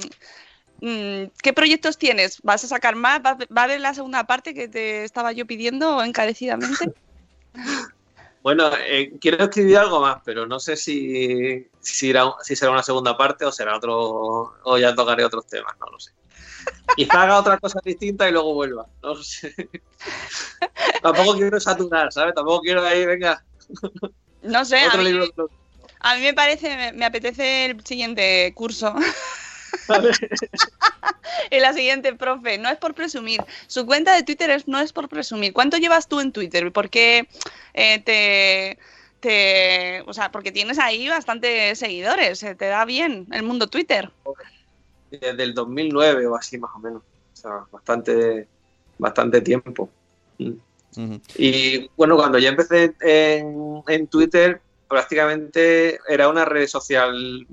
mm, 0.81 1.23
¿Qué 1.41 1.53
proyectos 1.53 1.97
tienes? 1.97 2.41
¿Vas 2.43 2.65
a 2.65 2.67
sacar 2.67 2.95
más? 2.95 3.21
¿Va 3.25 3.35
va 3.35 3.61
a 3.61 3.63
haber 3.63 3.79
la 3.79 3.93
segunda 3.93 4.25
parte 4.25 4.53
que 4.53 4.67
te 4.67 5.05
estaba 5.05 5.31
yo 5.31 5.45
pidiendo 5.47 6.03
encarecidamente? 6.03 6.91
Bueno, 8.43 8.71
eh, 8.75 9.13
quiero 9.21 9.43
escribir 9.43 9.77
algo 9.77 10.01
más, 10.01 10.17
pero 10.25 10.47
no 10.47 10.59
sé 10.59 10.75
si, 10.75 11.67
si, 11.79 12.09
irá- 12.11 12.33
si 12.41 12.55
será 12.55 12.71
una 12.71 12.81
segunda 12.81 13.15
parte 13.15 13.45
o 13.45 13.51
será 13.51 13.77
otro, 13.77 14.55
o 14.63 14.77
ya 14.79 14.95
tocaré 14.95 15.23
otros 15.23 15.45
temas, 15.45 15.75
no 15.79 15.85
lo 15.91 15.99
sé. 15.99 16.11
Quizá 16.95 17.23
haga 17.23 17.39
otra 17.39 17.57
cosa 17.57 17.79
distinta 17.83 18.27
y 18.27 18.31
luego 18.31 18.53
vuelva, 18.53 18.85
no 19.01 19.15
sé. 19.15 19.53
Tampoco 21.01 21.35
quiero 21.35 21.59
saturar, 21.59 22.11
¿sabes? 22.11 22.33
Tampoco 22.35 22.61
quiero 22.61 22.85
ahí, 22.85 23.05
venga, 23.05 23.43
No 24.41 24.65
sé, 24.65 24.79
a 24.79 24.97
mí, 24.97 25.03
libro. 25.05 25.49
A 25.99 26.15
mí 26.15 26.21
me 26.21 26.33
parece, 26.33 26.75
me, 26.75 26.91
me 26.93 27.05
apetece 27.05 27.65
el 27.65 27.85
siguiente 27.85 28.51
curso. 28.55 28.93
y 31.51 31.59
la 31.59 31.73
siguiente, 31.73 32.13
profe, 32.15 32.57
no 32.57 32.69
es 32.69 32.77
por 32.77 32.93
presumir. 32.93 33.43
Su 33.67 33.85
cuenta 33.85 34.15
de 34.15 34.23
Twitter 34.23 34.49
es, 34.49 34.67
no 34.67 34.79
es 34.79 34.93
por 34.93 35.09
presumir. 35.09 35.53
¿Cuánto 35.53 35.77
llevas 35.77 36.07
tú 36.07 36.19
en 36.19 36.31
Twitter? 36.31 36.71
¿Por 36.71 36.89
qué 36.89 37.27
eh, 37.73 37.99
te, 37.99 38.77
te. 39.19 40.01
O 40.07 40.13
sea, 40.13 40.31
porque 40.31 40.51
tienes 40.51 40.79
ahí 40.79 41.07
bastantes 41.07 41.79
seguidores. 41.79 42.39
Se 42.39 42.55
te 42.55 42.65
da 42.65 42.85
bien 42.85 43.27
el 43.31 43.43
mundo 43.43 43.67
Twitter. 43.67 44.11
Desde 45.11 45.43
el 45.43 45.53
2009 45.53 46.25
o 46.27 46.35
así, 46.35 46.57
más 46.57 46.71
o 46.75 46.79
menos. 46.79 47.01
O 47.01 47.35
sea, 47.35 47.65
bastante, 47.71 48.47
bastante 48.97 49.41
tiempo. 49.41 49.89
Mm. 50.37 51.15
Y 51.37 51.89
bueno, 51.95 52.15
cuando 52.15 52.37
ya 52.37 52.49
empecé 52.49 52.95
en, 53.01 53.81
en 53.87 54.07
Twitter, 54.07 54.61
prácticamente 54.87 55.99
era 56.07 56.27
una 56.27 56.45
red 56.45 56.67
social 56.67 57.47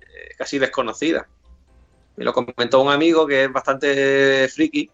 eh, 0.00 0.34
casi 0.36 0.58
desconocida. 0.58 1.28
Me 2.16 2.24
lo 2.24 2.32
comentó 2.32 2.82
un 2.82 2.90
amigo 2.90 3.26
que 3.26 3.44
es 3.44 3.52
bastante 3.52 4.48
friki 4.48 4.90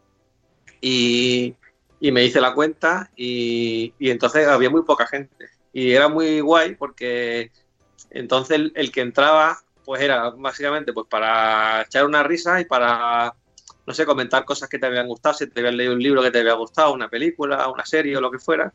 y, 0.81 1.55
y 2.01 2.13
me 2.13 2.25
hice 2.25 2.41
la 2.41 2.55
cuenta 2.55 3.11
y, 3.17 3.95
y 3.99 4.11
entonces 4.11 4.47
había 4.47 4.71
muy 4.71 4.83
poca 4.83 5.07
gente. 5.07 5.47
Y 5.73 5.93
era 5.93 6.09
muy 6.09 6.41
guay 6.41 6.75
porque 6.75 7.51
entonces 8.11 8.57
el, 8.57 8.73
el 8.77 8.93
que 8.93 9.01
entraba 9.01 9.59
pues 9.87 10.03
era 10.03 10.29
básicamente 10.31 10.93
pues 10.93 11.07
para 11.09 11.83
echar 11.83 12.05
una 12.05 12.23
risa 12.23 12.61
y 12.61 12.67
para 12.67 13.33
no 13.87 13.95
sé, 13.95 14.05
comentar 14.05 14.45
cosas 14.45 14.69
que 14.69 14.81
te 14.81 14.87
habían 14.87 15.07
gustado, 15.07 15.37
si 15.37 15.47
te 15.49 15.61
habías 15.61 15.75
leído 15.77 15.93
un 15.95 16.03
libro 16.03 16.21
que 16.21 16.33
te 16.33 16.41
había 16.41 16.55
gustado, 16.55 16.93
una 16.93 17.09
película, 17.09 17.69
una 17.69 17.87
serie 17.87 18.17
o 18.17 18.21
lo 18.21 18.33
que 18.33 18.41
fuera. 18.41 18.73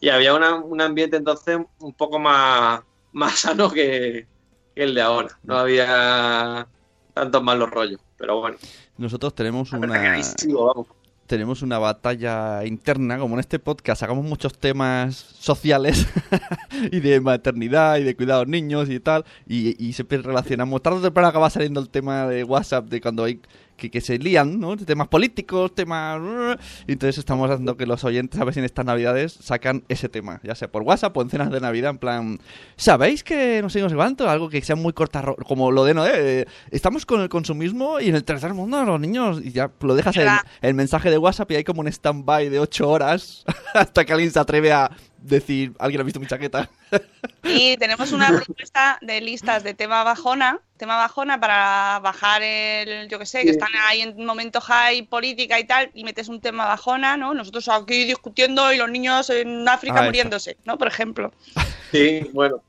Y 0.00 0.10
había 0.10 0.34
una- 0.34 0.56
un 0.56 0.80
ambiente 0.82 1.16
entonces 1.16 1.58
un 1.78 1.94
poco 1.94 2.18
más, 2.18 2.82
más 3.12 3.40
sano 3.40 3.70
que, 3.70 4.26
que 4.74 4.82
el 4.82 4.94
de 4.94 5.00
ahora. 5.00 5.30
No 5.44 5.56
había 5.56 6.66
tantos 7.14 7.42
malos 7.42 7.70
rollos. 7.70 8.00
Pero 8.18 8.38
bueno, 8.40 8.58
Nosotros 8.98 9.34
tenemos 9.34 9.72
una... 9.72 9.86
vamos. 10.46 10.86
Tenemos 11.30 11.62
una 11.62 11.78
batalla 11.78 12.66
interna, 12.66 13.16
como 13.16 13.36
en 13.36 13.40
este 13.40 13.60
podcast 13.60 14.00
sacamos 14.00 14.24
muchos 14.24 14.58
temas 14.58 15.14
sociales 15.14 16.08
y 16.90 16.98
de 16.98 17.20
maternidad 17.20 17.98
y 17.98 18.02
de 18.02 18.16
los 18.18 18.48
niños 18.48 18.90
y 18.90 18.98
tal, 18.98 19.24
y, 19.46 19.76
y 19.78 19.92
siempre 19.92 20.18
relacionamos, 20.18 20.82
tarde 20.82 20.98
o 20.98 21.02
temprano 21.02 21.28
acaba 21.28 21.48
saliendo 21.48 21.78
el 21.78 21.88
tema 21.88 22.26
de 22.26 22.42
WhatsApp 22.42 22.86
de 22.86 23.00
cuando 23.00 23.22
hay 23.22 23.40
que, 23.80 23.90
que 23.90 24.00
se 24.00 24.18
lían, 24.18 24.60
¿no? 24.60 24.76
Temas 24.76 25.08
políticos, 25.08 25.74
temas... 25.74 26.20
Entonces 26.86 27.18
estamos 27.18 27.50
haciendo 27.50 27.76
que 27.76 27.86
los 27.86 28.04
oyentes, 28.04 28.40
a 28.40 28.44
ver 28.44 28.54
si 28.54 28.60
en 28.60 28.66
estas 28.66 28.84
navidades 28.84 29.32
sacan 29.32 29.82
ese 29.88 30.08
tema, 30.08 30.40
ya 30.44 30.54
sea 30.54 30.70
por 30.70 30.82
WhatsApp 30.82 31.16
o 31.16 31.22
en 31.22 31.30
cenas 31.30 31.50
de 31.50 31.60
Navidad, 31.60 31.90
en 31.90 31.98
plan, 31.98 32.38
¿sabéis 32.76 33.24
que 33.24 33.60
no 33.62 33.70
sé, 33.70 33.80
no 33.80 33.88
sé 33.88 33.96
cuánto? 33.96 34.28
Algo 34.28 34.48
que 34.48 34.62
sea 34.62 34.76
muy 34.76 34.92
corta, 34.92 35.24
como 35.46 35.70
lo 35.72 35.84
de 35.84 35.94
Noé, 35.94 36.10
eh, 36.14 36.46
estamos 36.70 37.06
con 37.06 37.20
el 37.20 37.28
consumismo 37.28 37.98
y 37.98 38.08
en 38.08 38.14
el 38.14 38.24
tercer 38.24 38.54
mundo 38.54 38.84
los 38.84 39.00
niños, 39.00 39.40
y 39.42 39.52
ya 39.52 39.70
lo 39.80 39.94
dejas 39.94 40.16
en, 40.16 40.28
el 40.60 40.74
mensaje 40.74 41.10
de 41.10 41.18
WhatsApp 41.18 41.50
y 41.52 41.56
hay 41.56 41.64
como 41.64 41.80
un 41.80 41.88
stand-by 41.88 42.48
de 42.48 42.60
8 42.60 42.88
horas 42.88 43.44
hasta 43.74 44.04
que 44.04 44.12
alguien 44.12 44.30
se 44.30 44.38
atreve 44.38 44.72
a 44.72 44.90
decir, 45.22 45.72
alguien 45.78 46.00
ha 46.00 46.04
visto 46.04 46.20
mi 46.20 46.26
chaqueta. 46.26 46.70
Y 47.42 47.76
tenemos 47.76 48.12
una 48.12 48.28
propuesta 48.44 48.98
de 49.02 49.20
listas 49.20 49.62
de 49.62 49.74
tema 49.74 50.02
bajona, 50.04 50.60
tema 50.76 50.96
bajona 50.96 51.38
para 51.38 52.00
bajar 52.00 52.42
el, 52.42 53.08
yo 53.08 53.18
que 53.18 53.26
sé, 53.26 53.42
que 53.44 53.50
están 53.50 53.70
ahí 53.86 54.00
en 54.00 54.18
un 54.18 54.26
momento 54.26 54.60
high, 54.60 55.02
política 55.02 55.58
y 55.58 55.64
tal, 55.64 55.90
y 55.94 56.04
metes 56.04 56.28
un 56.28 56.40
tema 56.40 56.66
bajona, 56.66 57.16
¿no? 57.16 57.34
Nosotros 57.34 57.68
aquí 57.68 58.04
discutiendo 58.04 58.72
y 58.72 58.78
los 58.78 58.90
niños 58.90 59.30
en 59.30 59.68
África 59.68 60.00
Ah, 60.00 60.04
muriéndose, 60.04 60.56
¿no? 60.64 60.78
Por 60.78 60.88
ejemplo. 60.88 61.32
Sí, 61.90 62.20
bueno, 62.32 62.62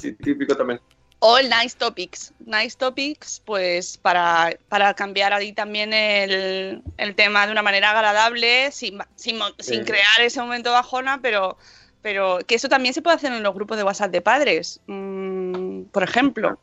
sí, 0.00 0.12
típico 0.12 0.56
también. 0.56 0.78
O 1.18 1.38
el 1.38 1.50
Nice 1.50 1.76
Topics. 1.76 2.32
Nice 2.46 2.76
Topics, 2.76 3.42
pues 3.44 3.96
para, 3.96 4.56
para 4.68 4.94
cambiar 4.94 5.32
ahí 5.32 5.52
también 5.52 5.92
el, 5.92 6.82
el 6.96 7.14
tema 7.14 7.46
de 7.46 7.52
una 7.52 7.62
manera 7.62 7.90
agradable, 7.90 8.72
sin, 8.72 8.98
sin, 9.14 9.38
sin 9.58 9.84
crear 9.84 10.20
ese 10.20 10.40
momento 10.40 10.70
bajona, 10.72 11.20
pero, 11.20 11.58
pero 12.02 12.38
que 12.46 12.56
eso 12.56 12.68
también 12.68 12.92
se 12.94 13.00
puede 13.02 13.16
hacer 13.16 13.32
en 13.32 13.42
los 13.42 13.54
grupos 13.54 13.76
de 13.76 13.84
WhatsApp 13.84 14.10
de 14.10 14.20
padres, 14.20 14.80
mm, 14.86 15.82
por 15.84 16.02
ejemplo. 16.02 16.58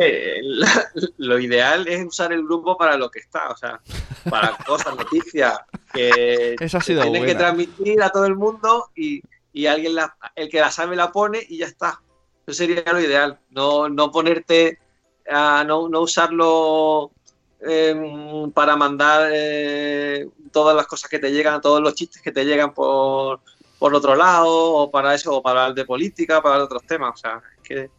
Eh, 0.00 0.38
la- 0.42 0.90
lo 1.18 1.38
ideal 1.38 1.86
es 1.86 2.04
usar 2.04 2.32
el 2.32 2.42
grupo 2.42 2.76
para 2.76 2.96
lo 2.96 3.08
que 3.10 3.20
está, 3.20 3.48
o 3.50 3.56
sea, 3.56 3.80
para 4.28 4.56
cosas, 4.66 4.96
noticias, 4.96 5.58
que 5.92 6.56
Esa 6.58 6.78
ha 6.78 6.80
sido 6.82 7.02
tienen 7.02 7.22
que 7.22 7.26
buena. 7.34 7.38
transmitir 7.38 8.02
a 8.02 8.10
todo 8.10 8.26
el 8.26 8.34
mundo 8.34 8.90
y, 8.96 9.22
y 9.52 9.66
alguien 9.66 9.94
la- 9.94 10.16
el 10.34 10.48
que 10.48 10.60
la 10.60 10.70
sabe 10.70 10.96
la 10.96 11.12
pone 11.12 11.40
y 11.48 11.58
ya 11.58 11.66
está. 11.66 12.00
Eso 12.46 12.56
sería 12.58 12.82
lo 12.92 13.00
ideal, 13.00 13.38
no, 13.50 13.88
no 13.88 14.10
ponerte 14.10 14.78
a 15.28 15.64
no, 15.64 15.88
no 15.88 16.00
usarlo 16.02 17.10
em, 17.60 18.50
para 18.52 18.76
mandar 18.76 19.30
eh, 19.32 20.26
todas 20.52 20.76
las 20.76 20.86
cosas 20.86 21.10
que 21.10 21.18
te 21.18 21.32
llegan, 21.32 21.60
todos 21.60 21.80
los 21.80 21.94
chistes 21.94 22.22
que 22.22 22.30
te 22.32 22.44
llegan 22.44 22.72
por, 22.74 23.40
por 23.78 23.94
otro 23.94 24.14
lado, 24.14 24.48
o 24.48 24.90
para 24.90 25.14
eso, 25.14 25.36
o 25.36 25.42
para 25.42 25.62
hablar 25.64 25.74
de 25.74 25.84
política, 25.84 26.42
para 26.42 26.64
otros 26.64 26.82
temas. 26.84 27.14
O 27.14 27.16
sea, 27.16 27.42
es 27.56 27.68
que 27.68 27.90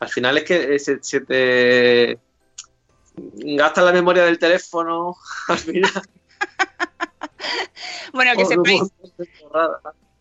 al 0.00 0.08
final 0.08 0.38
es 0.38 0.44
que 0.44 0.74
eh, 0.74 0.78
se, 0.78 1.02
se 1.02 1.20
te 1.20 2.18
gasta 3.16 3.82
la 3.82 3.92
memoria 3.92 4.24
del 4.24 4.38
teléfono, 4.38 5.14
al 5.48 5.58
final. 5.58 6.02
Bueno, 8.12 8.32
que 8.36 8.44
Oh, 8.44 8.46
sepáis. 8.46 8.82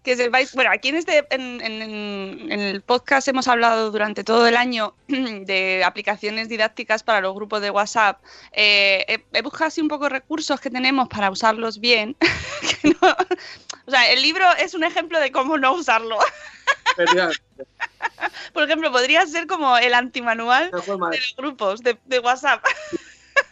Que 0.03 0.15
sepáis, 0.17 0.53
bueno, 0.53 0.69
aquí 0.73 0.89
en 0.89 0.95
este 0.95 1.25
en, 1.29 1.61
en- 1.61 1.81
en- 1.81 2.51
en 2.51 2.59
el 2.59 2.81
podcast 2.81 3.27
hemos 3.29 3.47
hablado 3.47 3.89
durante 3.89 4.23
todo 4.23 4.45
el 4.47 4.57
año 4.57 4.93
de 5.07 5.83
aplicaciones 5.85 6.49
didácticas 6.49 7.03
para 7.03 7.21
los 7.21 7.33
grupos 7.33 7.61
de 7.61 7.69
WhatsApp. 7.71 8.21
Eh, 8.51 9.05
he, 9.07 9.23
he 9.37 9.41
buscado 9.41 9.65
así 9.69 9.79
un 9.81 9.87
poco 9.87 10.09
recursos 10.09 10.59
que 10.59 10.69
tenemos 10.69 11.07
para 11.07 11.31
usarlos 11.31 11.79
bien. 11.79 12.15
Que 12.81 12.89
no- 13.01 13.17
o 13.85 13.91
sea, 13.91 14.09
el 14.11 14.21
libro 14.21 14.45
es 14.59 14.73
un 14.73 14.83
ejemplo 14.85 15.19
de 15.19 15.31
cómo 15.31 15.57
no 15.57 15.73
usarlo. 15.73 16.17
Por 18.53 18.63
ejemplo, 18.63 18.91
podría 18.91 19.25
ser 19.25 19.47
como 19.47 19.77
el 19.77 19.93
antimanual 19.93 20.69
no 20.71 20.81
de 21.11 21.17
los 21.19 21.35
grupos 21.35 21.81
de, 21.81 21.97
de 22.05 22.19
WhatsApp. 22.19 22.63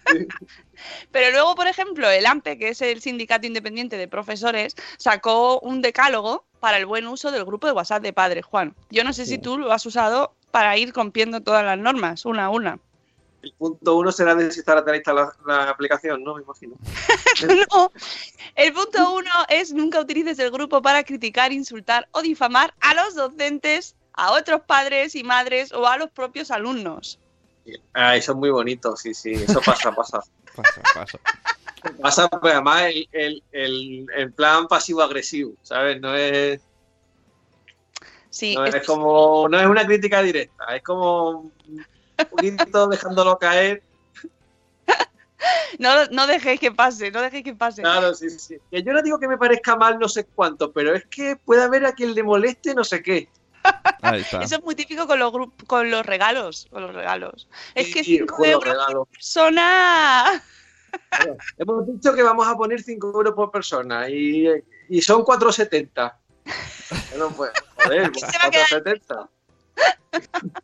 Sí. 0.07 0.27
Pero 1.11 1.31
luego, 1.31 1.55
por 1.55 1.67
ejemplo, 1.67 2.09
el 2.09 2.25
AMPE, 2.25 2.57
que 2.57 2.69
es 2.69 2.81
el 2.81 3.01
Sindicato 3.01 3.47
Independiente 3.47 3.97
de 3.97 4.07
Profesores, 4.07 4.75
sacó 4.97 5.59
un 5.59 5.81
decálogo 5.81 6.45
para 6.59 6.77
el 6.77 6.85
buen 6.85 7.07
uso 7.07 7.31
del 7.31 7.45
grupo 7.45 7.67
de 7.67 7.73
WhatsApp 7.73 8.03
de 8.03 8.13
padres, 8.13 8.45
Juan. 8.45 8.75
Yo 8.89 9.03
no 9.03 9.13
sé 9.13 9.25
si 9.25 9.37
tú 9.37 9.57
lo 9.57 9.71
has 9.71 9.85
usado 9.85 10.33
para 10.51 10.77
ir 10.77 10.93
rompiendo 10.93 11.41
todas 11.41 11.65
las 11.65 11.77
normas, 11.77 12.25
una 12.25 12.45
a 12.45 12.49
una. 12.49 12.79
El 13.41 13.53
punto 13.53 13.97
uno 13.97 14.11
será 14.11 14.35
tener 14.35 14.51
instalada 14.95 15.33
la, 15.45 15.63
la 15.65 15.69
aplicación, 15.71 16.23
¿no? 16.23 16.35
Me 16.35 16.43
imagino. 16.43 16.75
No. 17.71 17.91
El 18.55 18.73
punto 18.73 19.15
uno 19.15 19.31
es 19.49 19.73
nunca 19.73 19.99
utilices 19.99 20.37
el 20.37 20.51
grupo 20.51 20.81
para 20.81 21.03
criticar, 21.03 21.51
insultar 21.51 22.07
o 22.11 22.21
difamar 22.21 22.73
a 22.81 22.93
los 22.93 23.15
docentes, 23.15 23.95
a 24.13 24.33
otros 24.33 24.61
padres 24.67 25.15
y 25.15 25.23
madres 25.23 25.71
o 25.71 25.87
a 25.87 25.97
los 25.97 26.11
propios 26.11 26.51
alumnos. 26.51 27.19
Ah, 27.93 28.15
eso 28.15 28.33
es 28.33 28.37
muy 28.37 28.49
bonito, 28.49 28.95
sí, 28.95 29.13
sí, 29.13 29.31
eso 29.31 29.61
pasa, 29.61 29.91
pasa. 29.95 30.23
Pasa, 30.53 30.83
pasa. 30.91 31.19
Pasa, 32.01 32.27
pues 32.29 32.53
además, 32.53 32.83
el, 32.91 33.07
el, 33.11 33.43
el, 33.51 34.05
el 34.15 34.33
plan 34.33 34.67
pasivo-agresivo, 34.67 35.55
¿sabes? 35.63 35.99
No 36.01 36.15
es, 36.15 36.61
Sí, 38.29 38.55
no 38.55 38.65
es 38.65 38.75
es- 38.75 38.85
como, 38.85 39.47
no 39.49 39.59
es 39.59 39.67
una 39.67 39.85
crítica 39.85 40.21
directa, 40.21 40.75
es 40.75 40.83
como 40.83 41.53
un 41.65 41.87
poquito 42.29 42.87
dejándolo 42.87 43.37
caer. 43.37 43.83
no, 45.79 46.05
no 46.11 46.27
dejéis 46.27 46.59
que 46.59 46.71
pase, 46.71 47.11
no 47.11 47.21
dejéis 47.21 47.43
que 47.43 47.55
pase. 47.55 47.83
Claro, 47.83 48.13
sí, 48.13 48.29
sí. 48.29 48.57
Yo 48.71 48.93
no 48.93 49.01
digo 49.01 49.19
que 49.19 49.27
me 49.27 49.37
parezca 49.37 49.75
mal 49.75 49.97
no 49.97 50.07
sé 50.07 50.27
cuánto, 50.33 50.71
pero 50.71 50.93
es 50.95 51.05
que 51.09 51.35
puede 51.43 51.63
haber 51.63 51.85
a 51.85 51.93
quien 51.93 52.13
le 52.13 52.23
moleste 52.23 52.75
no 52.75 52.83
sé 52.83 53.01
qué. 53.01 53.29
Ahí 54.01 54.21
está. 54.21 54.41
Eso 54.41 54.55
es 54.55 54.63
muy 54.63 54.75
típico 54.75 55.07
con 55.07 55.19
los 55.19 55.31
con 55.67 55.91
los 55.91 56.05
regalos, 56.05 56.67
con 56.71 56.83
los 56.83 56.95
regalos. 56.95 57.47
Es 57.75 57.93
que 57.93 58.03
Sí, 58.03 58.17
5 58.17 58.35
juego, 58.35 58.53
euros 58.53 58.73
regalo. 58.73 59.05
por 59.05 59.07
persona. 59.09 60.43
Hemos 61.57 61.87
dicho 61.87 62.13
que 62.13 62.23
vamos 62.23 62.47
a 62.47 62.55
poner 62.55 62.81
5 62.81 63.07
euros 63.07 63.33
por 63.33 63.51
persona 63.51 64.09
y, 64.09 64.47
y 64.89 65.01
son 65.01 65.23
4,70. 65.23 66.13
Bueno, 67.11 67.29
pues, 67.35 67.51
joder, 67.75 68.11
se 68.15 68.37
va 68.37 68.45
a 68.45 68.49
quedar 68.49 68.67
4,70. 68.67 69.29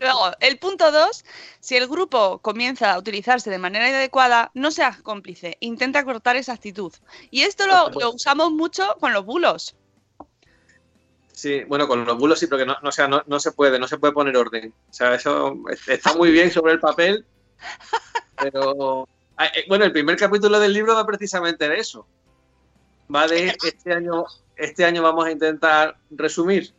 Luego, 0.00 0.32
el 0.40 0.58
punto 0.58 0.90
2, 0.90 1.24
si 1.60 1.76
el 1.76 1.86
grupo 1.86 2.38
comienza 2.38 2.92
a 2.92 2.98
utilizarse 2.98 3.50
de 3.50 3.58
manera 3.58 3.88
inadecuada, 3.88 4.50
no 4.54 4.70
seas 4.70 5.00
cómplice, 5.02 5.56
intenta 5.60 6.04
cortar 6.04 6.36
esa 6.36 6.54
actitud. 6.54 6.92
Y 7.30 7.42
esto 7.42 7.66
lo 7.66 8.10
usamos 8.10 8.50
mucho 8.52 8.96
con 9.00 9.12
los 9.12 9.24
bulos. 9.24 9.76
Sí, 11.34 11.64
bueno, 11.64 11.88
con 11.88 12.04
los 12.04 12.16
bulos 12.16 12.38
sí, 12.38 12.46
porque 12.46 12.64
no, 12.64 12.76
no, 12.80 12.90
o 12.90 12.92
sea, 12.92 13.08
no, 13.08 13.24
no 13.26 13.40
se 13.40 13.50
puede, 13.50 13.80
no 13.80 13.88
se 13.88 13.98
puede 13.98 14.12
poner 14.12 14.36
orden. 14.36 14.72
O 14.88 14.92
sea, 14.92 15.14
eso 15.14 15.56
está 15.88 16.14
muy 16.14 16.30
bien 16.30 16.50
sobre 16.50 16.74
el 16.74 16.80
papel, 16.80 17.26
pero... 18.40 19.08
ah, 19.36 19.46
eh, 19.46 19.64
Bueno, 19.68 19.84
el 19.84 19.90
primer 19.90 20.16
capítulo 20.16 20.60
del 20.60 20.72
libro 20.72 20.94
va 20.94 21.04
precisamente 21.04 21.68
de 21.68 21.80
eso. 21.80 22.06
Va 23.12 23.26
de 23.26 23.56
este 23.64 23.92
año, 23.92 24.24
este 24.56 24.84
año 24.84 25.02
vamos 25.02 25.26
a 25.26 25.32
intentar 25.32 25.96
resumir. 26.10 26.72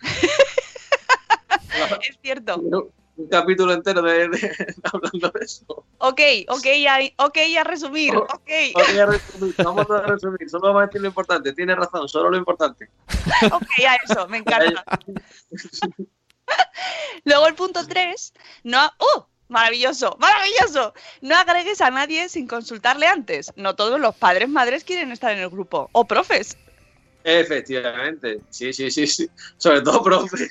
es 2.02 2.18
cierto. 2.20 2.90
Un 3.20 3.28
capítulo 3.28 3.72
entero 3.74 4.00
de, 4.02 4.28
de- 4.28 4.74
hablando 4.92 5.28
de 5.30 5.44
eso. 5.44 5.64
Ok, 5.98 6.20
ok, 6.48 6.66
a, 6.88 7.24
ok, 7.26 7.38
a 7.58 7.64
resumir. 7.64 8.16
Oh, 8.16 8.22
Ok, 8.22 8.50
Ok, 8.74 8.88
a 8.98 9.06
resumir, 9.06 9.54
vamos 9.58 9.90
a 9.90 10.00
resumir. 10.02 10.48
Solo 10.48 10.68
vamos 10.68 10.82
a 10.82 10.86
decir 10.86 11.00
lo 11.02 11.08
importante. 11.08 11.52
Tiene 11.52 11.74
razón, 11.74 12.08
solo 12.08 12.30
lo 12.30 12.36
importante. 12.38 12.88
ok, 13.52 13.68
a 13.88 13.96
eso, 13.96 14.26
me 14.28 14.38
encanta. 14.38 14.84
Luego 17.24 17.46
el 17.46 17.54
punto 17.54 17.86
3, 17.86 18.32
no... 18.64 18.86
¡Uh! 18.98 19.22
Maravilloso, 19.48 20.16
maravilloso. 20.20 20.94
No 21.22 21.34
agregues 21.34 21.80
a 21.80 21.90
nadie 21.90 22.28
sin 22.28 22.46
consultarle 22.46 23.08
antes. 23.08 23.52
No 23.56 23.74
todos 23.74 23.98
los 23.98 24.14
padres, 24.14 24.48
madres 24.48 24.84
quieren 24.84 25.10
estar 25.10 25.32
en 25.32 25.40
el 25.40 25.50
grupo. 25.50 25.90
O 25.90 26.04
profes. 26.06 26.56
Efectivamente, 27.24 28.38
sí, 28.50 28.72
sí, 28.72 28.92
sí, 28.92 29.08
sí. 29.08 29.28
Sobre 29.56 29.82
todo, 29.82 30.04
profe. 30.04 30.50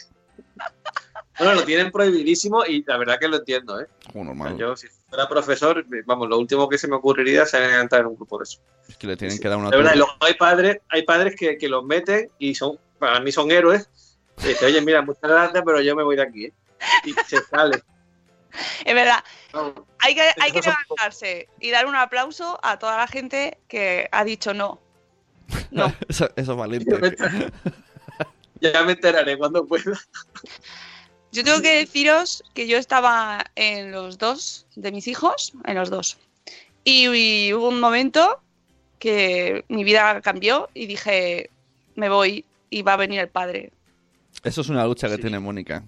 Bueno, 1.39 1.53
lo 1.55 1.63
tienen 1.63 1.91
prohibidísimo 1.91 2.65
y 2.65 2.83
la 2.85 2.97
verdad 2.97 3.17
que 3.19 3.27
lo 3.27 3.37
entiendo, 3.37 3.79
¿eh? 3.79 3.87
Como 4.13 4.31
O 4.31 4.47
sea, 4.47 4.55
yo, 4.57 4.75
si 4.75 4.87
fuera 5.09 5.27
profesor, 5.27 5.83
vamos, 6.05 6.27
lo 6.29 6.37
último 6.37 6.67
que 6.69 6.77
se 6.77 6.87
me 6.87 6.95
ocurriría 6.97 7.45
sería 7.45 7.79
entrar 7.79 8.01
en 8.01 8.07
un 8.07 8.15
grupo 8.15 8.37
de 8.37 8.43
eso. 8.43 8.59
Es 8.87 8.97
que 8.97 9.07
le 9.07 9.15
tienen 9.17 9.39
que 9.39 9.47
dar 9.49 9.57
una 9.57 9.69
De 9.69 9.77
verdad, 9.77 9.91
y 9.95 9.99
turra. 9.99 10.05
luego 10.07 10.25
hay 10.25 10.33
padres, 10.35 10.77
hay 10.89 11.03
padres 11.03 11.35
que, 11.37 11.57
que 11.57 11.69
los 11.69 11.83
meten 11.85 12.29
y 12.39 12.53
son, 12.55 12.77
para 12.99 13.19
mí 13.19 13.31
son 13.31 13.49
héroes. 13.51 13.89
Y 14.43 14.47
dicen, 14.49 14.67
oye, 14.69 14.81
mira, 14.81 15.01
muchas 15.01 15.23
gracias, 15.29 15.63
pero 15.65 15.81
yo 15.81 15.95
me 15.95 16.03
voy 16.03 16.15
de 16.15 16.21
aquí, 16.23 16.45
¿eh? 16.45 16.53
Y 17.05 17.13
se 17.27 17.41
sale. 17.43 17.81
Es 18.83 18.95
verdad, 18.95 19.23
hay 19.99 20.15
que, 20.15 20.21
hay 20.41 20.51
que 20.51 20.61
son- 20.63 20.73
levantarse 20.73 21.47
y 21.59 21.71
dar 21.71 21.85
un 21.85 21.95
aplauso 21.95 22.59
a 22.63 22.79
toda 22.79 22.97
la 22.97 23.07
gente 23.07 23.59
que 23.67 24.07
ha 24.11 24.23
dicho 24.23 24.53
no. 24.53 24.79
No. 25.71 25.85
Eso, 26.07 26.29
eso 26.35 26.51
es 26.51 26.57
valiente. 26.57 27.15
Ya 28.61 28.83
me 28.83 28.91
enteraré 28.93 29.37
cuando 29.37 29.65
pueda. 29.65 29.97
Yo 31.31 31.43
tengo 31.43 31.61
que 31.61 31.75
deciros 31.75 32.43
que 32.53 32.67
yo 32.67 32.77
estaba 32.77 33.45
en 33.55 33.91
los 33.91 34.17
dos 34.17 34.65
de 34.75 34.91
mis 34.91 35.07
hijos, 35.07 35.53
en 35.65 35.75
los 35.75 35.89
dos. 35.89 36.17
Y, 36.83 37.07
y 37.07 37.53
hubo 37.53 37.69
un 37.69 37.79
momento 37.79 38.39
que 38.97 39.63
mi 39.69 39.83
vida 39.83 40.21
cambió 40.21 40.69
y 40.73 40.87
dije, 40.87 41.49
me 41.95 42.09
voy 42.09 42.45
y 42.69 42.81
va 42.81 42.93
a 42.93 42.97
venir 42.97 43.19
el 43.19 43.29
padre. 43.29 43.71
Eso 44.43 44.61
es 44.61 44.69
una 44.69 44.85
lucha 44.85 45.07
que 45.07 45.15
Sí. 45.15 45.21
tiene 45.21 45.39
Mónica. 45.39 45.83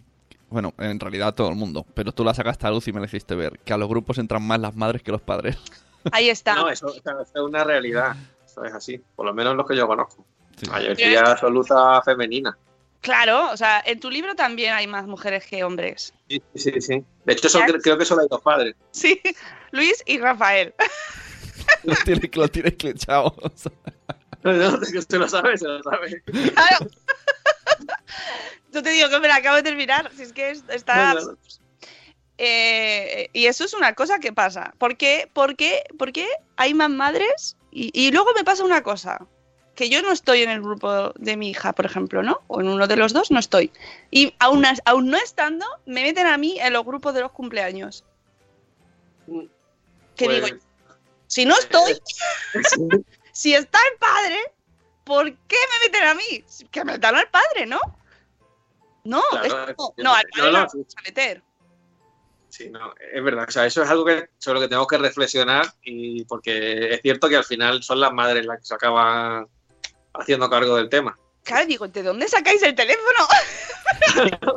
Bueno, 0.49 0.73
en 0.77 0.99
realidad 0.99 1.33
todo 1.33 1.49
el 1.49 1.55
mundo. 1.55 1.85
Pero 1.93 2.11
tú 2.11 2.23
la 2.23 2.33
sacaste 2.33 2.67
a 2.67 2.71
luz 2.71 2.87
y 2.87 2.93
me 2.93 2.99
la 2.99 3.05
hiciste 3.05 3.35
ver. 3.35 3.57
Que 3.59 3.73
a 3.73 3.77
los 3.77 3.87
grupos 3.87 4.17
entran 4.17 4.43
más 4.43 4.59
las 4.59 4.75
madres 4.75 5.01
que 5.01 5.11
los 5.11 5.21
padres. 5.21 5.57
Ahí 6.11 6.29
está. 6.29 6.55
No, 6.55 6.69
eso, 6.69 6.93
eso 6.93 7.21
es 7.21 7.41
una 7.41 7.63
realidad. 7.63 8.15
Eso 8.45 8.63
es 8.65 8.73
así. 8.73 8.99
Por 9.15 9.25
lo 9.25 9.33
menos 9.33 9.55
los 9.55 9.65
que 9.65 9.75
yo 9.77 9.87
conozco. 9.87 10.25
Sí. 10.57 10.69
Mayoría 10.69 11.21
absoluta 11.21 12.01
femenina. 12.03 12.57
Claro, 13.01 13.49
o 13.51 13.57
sea, 13.57 13.81
en 13.85 13.99
tu 13.99 14.09
libro 14.11 14.35
también 14.35 14.73
hay 14.73 14.85
más 14.87 15.07
mujeres 15.07 15.45
que 15.47 15.63
hombres. 15.63 16.13
Sí, 16.29 16.41
sí, 16.55 16.81
sí. 16.81 17.03
De 17.25 17.33
hecho, 17.33 17.49
son- 17.49 17.63
creo 17.81 17.97
que 17.97 18.05
solo 18.05 18.21
hay 18.21 18.27
dos 18.29 18.41
padres. 18.41 18.75
Sí, 18.91 19.19
Luis 19.71 20.03
y 20.05 20.19
Rafael. 20.19 20.73
Lo 21.83 21.95
tienes, 22.05 22.35
lo 22.35 22.47
tienes 22.47 22.73
clechado. 22.75 23.35
No, 24.43 24.53
no, 24.53 24.79
que 24.79 25.01
se 25.01 25.17
lo 25.17 25.27
sabe, 25.27 25.57
se 25.57 25.67
lo 25.67 25.81
sabe. 25.83 26.21
Claro. 26.23 26.87
Yo 28.71 28.81
te 28.83 28.89
digo 28.91 29.09
que 29.09 29.19
me 29.19 29.27
la 29.27 29.35
acabo 29.37 29.55
de 29.57 29.63
terminar. 29.63 30.11
Si 30.15 30.23
es 30.23 30.33
que 30.33 30.51
es- 30.51 30.63
está. 30.69 31.13
No, 31.13 31.19
no, 31.21 31.31
no. 31.31 31.37
Eh, 32.37 33.29
y 33.33 33.45
eso 33.45 33.63
es 33.63 33.73
una 33.73 33.93
cosa 33.93 34.19
que 34.19 34.33
pasa. 34.33 34.73
¿Por 34.77 34.97
qué, 34.97 35.29
por 35.33 35.55
qué, 35.55 35.83
por 35.97 36.11
qué 36.11 36.27
hay 36.57 36.73
más 36.73 36.89
madres? 36.89 37.57
Y, 37.71 37.91
y 37.93 38.11
luego 38.11 38.31
me 38.35 38.43
pasa 38.43 38.63
una 38.63 38.81
cosa. 38.83 39.25
Que 39.75 39.89
yo 39.89 40.01
no 40.01 40.11
estoy 40.11 40.43
en 40.43 40.49
el 40.49 40.61
grupo 40.61 41.11
de 41.15 41.37
mi 41.37 41.49
hija, 41.49 41.73
por 41.73 41.85
ejemplo, 41.85 42.21
¿no? 42.23 42.41
O 42.47 42.59
en 42.61 42.67
uno 42.67 42.87
de 42.87 42.95
los 42.97 43.13
dos 43.13 43.31
no 43.31 43.39
estoy. 43.39 43.71
Y 44.11 44.35
aún, 44.39 44.65
aún 44.85 45.09
no 45.09 45.17
estando, 45.17 45.65
me 45.85 46.03
meten 46.03 46.27
a 46.27 46.37
mí 46.37 46.59
en 46.59 46.73
los 46.73 46.85
grupos 46.85 47.13
de 47.13 47.21
los 47.21 47.31
cumpleaños. 47.31 48.03
¿Qué 50.15 50.25
Pues, 50.25 50.45
digo? 50.45 50.57
Si 51.27 51.45
no 51.45 51.55
estoy, 51.57 51.97
si 53.31 53.53
está 53.53 53.79
el 53.93 53.97
padre, 53.97 54.37
¿por 55.05 55.25
qué 55.47 55.55
me 55.71 55.87
meten 55.87 56.03
a 56.09 56.13
mí? 56.13 56.43
Que 56.69 56.83
metan 56.83 57.15
al 57.15 57.29
padre, 57.29 57.65
¿no? 57.65 57.79
No, 59.05 59.21
Claro, 59.31 59.69
es 59.69 59.75
como- 59.75 59.93
yo- 59.97 60.03
no, 60.03 60.13
al 60.13 60.23
padre 60.23 60.37
no, 60.37 60.45
no 60.45 60.51
lo 60.51 60.67
vamos 60.67 60.95
a 60.97 61.01
meter. 61.03 61.43
Sí, 62.49 62.69
no, 62.69 62.93
es 63.13 63.23
verdad. 63.23 63.45
O 63.47 63.51
sea, 63.51 63.65
eso 63.65 63.81
es 63.81 63.89
algo 63.89 64.03
que, 64.03 64.29
sobre 64.37 64.55
lo 64.55 64.61
que 64.61 64.67
tenemos 64.67 64.87
que 64.87 64.97
reflexionar 64.97 65.65
y 65.83 66.25
porque 66.25 66.93
es 66.95 67.01
cierto 67.01 67.29
que 67.29 67.37
al 67.37 67.45
final 67.45 67.81
son 67.81 68.01
las 68.01 68.11
madres 68.11 68.45
las 68.45 68.59
que 68.59 68.65
se 68.65 68.73
acaban 68.75 69.47
haciendo 70.13 70.49
cargo 70.49 70.75
del 70.75 70.89
tema. 70.89 71.17
Claro, 71.43 71.65
digo, 71.65 71.87
¿de 71.87 72.03
dónde 72.03 72.27
sacáis 72.27 72.61
el 72.61 72.75
teléfono? 72.75 73.27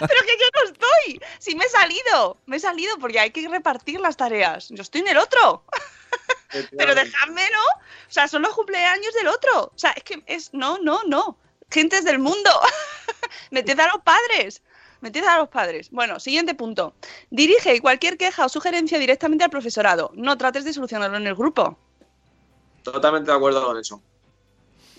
Pero 0.00 0.22
que 0.26 0.38
yo 0.38 0.46
no 0.54 0.62
estoy. 0.64 1.22
Si 1.38 1.54
me 1.54 1.64
he 1.64 1.68
salido, 1.68 2.38
me 2.46 2.56
he 2.56 2.60
salido 2.60 2.98
porque 2.98 3.20
hay 3.20 3.30
que 3.30 3.46
repartir 3.48 4.00
las 4.00 4.16
tareas. 4.16 4.68
Yo 4.70 4.82
estoy 4.82 5.02
en 5.02 5.08
el 5.08 5.18
otro. 5.18 5.64
Pero 6.76 6.94
dejadme, 6.94 7.42
¿no? 7.52 7.62
O 7.80 8.12
sea, 8.12 8.26
son 8.26 8.42
los 8.42 8.54
cumpleaños 8.54 9.14
del 9.14 9.28
otro. 9.28 9.64
O 9.74 9.78
sea, 9.78 9.92
es 9.92 10.02
que 10.02 10.22
es. 10.26 10.52
No, 10.52 10.78
no, 10.78 11.02
no. 11.06 11.36
Gentes 11.70 12.04
del 12.04 12.18
mundo. 12.18 12.50
Meted 13.50 13.78
a 13.78 13.86
los 13.88 14.02
padres. 14.02 14.62
Meted 15.00 15.24
a 15.24 15.38
los 15.38 15.48
padres. 15.48 15.90
Bueno, 15.90 16.18
siguiente 16.18 16.54
punto. 16.54 16.94
Dirige 17.30 17.80
cualquier 17.80 18.18
queja 18.18 18.44
o 18.44 18.48
sugerencia 18.48 18.98
directamente 18.98 19.44
al 19.44 19.50
profesorado. 19.50 20.10
No 20.14 20.36
trates 20.36 20.64
de 20.64 20.72
solucionarlo 20.72 21.16
en 21.16 21.26
el 21.26 21.34
grupo. 21.34 21.78
Totalmente 22.82 23.30
de 23.30 23.36
acuerdo 23.36 23.64
con 23.64 23.78
eso. 23.78 24.02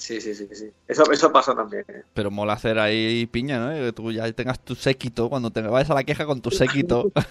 Sí, 0.02 0.20
sí, 0.20 0.34
sí, 0.34 0.48
sí. 0.52 0.72
Eso, 0.88 1.04
eso 1.12 1.32
pasa 1.32 1.54
también. 1.54 1.86
¿eh? 1.88 2.02
Pero 2.16 2.32
mola 2.32 2.54
hacer 2.54 2.80
ahí 2.80 3.28
piña, 3.28 3.60
¿no? 3.60 3.70
Que 3.72 3.94
tú 3.94 4.12
ya 4.12 4.32
tengas 4.32 4.60
tu 4.60 4.74
séquito. 4.74 5.30
Cuando 5.30 5.52
te 5.52 5.62
vayas 5.62 5.92
a 5.92 5.94
la 5.94 6.04
queja 6.04 6.26
con 6.26 6.42
tu 6.42 6.50
séquito. 6.50 7.12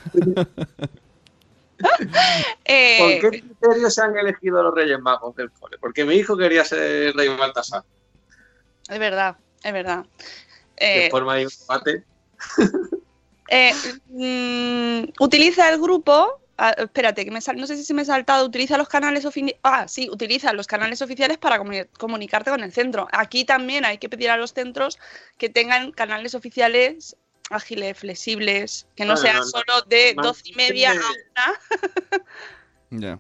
Eh, 2.67 3.21
¿Por 3.23 3.31
qué 3.33 3.41
criterio 3.41 3.89
se 3.89 4.03
han 4.03 4.15
elegido 4.17 4.63
los 4.63 4.75
Reyes 4.75 5.01
Magos 5.01 5.35
del 5.35 5.51
cole? 5.51 5.79
Porque 5.81 6.05
mi 6.05 6.15
hijo 6.15 6.37
quería 6.37 6.63
ser 6.63 7.17
Rey 7.17 7.29
Baltasar. 7.29 7.83
Es 8.87 8.99
verdad, 8.99 9.37
es 9.65 9.73
verdad. 9.73 10.05
De 10.79 11.07
Eh, 11.07 11.11
forma 11.11 11.33
ahí 11.35 11.47
un 11.47 11.51
debate. 11.59 12.05
Eh, 13.49 13.73
mm, 14.09 15.11
utiliza 15.25 15.73
el 15.73 15.81
grupo. 15.81 16.41
Ah, 16.61 16.75
espérate, 16.79 17.25
que 17.25 17.31
me 17.31 17.40
sal- 17.40 17.57
no 17.57 17.66
sé 17.66 17.77
si 17.77 17.83
se 17.85 17.94
me 17.94 18.03
ha 18.03 18.05
saltado. 18.05 18.46
Utiliza 18.46 18.79
los 18.79 18.88
canales 18.88 19.25
oficiales. 19.25 19.59
Ah, 19.62 19.88
sí, 19.88 20.09
utiliza 20.11 20.53
los 20.53 20.66
canales 20.66 21.03
oficiales 21.03 21.38
para 21.38 21.59
comuni- 21.59 21.88
comunicarte 21.99 22.51
con 22.51 22.62
el 22.62 22.73
centro. 22.73 23.09
Aquí 23.12 23.44
también 23.44 23.85
hay 23.85 23.99
que 23.99 24.09
pedir 24.09 24.31
a 24.31 24.37
los 24.37 24.53
centros 24.53 24.99
que 25.38 25.49
tengan 25.49 25.90
canales 25.92 26.35
oficiales 26.35 27.16
ágiles, 27.51 27.99
flexibles, 27.99 28.87
que 28.94 29.05
no 29.05 29.14
Vale, 29.14 29.23
sean 29.23 29.37
no, 29.38 29.42
no. 29.42 29.49
solo 29.49 29.83
de 29.88 30.14
doce 30.14 30.42
y 30.44 30.55
media 30.55 30.92
a 30.92 30.94
una. 30.94 31.59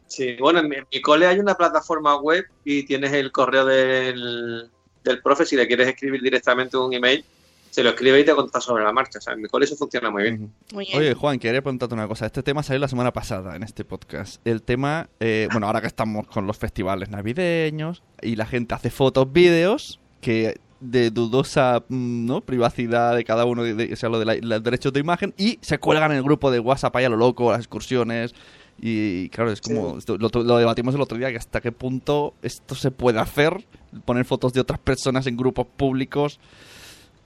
Sí, 0.08 0.36
bueno, 0.40 0.58
en 0.58 0.68
mi, 0.68 0.76
en 0.76 0.86
mi 0.92 1.00
cole 1.00 1.26
hay 1.26 1.38
una 1.38 1.54
plataforma 1.54 2.16
web 2.16 2.44
y 2.64 2.82
tienes 2.84 3.12
el 3.12 3.30
correo 3.30 3.64
del, 3.64 4.68
del 5.04 5.22
profe. 5.22 5.46
Si 5.46 5.54
le 5.54 5.68
quieres 5.68 5.86
escribir 5.86 6.20
directamente 6.20 6.76
un 6.76 6.92
email, 6.92 7.24
se 7.70 7.82
lo 7.82 7.90
escribe 7.90 8.20
y 8.20 8.24
te 8.24 8.34
contesta 8.34 8.60
sobre 8.60 8.84
la 8.84 8.92
marcha. 8.92 9.18
O 9.18 9.22
sea, 9.22 9.34
en 9.34 9.42
mi 9.42 9.48
cole 9.48 9.64
eso 9.64 9.76
funciona 9.76 10.10
muy 10.10 10.22
bien. 10.24 10.34
Ujú. 10.34 10.50
Muy 10.74 10.86
bien. 10.86 10.98
Oye, 10.98 11.14
Juan, 11.14 11.38
quería 11.38 11.62
preguntarte 11.62 11.94
una 11.94 12.08
cosa. 12.08 12.26
Este 12.26 12.42
tema 12.42 12.62
salió 12.62 12.80
la 12.80 12.88
semana 12.88 13.12
pasada 13.12 13.56
en 13.56 13.62
este 13.62 13.84
podcast. 13.84 14.40
El 14.46 14.62
tema, 14.62 15.08
eh, 15.20 15.48
bueno, 15.52 15.66
ahora 15.66 15.80
que 15.80 15.86
estamos 15.86 16.26
con 16.26 16.46
los 16.46 16.56
festivales 16.58 17.10
navideños 17.10 18.02
y 18.22 18.36
la 18.36 18.46
gente 18.46 18.74
hace 18.74 18.90
fotos, 18.90 19.32
vídeos 19.32 20.00
que 20.20 20.60
de 20.80 21.10
dudosa 21.10 21.84
mm, 21.88 22.26
¿no? 22.26 22.40
privacidad 22.40 23.14
de 23.14 23.22
cada 23.24 23.44
uno, 23.44 23.62
de, 23.62 23.74
de- 23.74 23.92
o 23.92 23.96
sea, 23.96 24.08
lo 24.08 24.18
de 24.18 24.24
la- 24.24 24.36
los 24.36 24.62
derechos 24.62 24.92
de 24.92 25.00
imagen, 25.00 25.34
y 25.36 25.58
se 25.60 25.78
cuelgan 25.78 26.10
en 26.12 26.16
el 26.18 26.22
grupo 26.22 26.50
de 26.50 26.58
WhatsApp 26.58 26.96
ahí 26.96 27.04
a 27.04 27.08
lo 27.10 27.16
loco, 27.18 27.50
las 27.50 27.60
excursiones. 27.60 28.34
Y 28.82 29.28
claro, 29.28 29.52
es 29.52 29.60
como, 29.60 29.98
lo 30.08 30.56
debatimos 30.56 30.94
el 30.94 31.02
otro 31.02 31.18
día, 31.18 31.30
que 31.30 31.36
hasta 31.36 31.60
qué 31.60 31.70
punto 31.70 32.32
esto 32.40 32.74
se 32.74 32.90
puede 32.90 33.18
hacer, 33.20 33.66
poner 34.06 34.24
fotos 34.24 34.54
de 34.54 34.60
otras 34.60 34.78
personas 34.78 35.26
en 35.26 35.36
grupos 35.36 35.66
públicos. 35.76 36.40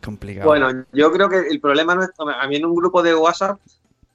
Complicado. 0.04 0.46
Bueno, 0.46 0.84
yo 0.92 1.10
creo 1.12 1.28
que 1.28 1.38
el 1.48 1.60
problema 1.60 1.94
no 1.94 2.02
es. 2.02 2.10
A 2.18 2.46
mí 2.46 2.56
en 2.56 2.66
un 2.66 2.74
grupo 2.74 3.02
de 3.02 3.14
WhatsApp 3.14 3.58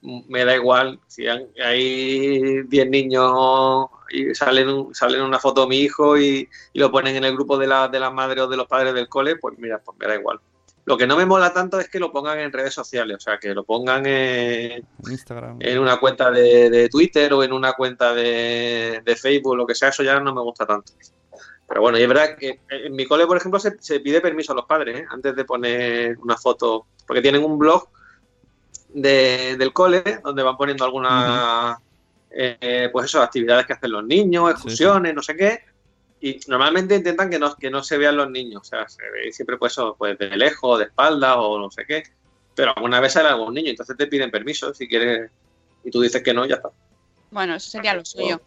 me 0.02 0.44
da 0.44 0.54
igual. 0.54 1.00
Si 1.06 1.26
hay 1.26 2.62
10 2.62 2.90
niños 2.90 3.88
y 4.10 4.34
salen, 4.34 4.94
salen 4.94 5.22
una 5.22 5.38
foto 5.38 5.62
de 5.62 5.68
mi 5.68 5.78
hijo 5.78 6.16
y, 6.18 6.48
y 6.72 6.78
lo 6.78 6.90
ponen 6.90 7.16
en 7.16 7.24
el 7.24 7.34
grupo 7.34 7.58
de 7.58 7.66
la, 7.66 7.88
de 7.88 8.00
la 8.00 8.10
madre 8.10 8.40
o 8.40 8.48
de 8.48 8.56
los 8.56 8.66
padres 8.66 8.94
del 8.94 9.08
cole, 9.08 9.36
pues 9.36 9.58
mira, 9.58 9.78
pues 9.78 9.96
me 9.98 10.06
da 10.06 10.14
igual. 10.14 10.40
Lo 10.86 10.96
que 10.96 11.06
no 11.06 11.16
me 11.16 11.26
mola 11.26 11.52
tanto 11.52 11.78
es 11.78 11.88
que 11.88 12.00
lo 12.00 12.10
pongan 12.10 12.38
en 12.40 12.52
redes 12.52 12.74
sociales, 12.74 13.18
o 13.18 13.20
sea, 13.20 13.38
que 13.38 13.54
lo 13.54 13.64
pongan 13.64 14.06
en, 14.06 14.84
Instagram. 15.08 15.58
en 15.60 15.78
una 15.78 15.98
cuenta 15.98 16.30
de, 16.30 16.70
de 16.70 16.88
Twitter 16.88 17.32
o 17.32 17.44
en 17.44 17.52
una 17.52 17.74
cuenta 17.74 18.14
de, 18.14 19.02
de 19.04 19.16
Facebook, 19.16 19.56
lo 19.56 19.66
que 19.66 19.74
sea, 19.74 19.90
eso 19.90 20.02
ya 20.02 20.18
no 20.18 20.34
me 20.34 20.40
gusta 20.40 20.66
tanto. 20.66 20.92
Pero 21.70 21.82
bueno, 21.82 21.98
y 21.98 22.02
es 22.02 22.08
verdad 22.08 22.36
que 22.36 22.58
en 22.68 22.96
mi 22.96 23.06
cole, 23.06 23.28
por 23.28 23.36
ejemplo, 23.36 23.60
se, 23.60 23.80
se 23.80 24.00
pide 24.00 24.20
permiso 24.20 24.50
a 24.52 24.56
los 24.56 24.64
padres 24.66 25.02
¿eh? 25.02 25.06
antes 25.08 25.36
de 25.36 25.44
poner 25.44 26.18
una 26.18 26.36
foto, 26.36 26.86
porque 27.06 27.22
tienen 27.22 27.44
un 27.44 27.56
blog 27.60 27.88
de- 28.88 29.54
del 29.56 29.72
cole 29.72 30.02
donde 30.24 30.42
van 30.42 30.56
poniendo 30.56 30.84
algunas, 30.84 31.78
eh, 32.30 32.88
pues 32.92 33.06
eso, 33.06 33.22
actividades 33.22 33.66
que 33.66 33.74
hacen 33.74 33.92
los 33.92 34.04
niños, 34.04 34.50
excursiones, 34.50 35.14
no 35.14 35.22
sé 35.22 35.36
qué. 35.36 35.60
Y 36.20 36.40
normalmente 36.48 36.96
intentan 36.96 37.30
que 37.30 37.38
no, 37.38 37.54
que 37.54 37.70
no 37.70 37.84
se 37.84 37.96
vean 37.98 38.16
los 38.16 38.28
niños, 38.28 38.62
o 38.62 38.64
sea, 38.64 38.88
se 38.88 39.02
ve 39.08 39.32
siempre 39.32 39.56
pues 39.56 39.72
eso, 39.72 39.94
pues 39.96 40.18
de 40.18 40.36
lejos, 40.36 40.78
de 40.80 40.86
espaldas 40.86 41.36
o 41.38 41.56
no 41.58 41.70
sé 41.70 41.84
qué. 41.86 42.02
Pero 42.56 42.72
alguna 42.76 42.98
vez 42.98 43.12
sale 43.12 43.28
algún 43.28 43.54
niño, 43.54 43.70
entonces 43.70 43.96
te 43.96 44.08
piden 44.08 44.32
permiso 44.32 44.74
si 44.74 44.88
quieres 44.88 45.30
y 45.84 45.90
tú 45.92 46.00
dices 46.00 46.20
que 46.22 46.34
no, 46.34 46.44
ya 46.46 46.56
está. 46.56 46.70
Bueno, 47.30 47.54
eso 47.54 47.70
sería 47.70 47.94
lo 47.94 48.04
suyo. 48.04 48.40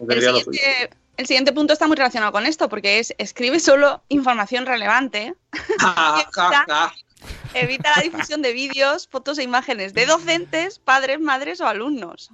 Eso 0.00 0.04
El 0.08 0.14
sería 0.14 0.32
lo 0.32 0.38
suyo. 0.40 0.58
siguiente, 0.58 0.96
el 1.16 1.26
siguiente 1.26 1.52
punto 1.52 1.72
está 1.72 1.86
muy 1.86 1.96
relacionado 1.96 2.32
con 2.32 2.46
esto, 2.46 2.68
porque 2.68 2.98
es 2.98 3.14
escribe 3.18 3.60
solo 3.60 4.02
información 4.08 4.66
relevante, 4.66 5.34
evita 7.54 7.90
la 7.96 8.02
difusión 8.02 8.42
de 8.42 8.52
vídeos, 8.52 9.08
fotos 9.08 9.38
e 9.38 9.42
imágenes 9.42 9.94
de 9.94 10.06
docentes, 10.06 10.78
padres, 10.78 11.20
madres 11.20 11.60
o 11.60 11.66
alumnos. 11.66 12.30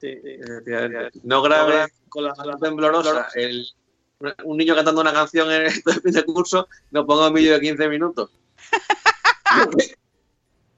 Sí, 0.00 0.14
sí, 0.22 0.30
efectivamente. 0.40 1.18
No 1.22 1.42
grabes 1.42 1.92
con 2.08 2.24
la 2.24 2.34
mano 2.34 2.58
temblorosa 2.58 3.28
el- 3.34 3.66
un 4.44 4.58
niño 4.58 4.74
cantando 4.74 5.00
una 5.00 5.12
canción 5.12 5.50
en 5.50 5.66
el 5.66 5.72
fin 6.02 6.12
de 6.12 6.24
curso, 6.24 6.68
no 6.90 7.06
ponga 7.06 7.28
un 7.28 7.34
vídeo 7.34 7.54
de 7.54 7.60
15 7.60 7.88
minutos. 7.88 8.30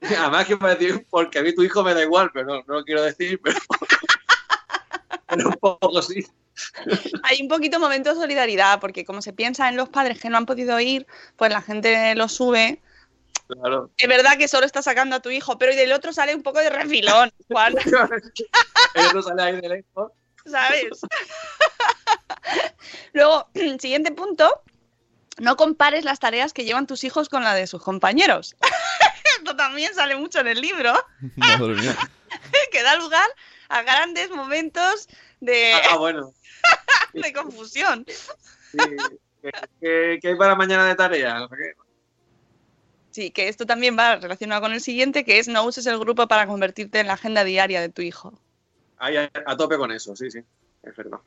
Además 0.01 0.45
que 0.45 0.57
me 0.57 0.75
decir, 0.75 1.05
porque 1.09 1.39
a 1.39 1.43
mí 1.43 1.55
tu 1.55 1.63
hijo 1.63 1.83
me 1.83 1.93
da 1.93 2.03
igual, 2.03 2.29
pero 2.33 2.45
no, 2.47 2.63
no 2.67 2.73
lo 2.75 2.83
quiero 2.83 3.01
decir, 3.03 3.39
pero, 3.41 3.57
pero 5.27 5.47
un 5.49 5.55
poco 5.55 6.01
sí. 6.01 6.25
Hay 7.23 7.41
un 7.41 7.47
poquito 7.47 7.79
momento 7.79 8.09
de 8.09 8.21
solidaridad, 8.21 8.79
porque 8.79 9.05
como 9.05 9.21
se 9.21 9.33
piensa 9.33 9.69
en 9.69 9.77
los 9.77 9.89
padres 9.89 10.19
que 10.19 10.29
no 10.29 10.37
han 10.37 10.45
podido 10.45 10.79
ir, 10.79 11.07
pues 11.35 11.51
la 11.51 11.61
gente 11.61 12.15
lo 12.15 12.27
sube. 12.27 12.81
Claro. 13.47 13.91
Es 13.97 14.07
verdad 14.07 14.37
que 14.37 14.47
solo 14.47 14.65
está 14.65 14.81
sacando 14.81 15.15
a 15.15 15.21
tu 15.21 15.29
hijo, 15.29 15.57
pero 15.57 15.73
y 15.73 15.75
del 15.75 15.91
otro 15.91 16.13
sale 16.13 16.33
un 16.33 16.43
poco 16.43 16.59
de 16.59 16.69
refilón, 16.69 17.31
Juan, 17.49 17.75
Él 17.77 19.05
no 19.13 19.21
sale 19.21 19.41
ahí 19.41 19.61
de 19.61 19.69
lejos. 19.69 20.11
¿sabes? 20.45 21.01
Luego, 23.13 23.47
siguiente 23.79 24.11
punto, 24.11 24.61
no 25.39 25.55
compares 25.55 26.05
las 26.05 26.19
tareas 26.19 26.53
que 26.53 26.65
llevan 26.65 26.87
tus 26.87 27.03
hijos 27.03 27.29
con 27.29 27.43
la 27.43 27.55
de 27.55 27.67
sus 27.67 27.81
compañeros. 27.81 28.55
Esto 29.37 29.55
también 29.55 29.93
sale 29.93 30.15
mucho 30.15 30.39
en 30.39 30.47
el 30.47 30.61
libro, 30.61 30.93
Madre 31.35 31.75
mía. 31.75 31.97
que 32.71 32.83
da 32.83 32.95
lugar 32.95 33.27
a 33.69 33.81
grandes 33.81 34.29
momentos 34.29 35.07
de, 35.39 35.73
Ah, 35.89 35.97
bueno. 35.97 36.33
de 37.13 37.33
confusión. 37.33 38.05
Sí. 38.07 38.77
¿Qué, 39.81 40.19
hay 40.23 40.35
para 40.35 40.55
mañana 40.55 40.87
de 40.87 40.95
tarea? 40.95 41.47
Sí, 43.11 43.29
que 43.31 43.47
esto 43.47 43.65
también 43.65 43.97
va 43.97 44.15
relacionado 44.15 44.61
con 44.61 44.73
el 44.73 44.81
siguiente, 44.81 45.23
que 45.23 45.39
es 45.39 45.47
no 45.47 45.63
uses 45.65 45.85
el 45.85 45.99
grupo 45.99 46.27
para 46.27 46.47
convertirte 46.47 46.99
en 46.99 47.07
la 47.07 47.13
agenda 47.13 47.43
diaria 47.43 47.81
de 47.81 47.89
tu 47.89 48.01
hijo. 48.01 48.33
Ahí 48.97 49.17
a, 49.17 49.29
a 49.45 49.57
tope 49.57 49.77
con 49.77 49.91
eso, 49.91 50.15
sí, 50.15 50.31
sí. 50.31 50.39
Es 50.81 50.95
verdad. 50.95 51.19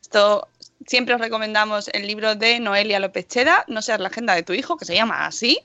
Esto 0.00 0.48
siempre 0.86 1.14
os 1.14 1.20
recomendamos 1.20 1.88
el 1.88 2.06
libro 2.06 2.34
de 2.34 2.60
Noelia 2.60 3.00
López 3.00 3.26
Cheda, 3.26 3.64
No 3.68 3.82
seas 3.82 4.00
la 4.00 4.08
agenda 4.08 4.34
de 4.34 4.42
tu 4.42 4.52
hijo, 4.52 4.76
que 4.76 4.84
se 4.84 4.94
llama 4.94 5.26
así, 5.26 5.60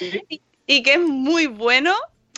y, 0.00 0.40
y 0.66 0.82
que 0.82 0.94
es 0.94 1.00
muy 1.00 1.46
bueno. 1.46 1.94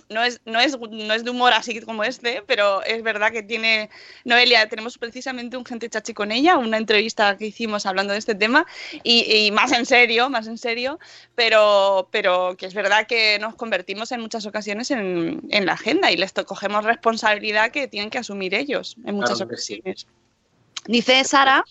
No 0.08 0.22
es, 0.22 0.40
no, 0.44 0.60
es, 0.60 0.78
no 0.78 1.14
es 1.14 1.24
de 1.24 1.30
humor 1.30 1.52
así 1.52 1.80
como 1.80 2.04
este, 2.04 2.42
pero 2.46 2.82
es 2.84 3.02
verdad 3.02 3.32
que 3.32 3.42
tiene. 3.42 3.90
Noelia, 4.24 4.68
tenemos 4.68 4.98
precisamente 4.98 5.56
un 5.56 5.64
gente 5.64 5.88
chachi 5.88 6.14
con 6.14 6.30
ella, 6.30 6.58
una 6.58 6.76
entrevista 6.76 7.36
que 7.36 7.46
hicimos 7.46 7.86
hablando 7.86 8.12
de 8.12 8.20
este 8.20 8.34
tema, 8.34 8.66
y, 9.02 9.46
y 9.46 9.50
más 9.50 9.72
en 9.72 9.84
serio, 9.84 10.30
más 10.30 10.46
en 10.46 10.58
serio, 10.58 10.98
pero, 11.34 12.08
pero 12.12 12.56
que 12.56 12.66
es 12.66 12.74
verdad 12.74 13.06
que 13.06 13.38
nos 13.40 13.56
convertimos 13.56 14.12
en 14.12 14.20
muchas 14.20 14.46
ocasiones 14.46 14.90
en, 14.90 15.42
en 15.50 15.66
la 15.66 15.72
agenda 15.72 16.12
y 16.12 16.16
les 16.16 16.32
cogemos 16.32 16.84
responsabilidad 16.84 17.70
que 17.70 17.88
tienen 17.88 18.10
que 18.10 18.18
asumir 18.18 18.54
ellos 18.54 18.96
en 19.04 19.16
muchas 19.16 19.38
Claro 19.38 19.50
que 19.50 19.56
sí. 19.56 19.74
ocasiones. 19.74 20.06
Dice 20.86 21.24
Sara 21.24 21.64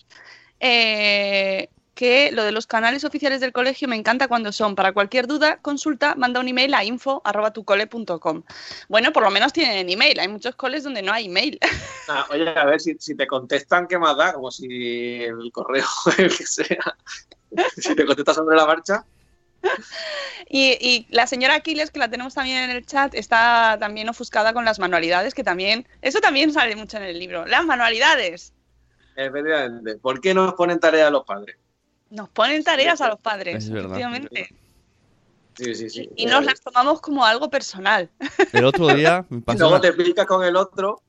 eh, 0.60 1.68
que 1.96 2.30
lo 2.30 2.44
de 2.44 2.52
los 2.52 2.66
canales 2.66 3.04
oficiales 3.04 3.40
del 3.40 3.52
colegio 3.52 3.88
me 3.88 3.96
encanta 3.96 4.28
cuando 4.28 4.52
son 4.52 4.76
para 4.76 4.92
cualquier 4.92 5.26
duda, 5.26 5.58
consulta, 5.62 6.14
manda 6.14 6.38
un 6.38 6.46
email 6.46 6.74
a 6.74 6.84
info.tucole.com. 6.84 8.42
Bueno, 8.88 9.12
por 9.12 9.22
lo 9.22 9.30
menos 9.30 9.54
tienen 9.54 9.88
email. 9.88 10.20
Hay 10.20 10.28
muchos 10.28 10.54
coles 10.56 10.84
donde 10.84 11.02
no 11.02 11.12
hay 11.12 11.26
email. 11.26 11.58
Ah, 12.08 12.24
oye, 12.30 12.48
a 12.48 12.64
ver, 12.64 12.80
si, 12.80 12.94
si 13.00 13.16
te 13.16 13.26
contestan, 13.26 13.88
¿qué 13.88 13.98
más 13.98 14.16
da? 14.16 14.32
Como 14.32 14.52
si 14.52 15.24
el 15.24 15.50
correo, 15.50 15.84
el 16.18 16.28
que 16.28 16.46
sea, 16.46 16.96
si 17.76 17.96
te 17.96 18.06
contesta 18.06 18.32
sobre 18.32 18.56
la 18.56 18.64
marcha. 18.64 19.04
Y, 20.48 20.78
y 20.80 21.08
la 21.10 21.26
señora 21.26 21.56
Aquiles, 21.56 21.90
que 21.90 21.98
la 21.98 22.08
tenemos 22.08 22.34
también 22.34 22.58
en 22.58 22.70
el 22.70 22.86
chat, 22.86 23.12
está 23.16 23.76
también 23.80 24.08
ofuscada 24.08 24.52
con 24.52 24.64
las 24.64 24.78
manualidades, 24.78 25.34
que 25.34 25.42
también, 25.42 25.88
eso 26.00 26.20
también 26.20 26.52
sale 26.52 26.76
mucho 26.76 26.98
en 26.98 27.02
el 27.02 27.18
libro. 27.18 27.44
Las 27.44 27.64
manualidades. 27.64 28.52
Efectivamente. 29.16 29.96
¿Por 29.96 30.20
qué 30.20 30.32
no 30.32 30.44
nos 30.44 30.54
ponen 30.54 30.78
tarea 30.78 31.08
a 31.08 31.10
los 31.10 31.24
padres? 31.24 31.56
Nos 32.10 32.28
ponen 32.28 32.62
tareas 32.64 33.00
a 33.00 33.08
los 33.08 33.18
padres, 33.20 33.56
Es 33.64 33.70
verdad. 33.70 33.98
efectivamente. 33.98 34.48
Sí, 35.56 35.74
sí, 35.74 35.88
sí. 35.90 36.10
Y 36.16 36.26
nos 36.26 36.44
las 36.44 36.60
tomamos 36.60 37.00
como 37.00 37.24
algo 37.24 37.48
personal. 37.48 38.10
El 38.52 38.64
otro 38.64 38.88
día 38.94 39.24
me 39.30 39.38
Y 39.38 39.40
pasó, 39.40 39.58
luego 39.60 39.74
una, 39.74 39.80
te 39.80 39.92
picas 39.94 40.26
con 40.26 40.44
el 40.44 40.54
otro. 40.56 41.02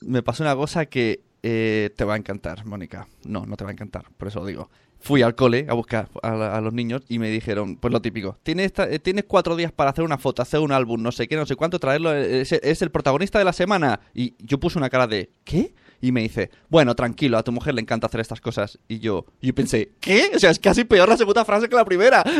me 0.00 0.22
pasó 0.22 0.42
una 0.42 0.56
cosa 0.56 0.86
que 0.86 1.22
eh, 1.42 1.90
te 1.96 2.04
va 2.04 2.14
a 2.14 2.16
encantar, 2.16 2.64
Mónica. 2.66 3.06
No, 3.24 3.46
no 3.46 3.56
te 3.56 3.64
va 3.64 3.70
a 3.70 3.72
encantar, 3.72 4.06
por 4.18 4.28
eso 4.28 4.40
lo 4.40 4.46
digo. 4.46 4.68
Fui 4.98 5.20
al 5.22 5.34
cole 5.34 5.66
a 5.68 5.74
buscar 5.74 6.08
a, 6.22 6.60
los 6.62 6.72
niños 6.72 7.02
y 7.08 7.18
me 7.18 7.28
dijeron, 7.28 7.76
pues 7.76 7.92
lo 7.92 8.00
típico, 8.00 8.38
tienes, 8.42 8.66
esta- 8.66 8.88
eh, 8.90 8.98
tienes 8.98 9.24
cuatro 9.28 9.54
días 9.54 9.70
para 9.70 9.90
hacer 9.90 10.02
una 10.02 10.16
foto, 10.16 10.40
hacer 10.40 10.60
un 10.60 10.72
álbum, 10.72 11.02
no 11.02 11.12
sé 11.12 11.28
qué, 11.28 11.36
no 11.36 11.44
sé 11.44 11.56
cuánto, 11.56 11.78
traerlo, 11.78 12.12
eh, 12.14 12.40
es, 12.40 12.52
es 12.52 12.80
el 12.82 12.90
protagonista 12.90 13.38
de 13.38 13.44
la 13.44 13.52
semana. 13.52 14.00
Y 14.14 14.34
yo 14.38 14.58
puse 14.58 14.78
una 14.78 14.88
cara 14.88 15.06
de, 15.06 15.30
¿qué? 15.44 15.74
Y 16.04 16.12
me 16.12 16.20
dice, 16.20 16.50
bueno, 16.68 16.94
tranquilo, 16.94 17.38
a 17.38 17.42
tu 17.42 17.50
mujer 17.50 17.72
le 17.72 17.80
encanta 17.80 18.08
hacer 18.08 18.20
estas 18.20 18.38
cosas. 18.38 18.78
Y 18.88 18.98
yo, 18.98 19.24
y 19.40 19.46
yo 19.46 19.54
pensé, 19.54 19.92
¿qué? 20.00 20.32
O 20.34 20.38
sea, 20.38 20.50
es 20.50 20.58
casi 20.58 20.84
peor 20.84 21.08
la 21.08 21.16
segunda 21.16 21.46
frase 21.46 21.66
que 21.66 21.74
la 21.74 21.84
primera. 21.86 22.22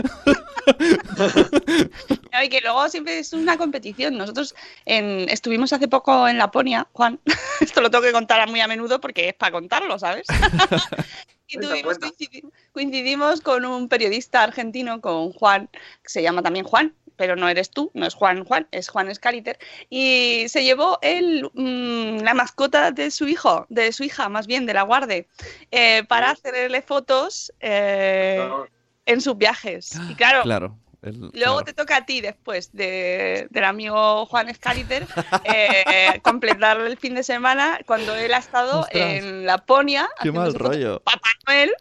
Y 2.43 2.49
que 2.51 2.61
luego 2.61 2.87
siempre 2.91 3.19
es 3.21 3.33
una 3.33 3.57
competición. 3.57 4.19
Nosotros 4.19 4.55
en- 4.85 5.31
estuvimos 5.31 5.73
hace 5.73 5.89
poco 5.89 6.29
en 6.29 6.37
Laponia, 6.37 6.87
Juan. 6.93 7.19
Esto 7.61 7.81
lo 7.81 7.91
tengo 7.91 8.05
que 8.05 8.13
contar 8.13 8.47
muy 8.51 8.61
a 8.61 8.69
menudo 8.69 9.01
porque 9.01 9.29
es 9.29 9.35
para 9.35 9.53
contarlo, 9.53 9.99
¿sabes? 9.99 10.27
y 11.49 11.59
tuvimos, 11.59 11.99
coincidimos 12.73 13.41
con 13.41 13.65
un 13.65 13.89
periodista 13.89 14.43
argentino, 14.43 15.01
con 15.01 15.33
Juan, 15.33 15.71
que 16.03 16.11
se 16.11 16.23
llama 16.23 16.43
también 16.43 16.67
Juan, 16.67 16.93
pero 17.17 17.37
no 17.37 17.49
eres 17.49 17.71
tú, 17.71 17.91
no 17.95 18.07
es 18.07 18.15
Juan 18.15 18.45
Juan, 18.45 18.67
es 18.71 18.89
Juan 18.89 19.15
Scaliter. 19.15 19.59
Y 19.91 20.45
se 20.49 20.65
llevó 20.65 20.99
él 21.03 21.49
mm, 21.55 22.19
la 22.25 22.35
mascota 22.35 22.91
de 22.91 23.11
su 23.11 23.29
hijo, 23.29 23.67
de 23.69 23.93
su 23.93 24.05
hija, 24.05 24.29
más 24.29 24.47
bien, 24.47 24.67
de 24.67 24.75
la 24.75 24.83
guarde, 24.83 25.29
eh, 25.71 26.05
para 26.09 26.31
hacerle 26.31 26.83
fotos 26.83 27.53
eh, 27.61 28.49
en 29.07 29.21
sus 29.21 29.37
viajes. 29.37 29.93
Y 30.11 30.15
claro, 30.15 30.43
Claro. 30.43 30.79
el- 31.03 31.21
Luego 31.21 31.31
claro. 31.33 31.65
te 31.65 31.73
toca 31.75 31.97
a 31.99 32.07
ti 32.07 32.21
después 32.21 32.73
de, 32.73 33.47
del 33.51 33.65
amigo 33.65 34.25
Juan 34.27 34.53
Scaliter 34.55 35.07
eh, 35.45 35.85
completar 36.23 36.81
el 36.81 36.97
fin 36.97 37.15
de 37.15 37.23
semana 37.23 37.79
cuando 37.87 38.15
él 38.17 38.33
ha 38.33 38.39
estado 38.39 38.81
Ostras. 38.81 39.11
en 39.23 39.45
Laponia 39.47 40.09
Qué 40.23 40.33
mal 40.33 40.55
rollo. 40.55 41.01
Papá 41.01 41.29
Noel. 41.47 41.75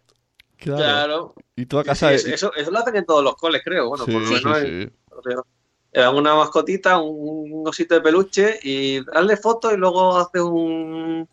Claro. 0.57 0.77
Claro. 0.83 1.35
Y 1.55 1.65
tú 1.65 1.79
a 1.79 1.83
Sí, 1.83 1.87
casa... 1.89 2.17
sí, 2.17 2.31
eso, 2.33 2.53
eso 2.55 2.71
lo 2.71 2.79
hacen 2.79 2.95
en 2.95 3.05
todos 3.05 3.23
los 3.23 3.35
coles, 3.35 3.61
creo. 3.63 3.89
Bueno, 3.89 4.05
Sí, 4.05 4.11
por 4.11 4.21
lo 4.21 4.27
sí, 4.27 4.33
menos 4.33 4.91
dan 5.91 6.15
una 6.15 6.35
mascotita, 6.35 6.99
un 6.99 7.63
osito 7.67 7.95
de 7.95 8.01
peluche 8.01 8.59
y 8.63 9.03
darle 9.05 9.37
fotos 9.37 9.73
y 9.73 9.77
luego 9.77 10.17
hace 10.17 10.41
un. 10.41 11.27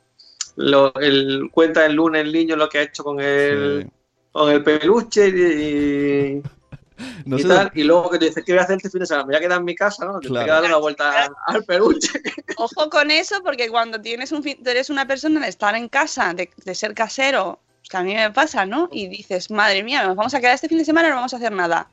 Lo, 0.57 0.93
el, 0.97 1.49
cuenta 1.53 1.87
el 1.87 1.95
lunes 1.95 2.23
el 2.23 2.33
niño 2.33 2.57
lo 2.57 2.69
que 2.69 2.79
ha 2.79 2.83
hecho 2.83 3.03
con 3.05 3.21
el, 3.21 3.85
Sí. 3.85 3.91
con 4.33 4.51
el 4.53 4.63
peluche 4.63 5.29
y, 5.29 5.41
y, 5.41 6.43
No 7.25 7.39
y 7.39 7.43
sé 7.43 7.49
tal. 7.49 7.71
Y 7.75 7.85
luego 7.85 8.11
que 8.11 8.19
te 8.19 8.27
dices, 8.27 8.45
¿qué 8.45 8.53
voy 8.53 8.59
a 8.59 8.65
hacer 8.65 8.77
este 8.77 8.91
fin 8.91 9.01
de 9.01 9.07
semana? 9.07 9.25
Me 9.25 9.29
voy 9.33 9.37
a 9.37 9.41
quedar 9.41 9.59
en 9.61 9.65
mi 9.65 9.75
casa, 9.75 10.05
¿no? 10.05 10.21
Te 10.21 10.29
Claro. 10.29 10.45
voy 10.47 10.51
a 10.51 10.61
dar 10.61 10.65
una 10.71 10.77
vuelta 10.77 11.25
al, 11.25 11.33
al 11.47 11.65
peluche. 11.65 12.11
Ojo 12.59 12.91
con 12.91 13.11
eso, 13.11 13.37
porque 13.43 13.71
cuando 13.71 14.01
tienes 14.01 14.33
un 14.33 14.43
fin- 14.43 14.61
eres 14.67 14.91
una 14.91 15.07
persona 15.07 15.41
de 15.41 15.49
estar 15.49 15.75
en 15.75 15.89
casa, 15.89 16.35
de, 16.35 16.51
de 16.65 16.75
ser 16.75 16.93
casero, 16.95 17.61
que 17.89 17.97
a 17.97 18.03
mí 18.03 18.15
me 18.15 18.31
pasa, 18.31 18.67
¿no? 18.67 18.89
Y 18.93 19.09
dices, 19.09 19.51
madre 19.51 19.83
mía, 19.83 20.05
nos 20.07 20.15
vamos 20.17 20.35
a 20.35 20.41
quedar 20.41 20.55
este 20.55 20.69
fin 20.69 20.79
de 20.79 20.85
semana 20.85 21.09
y 21.09 21.11
no 21.11 21.17
vamos 21.17 21.33
a 21.33 21.39
hacer 21.39 21.53
nada. 21.53 21.89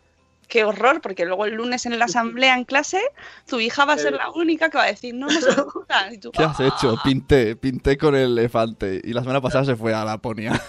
Qué 0.47 0.63
horror, 0.63 1.01
porque 1.01 1.25
luego 1.25 1.45
el 1.45 1.55
lunes 1.55 1.85
en 1.85 1.99
la 1.99 2.05
asamblea 2.05 2.55
en 2.55 2.63
clase, 2.63 3.01
tu 3.47 3.59
hija 3.59 3.83
va 3.83 3.93
a 3.93 3.97
ser 3.97 4.13
la 4.13 4.31
única 4.31 4.69
que 4.69 4.77
va 4.77 4.85
a 4.85 4.87
decir, 4.87 5.13
no, 5.13 5.27
no 5.27 5.41
se 5.41 5.61
gusta. 5.61 6.13
Y 6.13 6.17
tú, 6.19 6.31
¿Qué 6.31 6.43
has 6.43 6.59
hecho? 6.59 6.95
Pinté, 7.03 7.57
pinté 7.57 7.97
con 7.97 8.15
el 8.15 8.37
elefante. 8.37 9.01
Y 9.03 9.11
la 9.11 9.21
semana 9.21 9.41
pasada 9.41 9.65
se 9.65 9.75
fue 9.75 9.93
a 9.93 10.05
Laponia. 10.05 10.61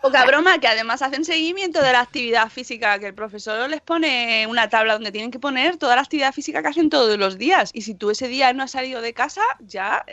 Poca 0.00 0.24
broma, 0.26 0.58
que 0.58 0.68
además 0.68 1.02
hacen 1.02 1.24
seguimiento 1.24 1.82
de 1.82 1.92
la 1.92 2.00
actividad 2.00 2.48
física, 2.50 3.00
que 3.00 3.08
el 3.08 3.14
profesor 3.14 3.68
les 3.68 3.80
pone 3.80 4.46
una 4.48 4.68
tabla 4.68 4.92
donde 4.92 5.10
tienen 5.10 5.32
que 5.32 5.40
poner 5.40 5.76
toda 5.76 5.96
la 5.96 6.02
actividad 6.02 6.32
física 6.32 6.62
que 6.62 6.68
hacen 6.68 6.88
todos 6.88 7.18
los 7.18 7.36
días. 7.36 7.70
Y 7.74 7.82
si 7.82 7.94
tú 7.94 8.10
ese 8.10 8.28
día 8.28 8.52
no 8.52 8.62
has 8.62 8.70
salido 8.70 9.00
de 9.00 9.12
casa, 9.12 9.42
ya 9.60 10.04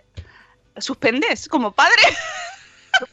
suspendes 0.77 1.47
como 1.47 1.71
padre. 1.71 2.01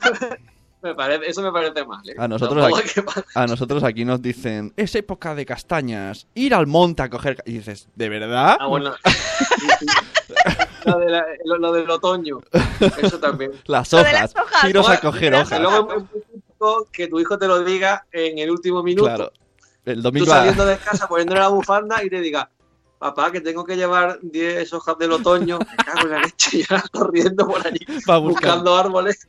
Me 0.80 0.94
parece, 0.94 1.28
eso 1.28 1.42
me 1.42 1.50
parece 1.50 1.84
mal. 1.84 2.08
¿eh? 2.08 2.14
A 2.18 2.28
nosotros 2.28 2.64
aquí- 2.66 3.00
A 3.34 3.46
nosotros 3.46 3.82
aquí 3.82 4.04
nos 4.04 4.22
dicen, 4.22 4.72
es 4.76 4.94
época 4.94 5.34
de 5.34 5.44
castañas, 5.44 6.26
ir 6.34 6.54
al 6.54 6.66
monte 6.68 7.02
a 7.02 7.10
coger... 7.10 7.36
ca-". 7.36 7.42
Y 7.46 7.54
dices, 7.54 7.88
¿de 7.96 8.08
verdad? 8.08 8.56
Ah, 8.60 8.66
bueno. 8.66 8.94
lo, 10.84 10.98
de 10.98 11.10
la- 11.10 11.26
lo- 11.44 11.58
lo 11.58 11.72
del 11.72 11.90
otoño. 11.90 12.38
Eso 13.02 13.18
también. 13.18 13.52
Las 13.66 13.92
hojas, 13.92 14.12
las 14.12 14.34
hojas. 14.36 14.64
iros 14.70 14.86
a 14.86 14.90
Bueno, 14.90 15.02
coger 15.02 15.32
Y 15.32 15.36
hojas. 15.36 15.60
luego 15.60 15.92
es 15.92 15.98
muy 15.98 16.20
típico 16.22 16.88
que 16.92 17.08
tu 17.08 17.20
hijo 17.20 17.38
te 17.38 17.46
lo 17.48 17.64
diga 17.64 18.06
en 18.12 18.38
el 18.38 18.50
último 18.50 18.82
minuto. 18.82 19.04
Claro. 19.06 19.32
El 19.84 19.96
Tú 19.96 20.02
domingo... 20.02 20.32
a- 20.32 20.36
saliendo 20.38 20.64
de 20.66 20.76
casa 20.78 21.08
poniéndole 21.08 21.40
la 21.40 21.48
bufanda 21.48 22.02
y 22.04 22.10
te 22.10 22.20
diga, 22.20 22.50
papá, 22.98 23.32
que 23.32 23.40
tengo 23.40 23.64
que 23.64 23.76
llevar 23.76 24.18
10 24.22 24.72
hojas 24.74 24.96
del 24.98 25.12
otoño, 25.12 25.58
me 25.58 25.76
cago 25.84 26.00
en 26.02 26.10
la 26.10 26.20
leche, 26.20 26.62
ya 26.68 26.84
corriendo 26.92 27.46
por 27.48 27.62
buscando. 27.64 28.20
buscando 28.22 28.76
árboles. 28.76 29.28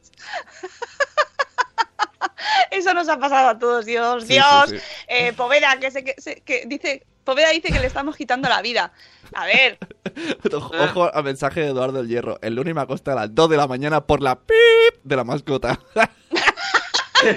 Eso 2.72 2.94
nos 2.94 3.10
ha 3.10 3.18
pasado 3.20 3.50
a 3.50 3.60
todos, 3.60 3.86
Dios, 3.86 4.24
Sí, 4.24 4.34
Dios. 4.34 4.70
sí, 4.70 4.78
sí. 4.78 4.84
Eh, 5.08 5.34
Poveda, 5.34 5.78
que, 5.80 5.92
se, 5.92 6.04
que, 6.04 6.16
se- 6.18 6.42
que 6.42 6.64
dice, 6.68 7.06
Poveda 7.24 7.50
dice 7.50 7.72
que 7.72 7.80
le 7.80 7.88
estamos 7.88 8.16
quitando 8.16 8.48
la 8.50 8.62
vida. 8.62 8.92
A 9.34 9.46
ver, 9.46 9.78
Ojo 10.80 11.14
al 11.14 11.24
mensaje 11.24 11.62
de 11.62 11.68
Eduardo 11.68 12.00
el 12.00 12.08
Hierro. 12.08 12.40
El 12.42 12.56
lunes 12.56 12.74
me 12.74 12.82
acosté 12.82 13.12
a 13.12 13.16
las 13.16 13.34
2 13.36 13.50
de 13.50 13.58
la 13.58 13.68
mañana 13.68 14.02
por 14.02 14.22
la 14.22 14.36
pip 14.36 14.56
de 15.04 15.16
la 15.16 15.24
mascota. 15.24 15.80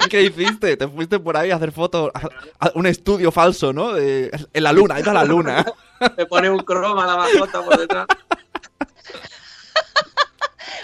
¿Qué 0.09 0.21
hiciste? 0.23 0.77
Te 0.77 0.87
fuiste 0.87 1.19
por 1.19 1.35
ahí 1.35 1.51
a 1.51 1.57
hacer 1.57 1.71
fotos, 1.73 2.09
a, 2.59 2.71
un 2.75 2.85
estudio 2.85 3.31
falso, 3.31 3.73
¿no? 3.73 3.93
De- 3.93 4.31
en 4.53 4.63
la 4.63 4.71
luna, 4.71 4.99
ido 4.99 5.11
a 5.11 5.13
la 5.13 5.25
luna. 5.25 5.65
Me 6.17 6.25
pone 6.25 6.49
un 6.49 6.59
croma 6.59 7.05
la 7.05 7.17
mascota 7.17 7.61
por 7.63 7.77
detrás. 7.77 8.07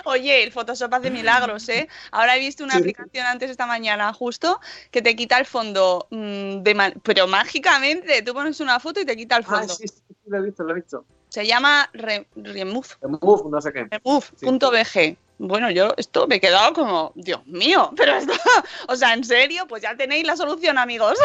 Oye, 0.06 0.44
el 0.44 0.52
Photoshop 0.52 0.94
hace 0.94 1.12
milagros, 1.12 1.68
¿eh? 1.70 1.88
Ahora 2.12 2.36
he 2.36 2.40
visto 2.40 2.64
una 2.64 2.74
Sí. 2.76 2.80
aplicación 2.80 3.26
antes 3.26 3.50
esta 3.52 3.66
mañana, 3.66 4.12
justo, 4.14 4.60
que 4.92 5.02
te 5.02 5.16
quita 5.16 5.38
el 5.38 5.46
fondo, 5.46 6.08
mm, 6.10 6.62
de 6.64 6.94
pero 7.04 7.28
mágicamente. 7.28 8.22
Tú 8.22 8.34
pones 8.34 8.60
una 8.60 8.80
foto 8.80 9.00
y 9.00 9.06
te 9.06 9.16
quita 9.16 9.38
el 9.38 9.46
Ah, 9.48 9.52
fondo. 9.60 9.74
sí, 9.74 9.88
sí, 9.88 9.96
sí, 10.08 10.16
lo 10.28 10.38
he 10.38 10.42
visto, 10.42 10.64
lo 10.64 10.72
he 10.72 10.76
visto. 10.76 11.06
Se 11.30 11.46
llama 11.46 11.90
Re- 11.94 12.28
Remove. 12.36 12.88
No 13.02 13.62
sé 13.62 13.72
qué. 13.74 13.88
Remove.bg. 13.90 15.18
Bueno, 15.38 15.72
yo 15.72 15.94
esto 15.96 16.28
me 16.28 16.36
he 16.36 16.40
quedado 16.42 16.74
como, 16.74 17.14
Dios 17.16 17.46
mío, 17.46 17.94
pero 17.96 18.16
esto, 18.16 18.34
o 18.88 18.96
sea, 18.96 19.14
en 19.14 19.24
serio, 19.24 19.66
pues 19.68 19.82
ya 19.82 19.96
tenéis 19.96 20.26
la 20.26 20.36
solución, 20.36 20.78
amigos. 20.78 21.18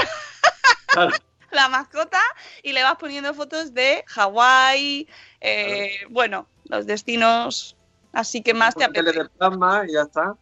Claro. 0.88 1.10
La 1.50 1.68
mascota 1.68 2.20
y 2.64 2.72
le 2.72 2.82
vas 2.82 2.96
poniendo 2.96 3.32
fotos 3.32 3.72
de 3.74 4.02
Hawái, 4.08 5.06
eh, 5.40 5.90
bueno, 6.10 6.48
los 6.64 6.84
destinos 6.84 7.76
así 8.14 8.42
que 8.42 8.54
más 8.54 8.74
te 8.74 8.84
Una 8.84 8.92
tele 8.92 9.10
apetece. 9.10 9.24
de 9.24 9.38
plasma 9.38 9.82
y 9.88 9.92
ya 9.92 10.02
está. 10.02 10.34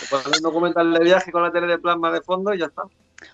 Te 0.00 0.06
pones 0.08 0.26
un 0.38 0.42
documental 0.42 0.92
de 0.92 1.00
viaje 1.04 1.30
con 1.32 1.42
la 1.42 1.52
tele 1.52 1.66
de 1.66 1.78
plasma 1.78 2.10
de 2.10 2.20
fondo 2.22 2.52
y 2.54 2.58
ya 2.58 2.66
está. 2.66 2.82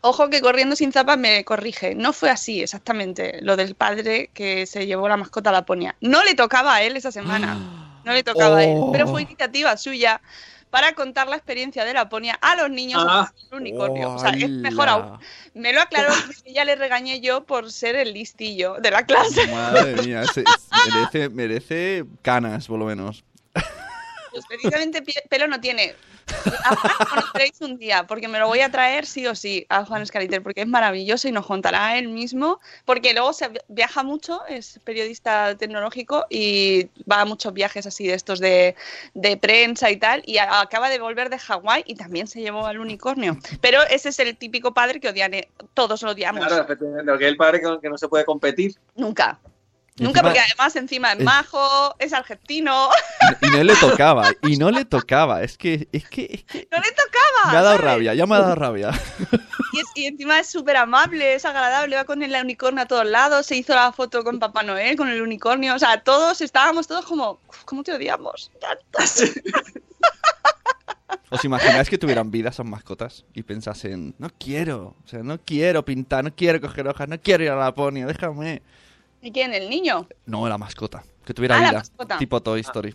Ojo 0.00 0.28
que 0.28 0.40
corriendo 0.40 0.74
sin 0.76 0.92
zapas 0.92 1.16
me 1.16 1.44
corrige. 1.44 1.94
No 1.94 2.12
fue 2.12 2.28
así 2.30 2.60
exactamente 2.62 3.38
lo 3.42 3.56
del 3.56 3.74
padre 3.76 4.30
que 4.34 4.66
se 4.66 4.86
llevó 4.86 5.08
la 5.08 5.16
mascota 5.16 5.50
a 5.50 5.52
Laponia. 5.52 5.94
No 6.00 6.24
le 6.24 6.34
tocaba 6.34 6.74
a 6.74 6.82
él 6.82 6.96
esa 6.96 7.12
semana. 7.12 7.56
No 8.06 8.12
le 8.12 8.22
tocaba 8.22 8.58
a 8.58 8.62
él. 8.64 8.76
Oh. 8.78 8.92
Pero 8.92 9.08
fue 9.08 9.22
iniciativa 9.22 9.76
suya 9.76 10.20
para 10.70 10.92
contar 10.94 11.26
la 11.26 11.34
experiencia 11.34 11.84
de 11.84 11.92
Laponia 11.92 12.38
a 12.40 12.54
los 12.54 12.70
niños 12.70 13.04
Ah. 13.04 13.32
del 13.50 13.60
unicornio. 13.62 14.12
O 14.14 14.18
sea, 14.20 14.30
es 14.30 14.48
mejor 14.48 14.88
aún. 14.88 15.18
Me 15.54 15.72
lo 15.72 15.80
aclaró 15.80 16.10
porque 16.26 16.52
ya 16.52 16.64
le 16.64 16.76
regañé 16.76 17.20
yo 17.20 17.42
por 17.44 17.72
ser 17.72 17.96
el 17.96 18.12
listillo 18.14 18.76
de 18.80 18.92
la 18.92 19.04
clase. 19.06 19.48
Madre 19.48 20.00
mía, 20.04 20.22
ese- 20.22 20.44
merece, 20.94 21.28
merece 21.30 22.04
canas, 22.22 22.68
por 22.68 22.78
lo 22.78 22.84
menos. 22.84 23.24
Pues 24.36 24.46
precisamente 24.46 25.02
pelo 25.30 25.46
no 25.48 25.58
tiene. 25.60 25.94
A 26.64 26.74
Juan 26.76 26.92
conoceréis 27.08 27.60
un 27.60 27.78
día, 27.78 28.06
porque 28.06 28.28
me 28.28 28.38
lo 28.38 28.48
voy 28.48 28.60
a 28.60 28.70
traer 28.70 29.06
sí 29.06 29.26
o 29.26 29.34
sí 29.34 29.64
a 29.70 29.84
Juan 29.84 30.02
Escaliter, 30.02 30.42
porque 30.42 30.62
es 30.62 30.66
maravilloso 30.66 31.26
y 31.28 31.32
nos 31.32 31.46
contará 31.46 31.96
él 31.96 32.08
mismo, 32.08 32.60
porque 32.84 33.14
luego 33.14 33.32
se 33.32 33.48
vi- 33.48 33.58
viaja 33.68 34.02
mucho, 34.02 34.44
es 34.46 34.78
periodista 34.84 35.56
tecnológico 35.56 36.26
y 36.28 36.88
va 37.10 37.22
a 37.22 37.24
muchos 37.24 37.54
viajes 37.54 37.86
así 37.86 38.06
de 38.06 38.14
estos 38.14 38.40
de, 38.40 38.74
de 39.14 39.36
prensa 39.38 39.90
y 39.90 39.96
tal, 39.96 40.22
y 40.26 40.36
acaba 40.38 40.90
de 40.90 40.98
volver 40.98 41.30
de 41.30 41.38
Hawái 41.38 41.84
y 41.86 41.94
también 41.94 42.26
se 42.26 42.40
llevó 42.40 42.66
al 42.66 42.78
unicornio. 42.78 43.38
Pero 43.62 43.82
ese 43.88 44.10
es 44.10 44.18
el 44.18 44.36
típico 44.36 44.74
padre 44.74 45.00
que 45.00 45.08
odian, 45.08 45.32
todos 45.72 46.02
lo 46.02 46.10
odiamos. 46.10 46.46
Claro, 46.46 46.66
el 47.18 47.36
padre 47.36 47.62
que 47.80 47.88
no 47.88 47.96
se 47.96 48.08
puede 48.08 48.24
competir. 48.26 48.74
Nunca. 48.96 49.38
Nunca, 49.98 50.20
encima- 50.20 50.22
porque 50.22 50.40
además 50.40 50.76
encima 50.76 51.12
es 51.12 51.20
majo, 51.24 51.96
es 51.98 52.12
argentino, 52.12 52.90
Y 53.42 53.46
no 53.48 53.64
le 53.64 53.74
tocaba, 53.76 54.30
y 54.42 54.56
no 54.58 54.70
le 54.70 54.84
tocaba. 54.96 55.42
Es 55.42 55.56
que, 55.56 55.88
es 55.92 56.06
que, 56.08 56.24
es 56.34 56.44
que 56.44 56.68
no 56.70 56.78
le 56.78 56.90
tocaba. 56.90 57.52
me 57.52 57.58
ha 57.58 57.62
dado 57.62 57.76
¿sabes? 57.76 57.80
rabia, 57.92 58.14
ya 58.14 58.26
me 58.26 58.34
ha 58.34 58.40
dado 58.40 58.54
rabia. 58.54 58.90
Y, 59.72 59.80
es- 59.80 59.86
y 59.94 60.06
encima 60.06 60.38
es 60.38 60.46
súper 60.48 60.76
amable, 60.76 61.34
es 61.34 61.44
agradable, 61.44 61.96
va 61.96 62.04
con 62.04 62.22
el 62.22 62.34
unicornio 62.34 62.82
a 62.82 62.86
todos 62.86 63.04
lados, 63.04 63.44
se 63.46 63.56
hizo 63.56 63.74
la 63.74 63.92
foto 63.92 64.22
con 64.24 64.38
Papá 64.38 64.62
Noel, 64.62 64.96
con 64.96 65.08
el 65.08 65.20
unicornio, 65.20 65.74
o 65.74 65.78
sea, 65.78 66.02
todos 66.02 66.40
estábamos 66.40 66.86
todos 66.86 67.04
como, 67.04 67.40
"Uf, 67.48 67.64
¿cómo 67.64 67.82
te 67.82 67.92
odiamos? 67.92 68.50
Ya 68.62 68.68
está". 68.72 69.26
¿Os 71.30 71.44
imagináis 71.44 71.90
que 71.90 71.98
tuvieran 71.98 72.30
vida 72.30 72.50
esas 72.50 72.64
mascotas 72.64 73.24
y 73.34 73.42
pensasen, 73.42 74.14
no 74.18 74.30
quiero, 74.38 74.94
o 75.04 75.08
sea, 75.08 75.22
no 75.22 75.38
quiero 75.44 75.84
pintar, 75.84 76.22
no 76.24 76.34
quiero 76.34 76.60
coger 76.60 76.86
hojas, 76.88 77.08
no 77.08 77.20
quiero 77.20 77.42
ir 77.44 77.50
a 77.50 77.56
Laponia, 77.56 78.06
déjame? 78.06 78.62
¿Y 79.26 79.32
quién? 79.32 79.52
¿El 79.52 79.68
niño? 79.68 80.06
No, 80.26 80.48
la 80.48 80.56
mascota, 80.56 81.02
que 81.24 81.34
tuviera 81.34 81.56
Ah, 81.56 81.60
la 81.60 81.68
vida, 81.70 81.78
mascota. 81.80 82.16
tipo 82.18 82.40
Toy 82.40 82.60
Story. 82.60 82.94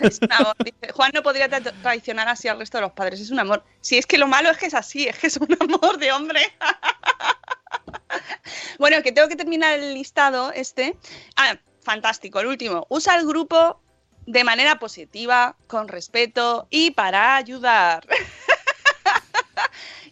Es 0.00 0.18
un 0.20 0.32
amor. 0.32 0.56
Dice, 0.64 0.92
Juan 0.92 1.12
no 1.14 1.22
podría 1.22 1.48
tra- 1.48 1.72
traicionar 1.80 2.26
así 2.26 2.48
al 2.48 2.58
resto 2.58 2.78
de 2.78 2.82
los 2.82 2.92
padres, 2.92 3.20
es 3.20 3.30
un 3.30 3.38
amor. 3.38 3.62
Si 3.80 3.96
es 3.96 4.04
que 4.04 4.18
lo 4.18 4.26
malo 4.26 4.50
es 4.50 4.58
que 4.58 4.66
es 4.66 4.74
así, 4.74 5.06
es 5.06 5.16
que 5.16 5.28
es 5.28 5.36
un 5.36 5.56
amor 5.60 5.96
de 5.98 6.10
hombre. 6.10 6.40
bueno, 8.80 9.00
que 9.04 9.12
tengo 9.12 9.28
que 9.28 9.36
terminar 9.36 9.78
el 9.78 9.94
listado 9.94 10.50
este. 10.52 10.96
Ah, 11.36 11.56
fantástico, 11.82 12.40
el 12.40 12.48
último. 12.48 12.84
Usa 12.88 13.14
el 13.16 13.24
grupo 13.24 13.80
de 14.26 14.42
manera 14.42 14.80
positiva, 14.80 15.54
con 15.68 15.86
respeto 15.86 16.66
y 16.70 16.90
para 16.90 17.36
ayudar. 17.36 18.04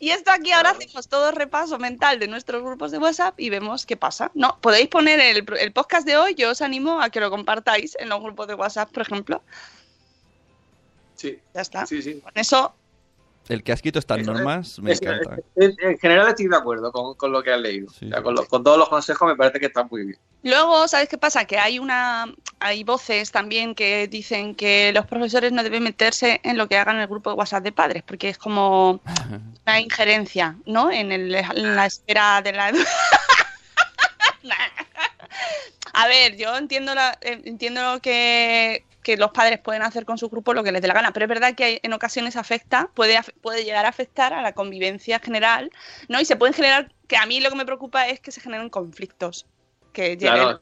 Y 0.00 0.10
esto 0.10 0.30
aquí 0.30 0.52
ahora 0.52 0.70
hacemos 0.70 1.08
todo 1.08 1.32
repaso 1.32 1.78
mental 1.78 2.18
de 2.20 2.28
nuestros 2.28 2.62
grupos 2.62 2.92
de 2.92 2.98
WhatsApp 2.98 3.38
y 3.40 3.50
vemos 3.50 3.84
qué 3.84 3.96
pasa. 3.96 4.30
No, 4.34 4.58
podéis 4.60 4.88
poner 4.88 5.18
el, 5.20 5.44
el 5.58 5.72
podcast 5.72 6.06
de 6.06 6.16
hoy, 6.16 6.34
yo 6.36 6.50
os 6.50 6.62
animo 6.62 7.00
a 7.00 7.10
que 7.10 7.20
lo 7.20 7.30
compartáis 7.30 7.96
en 7.98 8.08
los 8.08 8.20
grupos 8.20 8.46
de 8.46 8.54
WhatsApp, 8.54 8.90
por 8.92 9.02
ejemplo. 9.02 9.42
Sí, 11.16 11.38
Ya 11.52 11.60
está. 11.62 11.84
sí, 11.86 12.00
sí. 12.00 12.20
Con 12.20 12.32
eso, 12.36 12.74
El 13.48 13.62
que 13.62 13.72
has 13.72 13.78
escrito 13.78 13.98
estas 13.98 14.18
normas 14.26 14.78
me 14.78 14.92
encanta. 14.92 15.36
en 15.56 15.98
general 15.98 16.28
estoy 16.28 16.48
de 16.48 16.56
acuerdo 16.56 16.92
con, 16.92 17.14
con 17.14 17.32
lo 17.32 17.42
que 17.42 17.52
has 17.52 17.60
leído. 17.60 17.88
Sí, 17.90 18.04
O 18.06 18.08
sea, 18.10 18.18
sí. 18.18 18.22
con, 18.24 18.34
lo- 18.34 18.46
con 18.46 18.62
todos 18.62 18.76
los 18.78 18.88
consejos 18.88 19.26
me 19.28 19.36
parece 19.36 19.58
que 19.58 19.66
están 19.66 19.88
muy 19.90 20.04
bien. 20.04 20.18
luego, 20.42 20.86
¿sabes 20.86 21.08
qué 21.08 21.16
pasa? 21.18 21.44
Que 21.46 21.58
hay 21.58 21.78
una 21.78 22.26
hay 22.60 22.84
voces 22.84 23.30
también 23.32 23.74
que 23.74 24.06
dicen 24.08 24.54
que 24.54 24.92
los 24.92 25.06
profesores 25.06 25.52
no 25.52 25.62
deben 25.62 25.82
meterse 25.84 26.40
en 26.44 26.58
lo 26.58 26.68
que 26.68 26.76
hagan 26.76 26.98
el 27.00 27.06
grupo 27.06 27.30
de 27.30 27.36
WhatsApp 27.36 27.62
de 27.64 27.72
padres, 27.72 28.02
porque 28.04 28.28
es 28.28 28.36
como 28.38 29.00
una 29.66 29.80
injerencia, 29.80 30.56
¿no? 30.66 30.90
En, 30.90 31.10
el- 31.12 31.34
en 31.34 31.76
la 31.76 31.86
esfera 31.86 32.42
de 32.42 32.52
la 32.52 32.72
A 35.94 36.06
ver, 36.06 36.36
yo 36.36 36.56
entiendo 36.56 36.94
la, 36.94 37.18
eh, 37.20 37.40
entiendo 37.44 37.94
lo 37.94 38.00
que, 38.00 38.84
que 39.08 39.16
los 39.16 39.30
padres 39.30 39.58
pueden 39.58 39.80
hacer 39.80 40.04
con 40.04 40.18
su 40.18 40.28
grupo 40.28 40.52
lo 40.52 40.62
que 40.62 40.70
les 40.70 40.82
dé 40.82 40.88
la 40.88 40.92
gana, 40.92 41.14
pero 41.14 41.24
es 41.24 41.30
verdad 41.30 41.54
que 41.54 41.80
en 41.82 41.94
ocasiones 41.94 42.36
afecta, 42.36 42.90
puede, 42.92 43.18
puede 43.40 43.64
llegar 43.64 43.86
a 43.86 43.88
afectar 43.88 44.34
a 44.34 44.42
la 44.42 44.52
convivencia 44.52 45.18
general, 45.18 45.70
¿no? 46.10 46.20
Y 46.20 46.26
se 46.26 46.36
pueden 46.36 46.52
generar, 46.52 46.92
que 47.06 47.16
a 47.16 47.24
mí 47.24 47.40
lo 47.40 47.48
que 47.48 47.56
me 47.56 47.64
preocupa 47.64 48.06
es 48.06 48.20
que 48.20 48.32
se 48.32 48.42
generen 48.42 48.68
conflictos. 48.68 49.46
Que 49.94 50.18
lleguen 50.18 50.34
Claro. 50.34 50.60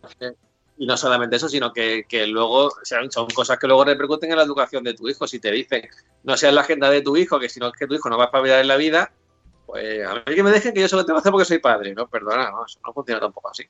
Y 0.78 0.86
no 0.86 0.96
solamente 0.96 1.34
eso, 1.34 1.48
sino 1.48 1.72
que, 1.72 2.04
que 2.08 2.28
luego 2.28 2.66
o 2.66 2.84
sea, 2.84 3.00
son 3.10 3.26
cosas 3.30 3.58
que 3.58 3.66
luego 3.66 3.84
repercuten 3.84 4.30
en 4.30 4.36
la 4.36 4.44
educación 4.44 4.84
de 4.84 4.94
tu 4.94 5.08
hijo. 5.08 5.26
Si 5.26 5.40
te 5.40 5.50
dicen, 5.50 5.82
no 6.22 6.36
sea 6.36 6.50
en 6.50 6.54
la 6.54 6.60
agenda 6.60 6.88
de 6.88 7.02
tu 7.02 7.16
hijo, 7.16 7.40
que 7.40 7.48
si 7.48 7.58
no 7.58 7.66
es 7.66 7.72
que 7.72 7.88
tu 7.88 7.94
hijo 7.94 8.08
no 8.08 8.16
va 8.16 8.24
a 8.24 8.26
espabilar 8.26 8.60
en 8.60 8.68
la 8.68 8.76
vida, 8.76 9.10
pues 9.66 10.06
a 10.06 10.14
mí 10.14 10.36
que 10.36 10.42
me 10.44 10.52
dejen 10.52 10.72
que 10.72 10.82
yo 10.82 10.88
solo 10.88 11.04
tengo 11.04 11.18
que 11.18 11.22
hacer 11.22 11.32
porque 11.32 11.46
soy 11.46 11.58
padre. 11.58 11.94
No, 11.94 12.06
perdona, 12.06 12.52
no, 12.52 12.64
eso 12.64 12.78
no 12.86 12.92
funciona 12.92 13.18
tampoco 13.18 13.50
así. 13.50 13.64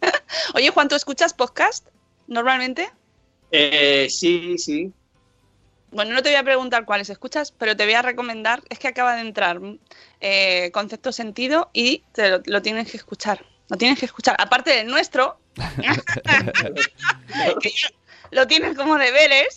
Oye, 0.54 0.70
Juan, 0.70 0.88
¿tú 0.88 0.94
escuchas 0.94 1.34
podcast 1.34 1.88
normalmente? 2.26 2.90
Eh, 3.56 4.08
sí, 4.10 4.58
sí. 4.58 4.92
Bueno, 5.92 6.12
no 6.12 6.22
te 6.22 6.30
voy 6.30 6.36
a 6.36 6.42
preguntar 6.42 6.84
cuáles 6.84 7.08
escuchas, 7.08 7.52
pero 7.52 7.76
te 7.76 7.84
voy 7.84 7.94
a 7.94 8.02
recomendar, 8.02 8.62
es 8.68 8.80
que 8.80 8.88
acaba 8.88 9.14
de 9.14 9.20
entrar 9.20 9.60
eh, 10.20 10.70
Concepto 10.72 11.12
Sentido 11.12 11.70
y 11.72 12.02
te 12.12 12.30
lo, 12.30 12.40
lo 12.46 12.62
tienes 12.62 12.90
que 12.90 12.96
escuchar. 12.96 13.44
Lo 13.68 13.76
tienes 13.76 14.00
que 14.00 14.06
escuchar. 14.06 14.34
Aparte 14.38 14.70
del 14.70 14.88
nuestro, 14.88 15.38
que 17.60 17.70
ya 17.70 17.88
lo 18.32 18.46
tienes 18.46 18.76
como 18.76 18.98
deberes. 18.98 19.56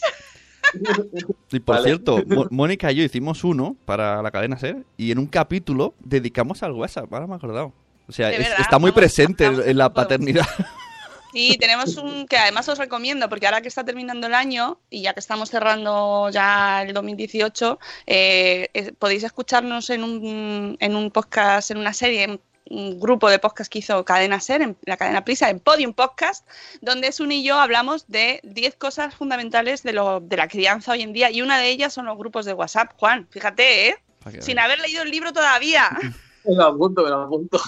Y 1.51 1.59
por 1.59 1.75
Vale. 1.75 1.87
cierto, 1.87 2.23
Mónica 2.51 2.91
y 2.91 2.95
yo 2.95 3.03
hicimos 3.03 3.43
uno 3.43 3.75
para 3.85 4.21
la 4.21 4.31
cadena 4.31 4.57
SER 4.57 4.85
y 4.97 5.11
en 5.11 5.17
un 5.17 5.27
capítulo 5.27 5.95
dedicamos 5.99 6.61
al 6.61 6.73
WhatsApp, 6.73 7.11
ahora 7.11 7.25
me 7.25 7.33
he 7.33 7.37
acordado. 7.37 7.73
O 8.07 8.11
sea, 8.11 8.29
De 8.29 8.35
es- 8.35 8.43
verdad, 8.43 8.61
está 8.61 8.79
muy 8.79 8.91
presente 8.91 9.45
en, 9.45 9.77
la 9.77 9.93
paternidad. 9.93 10.45
Sí, 11.33 11.57
tenemos 11.59 11.97
un 11.97 12.25
que 12.27 12.37
además 12.37 12.67
os 12.69 12.77
recomiendo, 12.77 13.29
porque 13.29 13.45
ahora 13.45 13.61
que 13.61 13.67
está 13.67 13.83
terminando 13.83 14.27
el 14.27 14.33
año 14.33 14.79
y 14.89 15.01
ya 15.01 15.13
que 15.13 15.19
estamos 15.19 15.49
cerrando 15.49 16.29
ya 16.29 16.83
el 16.83 16.93
2018, 16.93 17.79
eh, 18.05 18.69
eh, 18.73 18.91
podéis 18.93 19.23
escucharnos 19.23 19.89
en 19.89 20.03
un, 20.03 20.77
en 20.79 20.95
un 20.95 21.11
podcast, 21.11 21.71
en 21.71 21.77
una 21.77 21.93
serie, 21.93 22.23
en 22.23 22.41
un 22.69 22.99
grupo 22.99 23.29
de 23.29 23.39
podcast 23.39 23.71
que 23.71 23.79
hizo 23.79 24.03
Cadena 24.03 24.39
Ser, 24.39 24.61
en 24.61 24.77
la 24.85 24.97
cadena 24.97 25.23
Prisa, 25.23 25.49
en 25.49 25.59
Podium 25.59 25.93
Podcast, 25.93 26.47
donde 26.81 27.11
Sun 27.11 27.31
y 27.31 27.43
yo 27.43 27.59
hablamos 27.59 28.07
de 28.07 28.39
10 28.43 28.75
cosas 28.75 29.15
fundamentales 29.15 29.83
de, 29.83 29.93
lo, 29.93 30.19
de 30.19 30.37
la 30.37 30.47
crianza 30.47 30.91
hoy 30.93 31.01
en 31.01 31.13
día 31.13 31.31
y 31.31 31.41
una 31.41 31.59
de 31.59 31.69
ellas 31.69 31.93
son 31.93 32.05
los 32.05 32.17
grupos 32.17 32.45
de 32.45 32.53
WhatsApp. 32.53 32.91
Juan, 32.97 33.27
fíjate, 33.29 33.89
¿eh? 33.89 33.97
Sin 34.39 34.59
haber 34.59 34.79
leído 34.79 35.03
el 35.03 35.11
libro 35.11 35.31
todavía. 35.31 35.89
Me 36.49 36.55
lo 36.55 36.63
apunto, 36.65 37.03
me 37.03 37.09
lo 37.09 37.21
apunto. 37.23 37.59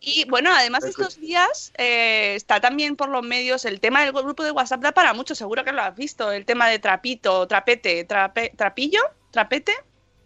Y 0.00 0.24
bueno, 0.28 0.50
además 0.54 0.84
estos 0.84 1.18
días 1.20 1.72
eh, 1.76 2.34
está 2.36 2.60
también 2.60 2.94
por 2.96 3.08
los 3.08 3.22
medios 3.24 3.64
el 3.64 3.80
tema 3.80 4.02
del 4.04 4.12
grupo 4.12 4.44
de 4.44 4.52
WhatsApp 4.52 4.80
da 4.82 4.92
para 4.92 5.12
mucho, 5.14 5.34
seguro 5.34 5.64
que 5.64 5.72
lo 5.72 5.82
has 5.82 5.96
visto, 5.96 6.30
el 6.30 6.44
tema 6.44 6.68
de 6.68 6.78
trapito, 6.78 7.46
trapete, 7.48 8.06
trape- 8.06 8.52
trapillo, 8.56 9.00
trapete, 9.32 9.72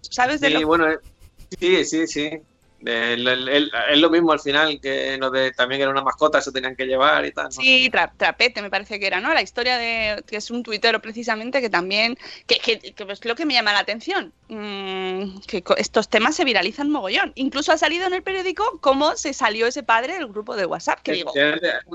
¿sabes? 0.03 0.41
De 0.41 0.49
Sí, 0.49 0.53
lo- 0.55 0.67
bueno, 0.67 0.91
eh, 0.91 0.99
sí, 1.59 1.85
sí, 1.85 2.07
sí. 2.07 2.31
Es 2.85 3.99
lo 3.99 4.11
mismo 4.11 4.33
al 4.33 4.41
final 4.41 4.81
que 4.81 5.17
lo 5.19 5.31
de 5.31 5.53
también 5.53 5.81
era 5.81 5.91
una 5.91 6.03
mascota, 6.03 6.39
eso 6.39 6.53
tenían 6.53 6.77
que 6.77 6.85
llevar 6.87 7.25
y 7.25 7.33
tal. 7.33 7.45
¿no? 7.47 7.51
Sí, 7.51 7.91
tra- 7.91 8.13
Trapete 8.17 8.63
me 8.63 8.71
parece 8.71 9.01
que 9.01 9.07
era, 9.07 9.21
¿no? 9.21 9.33
La 9.33 9.43
historia 9.43 9.79
de 9.79 10.23
que 10.27 10.37
es 10.37 10.51
un 10.51 10.63
tuitero 10.63 11.01
precisamente 11.01 11.61
que 11.61 11.71
también, 11.71 12.19
que, 12.47 12.59
que, 12.59 12.79
que 12.79 13.07
es 13.09 13.25
lo 13.25 13.35
que 13.35 13.47
me 13.47 13.55
llama 13.55 13.73
la 13.73 13.79
atención, 13.81 14.33
mm, 14.49 15.41
que 15.47 15.63
estos 15.79 16.09
temas 16.09 16.35
se 16.37 16.45
viralizan 16.45 16.91
mogollón. 16.91 17.33
Incluso 17.37 17.73
ha 17.73 17.79
salido 17.79 18.07
en 18.07 18.15
el 18.15 18.23
periódico 18.23 18.79
cómo 18.81 19.17
se 19.17 19.33
salió 19.33 19.67
ese 19.67 19.83
padre 19.83 20.15
del 20.15 20.27
grupo 20.29 20.57
de 20.57 20.67
WhatsApp, 20.67 21.01
que 21.03 21.13
digo, 21.13 21.33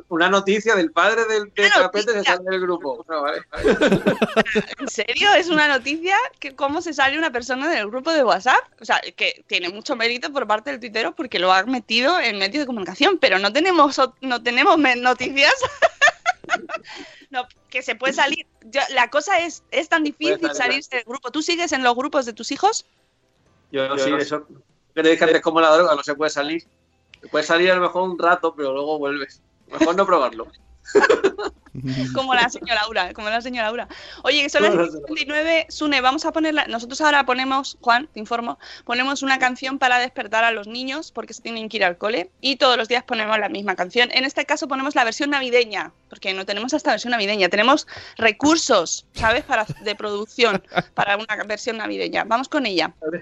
Una 0.09 0.29
noticia 0.29 0.75
del 0.75 0.91
padre 0.91 1.25
del 1.25 1.51
de 1.53 1.69
Trapete 1.69 2.13
se 2.13 2.23
sale 2.23 2.43
del 2.49 2.61
grupo. 2.61 3.03
Bueno, 3.05 3.21
vale, 3.21 3.41
vale. 3.51 3.99
¿en 4.79 4.87
serio? 4.87 5.33
Es 5.33 5.49
una 5.49 5.67
noticia 5.67 6.15
que 6.39 6.55
cómo 6.55 6.81
se 6.81 6.93
sale 6.93 7.17
una 7.17 7.31
persona 7.31 7.69
del 7.69 7.87
grupo 7.87 8.11
de 8.11 8.23
WhatsApp, 8.23 8.59
o 8.81 8.85
sea, 8.85 8.99
que 9.15 9.43
tiene 9.47 9.69
mucho 9.69 9.95
mérito 9.95 10.31
por 10.31 10.47
parte 10.47 10.71
del 10.71 10.78
tuitero 10.79 11.15
porque 11.15 11.39
lo 11.39 11.51
ha 11.53 11.63
metido 11.63 12.19
en 12.19 12.37
medios 12.39 12.61
de 12.61 12.65
comunicación, 12.65 13.17
pero 13.19 13.39
no 13.39 13.51
tenemos 13.53 13.99
no 14.21 14.41
tenemos 14.43 14.77
noticias. 14.77 15.53
No, 17.29 17.47
que 17.69 17.83
se 17.83 17.93
puede 17.93 18.13
salir. 18.13 18.47
Yo- 18.63 18.81
la 18.95 19.09
cosa 19.11 19.37
es, 19.39 19.63
es 19.69 19.87
tan 19.87 20.03
difícil 20.03 20.39
salir. 20.39 20.55
salirse 20.55 20.95
del 20.95 21.05
grupo. 21.05 21.29
¿Tú 21.29 21.43
sigues 21.43 21.71
en 21.73 21.83
los 21.83 21.95
grupos 21.95 22.25
de 22.25 22.33
tus 22.33 22.51
hijos? 22.51 22.87
Yo 23.71 23.97
sí, 23.99 24.11
eso. 24.17 24.47
Creéis 24.95 25.19
que 25.19 25.25
antes 25.25 25.41
como 25.43 25.61
la 25.61 25.69
droga 25.75 25.93
no 25.95 26.01
se 26.01 26.15
puede 26.15 26.31
salir. 26.31 26.63
Se 27.21 27.27
puede 27.27 27.45
salir 27.45 27.69
a 27.69 27.75
lo 27.75 27.81
mejor 27.81 28.09
un 28.09 28.17
rato, 28.17 28.55
pero 28.55 28.73
luego 28.73 28.97
vuelves. 28.97 29.43
Mejor 29.67 29.95
no 29.95 30.07
probarlo. 30.07 30.47
Como 32.13 32.33
la 32.33 32.49
señora 32.49 32.81
Laura, 32.81 33.13
como 33.13 33.29
la 33.29 33.41
señora 33.41 33.67
Laura. 33.67 33.87
Oye, 34.23 34.49
son 34.49 34.63
las 34.63 34.71
Como 34.71 34.83
la 34.83 34.91
59, 34.91 35.67
Sune, 35.69 36.01
vamos 36.01 36.25
a 36.25 36.31
ponerla. 36.31 36.65
Nosotros 36.67 37.01
ahora 37.01 37.25
ponemos, 37.25 37.77
Juan, 37.81 38.07
te 38.13 38.19
informo, 38.19 38.59
ponemos 38.85 39.23
una 39.23 39.39
canción 39.39 39.79
para 39.79 39.99
despertar 39.99 40.43
a 40.43 40.51
los 40.51 40.67
niños 40.67 41.11
porque 41.11 41.33
se 41.33 41.41
tienen 41.41 41.69
que 41.69 41.77
ir 41.77 41.83
al 41.83 41.97
cole 41.97 42.31
y 42.41 42.57
todos 42.57 42.77
los 42.77 42.87
días 42.87 43.03
ponemos 43.03 43.37
la 43.39 43.49
misma 43.49 43.75
canción. 43.75 44.09
En 44.13 44.23
este 44.23 44.45
caso 44.45 44.67
ponemos 44.67 44.95
la 44.95 45.03
versión 45.03 45.29
navideña, 45.29 45.91
porque 46.09 46.33
no 46.33 46.45
tenemos 46.45 46.73
esta 46.73 46.91
versión 46.91 47.11
navideña, 47.11 47.49
tenemos 47.49 47.87
recursos, 48.17 49.05
¿sabes? 49.13 49.43
Para, 49.43 49.65
de 49.65 49.95
producción 49.95 50.63
para 50.93 51.17
una 51.17 51.43
versión 51.45 51.77
navideña. 51.77 52.23
Vamos 52.23 52.49
con 52.49 52.65
ella. 52.65 52.93
Los 53.01 53.21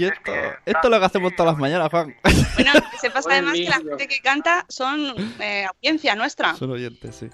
Y 0.00 0.04
esto, 0.06 0.32
esto 0.64 0.80
es 0.84 0.90
lo 0.90 0.98
que 0.98 1.04
hacemos 1.04 1.36
todas 1.36 1.52
las 1.52 1.60
mañanas, 1.60 1.90
Juan. 1.90 2.16
Bueno, 2.54 2.72
que 2.90 2.98
sepas 2.98 3.26
además 3.26 3.54
que 3.54 3.64
la 3.68 3.76
gente 3.76 4.08
que 4.08 4.20
canta 4.20 4.64
son 4.68 5.14
eh, 5.40 5.66
audiencia 5.66 6.14
nuestra. 6.14 6.54
Son 6.56 6.70
oyentes, 6.70 7.16
sí. 7.16 7.28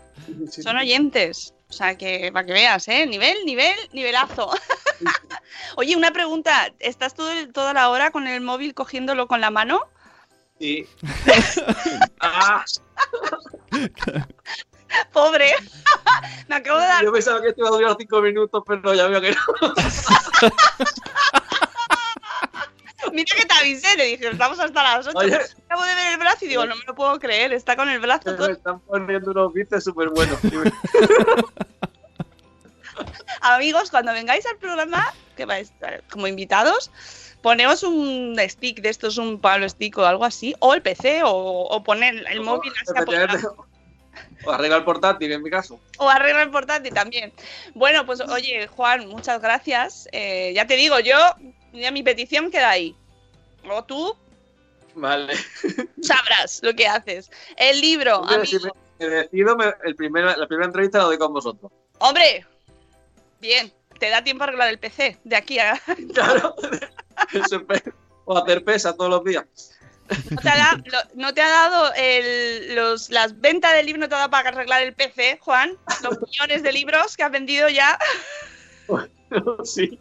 Son 0.62 0.76
oyentes. 0.76 1.54
O 1.68 1.72
sea, 1.72 1.96
que 1.96 2.30
para 2.32 2.44
que 2.44 2.52
veas, 2.52 2.88
¿eh? 2.88 3.06
Nivel, 3.06 3.36
nivel, 3.44 3.76
nivelazo. 3.92 4.50
Oye, 5.76 5.96
una 5.96 6.10
pregunta. 6.10 6.72
¿Estás 6.80 7.14
todo 7.14 7.30
toda 7.52 7.72
la 7.72 7.88
hora 7.88 8.10
con 8.10 8.26
el 8.26 8.40
móvil 8.40 8.74
cogiéndolo 8.74 9.28
con 9.28 9.40
la 9.40 9.50
mano? 9.50 9.80
Sí. 10.58 10.86
Ah, 12.20 12.64
Pobre. 15.12 15.52
Me 16.48 16.56
acabo 16.56 16.80
de 16.80 16.86
dar. 16.86 17.04
yo 17.04 17.12
pensaba 17.12 17.40
que 17.42 17.48
esto 17.48 17.60
iba 17.60 17.68
a 17.68 17.72
durar 17.72 17.96
cinco 17.98 18.20
minutos, 18.22 18.62
pero 18.66 18.94
ya 18.94 19.06
veo 19.06 19.20
que 19.20 19.30
no. 19.30 19.36
Mira 23.16 23.34
que 23.34 23.46
te 23.46 23.54
avisé. 23.54 23.96
Le 23.96 24.04
dije, 24.04 24.28
estamos 24.28 24.60
hasta 24.60 24.82
las 24.82 25.06
8. 25.06 25.16
Oye. 25.16 25.34
Acabo 25.64 25.82
de 25.84 25.94
ver 25.94 26.12
el 26.12 26.18
brazo 26.18 26.44
y 26.44 26.48
digo, 26.48 26.66
no 26.66 26.76
me 26.76 26.84
lo 26.84 26.94
puedo 26.94 27.18
creer. 27.18 27.54
Está 27.54 27.74
con 27.74 27.88
el 27.88 27.98
brazo 27.98 28.30
Me 28.30 28.36
todo. 28.36 28.50
están 28.50 28.80
poniendo 28.80 29.30
unos 29.30 29.54
vistes 29.54 29.84
súper 29.84 30.10
buenos. 30.10 30.38
Amigos, 33.40 33.90
cuando 33.90 34.12
vengáis 34.12 34.44
al 34.46 34.58
programa, 34.58 35.14
que 35.36 35.46
vais 35.46 35.72
eh, 35.82 36.02
como 36.10 36.26
invitados, 36.26 36.90
ponemos 37.42 37.82
un 37.82 38.36
stick 38.48 38.80
de 38.80 38.90
estos, 38.90 39.16
un 39.18 39.40
Pablo 39.40 39.68
Stick 39.68 39.96
o 39.98 40.04
algo 40.04 40.24
así, 40.24 40.54
o 40.58 40.74
el 40.74 40.82
PC, 40.82 41.22
o, 41.22 41.30
o 41.30 41.82
poner 41.84 42.26
el 42.30 42.40
móvil 42.42 42.72
así 42.82 42.92
apoyado. 42.98 43.66
O 44.44 44.50
arregla 44.50 44.76
el 44.76 44.84
portátil, 44.84 45.32
en 45.32 45.42
mi 45.42 45.50
caso. 45.50 45.80
O 45.98 46.08
arregla 46.08 46.42
el 46.42 46.50
portátil 46.50 46.92
también. 46.92 47.32
Bueno, 47.74 48.04
pues 48.06 48.20
oye, 48.20 48.66
Juan, 48.66 49.08
muchas 49.08 49.40
gracias. 49.40 50.08
Eh, 50.12 50.52
ya 50.54 50.66
te 50.66 50.76
digo, 50.76 50.98
yo, 51.00 51.16
ya 51.72 51.90
mi 51.90 52.02
petición 52.02 52.50
queda 52.50 52.70
ahí. 52.70 52.96
O 53.68 53.84
tú 53.84 54.16
Vale. 54.94 55.34
sabrás 56.02 56.60
lo 56.62 56.74
que 56.74 56.86
haces. 56.86 57.30
El 57.56 57.80
libro, 57.80 58.20
Hombre, 58.20 58.46
si 58.46 58.56
amigo. 58.56 58.74
me, 58.98 59.06
me 59.08 59.14
decido, 59.14 59.56
me- 59.56 59.74
el 59.84 59.94
primer- 59.96 60.38
la 60.38 60.46
primera 60.46 60.66
entrevista 60.66 60.98
la 60.98 61.04
doy 61.04 61.18
con 61.18 61.32
vosotros. 61.32 61.70
Hombre, 61.98 62.46
bien, 63.40 63.72
te 63.98 64.08
da 64.10 64.22
tiempo 64.24 64.44
a 64.44 64.46
arreglar 64.48 64.68
el 64.68 64.78
PC 64.78 65.18
de 65.24 65.36
aquí 65.36 65.58
a... 65.58 65.80
Claro. 66.14 66.54
O 68.24 68.36
hacer 68.38 68.64
pesa 68.64 68.94
todos 68.96 69.10
los 69.10 69.24
días. 69.24 69.44
¿No 70.30 70.40
te 70.40 70.48
ha, 70.48 70.56
da- 70.56 70.82
lo- 70.84 71.10
no 71.14 71.34
te 71.34 71.42
ha 71.42 71.48
dado 71.48 71.92
el- 71.96 72.74
los, 72.76 73.10
las 73.10 73.40
ventas 73.40 73.72
del 73.74 73.86
libro, 73.86 74.00
no 74.00 74.08
te 74.08 74.14
ha 74.14 74.18
dado 74.18 74.30
para 74.30 74.48
arreglar 74.50 74.82
el 74.82 74.94
PC, 74.94 75.38
Juan? 75.42 75.76
Los 76.02 76.20
millones 76.22 76.62
de 76.62 76.72
libros 76.72 77.16
que 77.16 77.22
has 77.24 77.30
vendido 77.32 77.68
ya. 77.68 77.98
sí. 79.64 79.98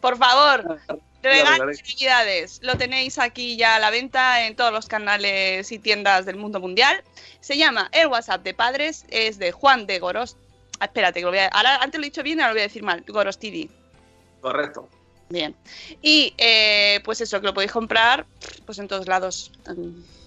Por 0.00 0.18
favor. 0.18 0.78
Regalos 1.22 1.80
y 1.80 1.92
navidades. 1.92 2.60
Lo 2.62 2.76
tenéis 2.76 3.18
aquí 3.18 3.56
ya 3.56 3.76
a 3.76 3.78
la 3.78 3.90
venta 3.90 4.46
en 4.46 4.56
todos 4.56 4.72
los 4.72 4.86
canales 4.86 5.70
y 5.72 5.78
tiendas 5.78 6.26
del 6.26 6.36
mundo 6.36 6.60
mundial. 6.60 7.02
Se 7.40 7.56
llama 7.56 7.88
El 7.92 8.08
WhatsApp 8.08 8.42
de 8.42 8.54
Padres, 8.54 9.04
es 9.10 9.38
de 9.38 9.52
Juan 9.52 9.86
de 9.86 9.98
Goros. 9.98 10.36
Ah, 10.80 10.86
espérate, 10.86 11.20
que 11.20 11.24
lo 11.24 11.30
voy 11.30 11.38
a, 11.38 11.48
ahora, 11.48 11.76
antes 11.76 11.98
lo 12.00 12.04
he 12.04 12.10
dicho 12.10 12.22
bien, 12.22 12.40
ahora 12.40 12.50
lo 12.50 12.54
voy 12.54 12.62
a 12.62 12.64
decir 12.64 12.82
mal. 12.82 13.04
Gorostidi. 13.06 13.70
Correcto. 14.40 14.88
Bien. 15.28 15.54
Y 16.02 16.34
eh, 16.36 17.00
pues 17.04 17.20
eso, 17.20 17.40
que 17.40 17.46
lo 17.46 17.54
podéis 17.54 17.72
comprar 17.72 18.26
pues 18.66 18.78
en 18.78 18.88
todos 18.88 19.08
lados, 19.08 19.50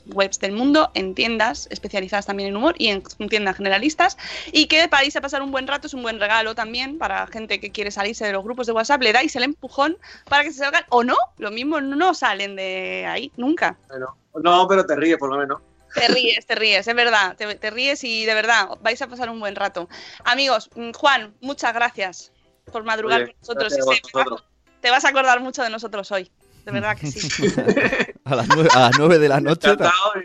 webs 0.08 0.40
del 0.40 0.52
mundo, 0.52 0.92
en 0.94 1.16
tiendas 1.16 1.68
especializadas 1.72 2.26
también 2.26 2.50
en 2.50 2.58
humor 2.58 2.76
y 2.78 2.88
en 2.88 3.04
tiendas 3.30 3.58
generalistas. 3.58 4.18
Y 4.52 4.68
que 4.68 4.88
para 4.88 5.06
irse 5.06 5.18
a 5.18 5.22
pasar 5.22 5.42
un 5.42 5.52
buen 5.52 5.68
rato 5.68 5.88
es 5.88 5.94
un 5.94 6.04
buen 6.04 6.20
regalo 6.20 6.56
también 6.56 6.98
para 6.98 7.28
gente 7.28 7.60
que 7.60 7.72
quiere 7.72 7.92
salirse 7.92 8.26
de 8.26 8.34
los 8.34 8.44
grupos 8.44 8.68
de 8.68 8.74
WhatsApp. 8.74 9.02
Le 9.02 9.14
dais 9.14 9.36
el 9.36 9.44
empujón 9.44 9.98
para 10.30 10.44
que 10.44 10.52
se 10.52 10.60
salgan 10.60 10.86
o 10.90 11.04
no, 11.04 11.18
lo 11.38 11.52
mismo 11.52 11.82
no 11.82 12.14
salen 12.14 12.56
de 12.56 13.06
ahí 13.08 13.32
nunca. 13.38 13.78
Bueno, 13.88 14.16
no, 14.36 14.68
pero 14.68 14.86
te 14.86 14.96
ríes 14.96 15.18
por 15.18 15.30
lo 15.30 15.38
menos. 15.38 15.62
Te 15.94 16.10
ríes, 16.10 16.46
te 16.46 16.56
ríes, 16.56 16.88
es 16.88 16.96
verdad. 16.96 17.36
Te, 17.38 17.56
te 17.56 17.70
ríes 17.72 18.04
y 18.04 18.26
de 18.26 18.34
verdad 18.34 18.70
vais 18.82 19.02
a 19.02 19.08
pasar 19.08 19.30
un 19.30 19.40
buen 19.40 19.56
rato. 19.56 19.88
Amigos, 20.26 20.70
mm, 20.76 20.92
Juan, 20.92 21.34
muchas 21.40 21.74
gracias 21.74 22.34
por 22.72 22.84
madrugar 22.84 23.24
Oye, 23.24 23.36
con 23.46 23.56
nosotros. 23.56 24.44
te 24.82 24.92
vas 24.92 25.06
a 25.06 25.10
acordar 25.10 25.40
mucho 25.40 25.64
de 25.64 25.70
nosotros 25.70 26.12
hoy. 26.12 26.30
De 26.66 26.72
verdad 26.72 26.98
que 26.98 27.08
sí. 27.08 27.48
A 28.26 28.36
las 28.36 28.48
nueve, 28.48 28.70
a 28.74 28.80
las 28.80 28.98
nueve 28.98 29.20
de 29.20 29.30
la 29.30 29.40
noche. 29.40 29.70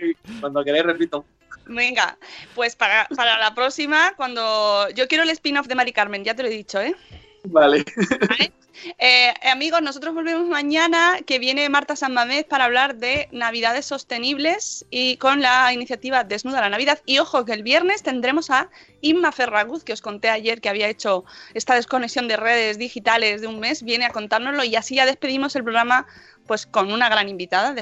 Y 0.00 0.40
cuando 0.40 0.64
queréis 0.64 0.86
repito. 0.86 1.24
Venga, 1.66 2.16
pues 2.54 2.74
para, 2.74 3.06
para 3.14 3.38
la 3.38 3.54
próxima, 3.54 4.14
cuando. 4.16 4.88
Yo 4.94 5.06
quiero 5.06 5.22
el 5.24 5.30
spin-off 5.30 5.66
de 5.66 5.74
Mari 5.74 5.92
Carmen, 5.92 6.24
ya 6.24 6.34
te 6.34 6.42
lo 6.42 6.48
he 6.48 6.52
dicho, 6.52 6.80
¿eh? 6.80 6.96
Vale. 7.44 7.84
Eh, 8.98 9.34
amigos, 9.50 9.82
nosotros 9.82 10.14
volvemos 10.14 10.48
mañana, 10.48 11.18
que 11.26 11.38
viene 11.38 11.68
Marta 11.68 11.96
San 11.96 12.14
Mamés 12.14 12.44
para 12.44 12.64
hablar 12.64 12.96
de 12.96 13.28
Navidades 13.30 13.84
sostenibles 13.84 14.86
y 14.90 15.16
con 15.18 15.42
la 15.42 15.72
iniciativa 15.72 16.24
Desnuda 16.24 16.62
la 16.62 16.70
Navidad. 16.70 17.00
Y 17.04 17.18
ojo, 17.18 17.44
que 17.44 17.52
el 17.52 17.62
viernes 17.62 18.02
tendremos 18.02 18.50
a 18.50 18.70
Inma 19.02 19.32
Ferraguz, 19.32 19.84
que 19.84 19.92
os 19.92 20.00
conté 20.00 20.30
ayer 20.30 20.60
que 20.60 20.68
había 20.68 20.88
hecho 20.88 21.24
esta 21.52 21.74
desconexión 21.74 22.28
de 22.28 22.36
redes 22.36 22.78
digitales 22.78 23.42
de 23.42 23.48
un 23.48 23.60
mes, 23.60 23.82
viene 23.82 24.06
a 24.06 24.10
contárnoslo 24.10 24.64
y 24.64 24.76
así 24.76 24.94
ya 24.94 25.06
despedimos 25.06 25.54
el 25.56 25.64
programa 25.64 26.06
pues 26.46 26.66
con 26.66 26.90
una 26.90 27.08
gran 27.08 27.28
invitada 27.28 27.74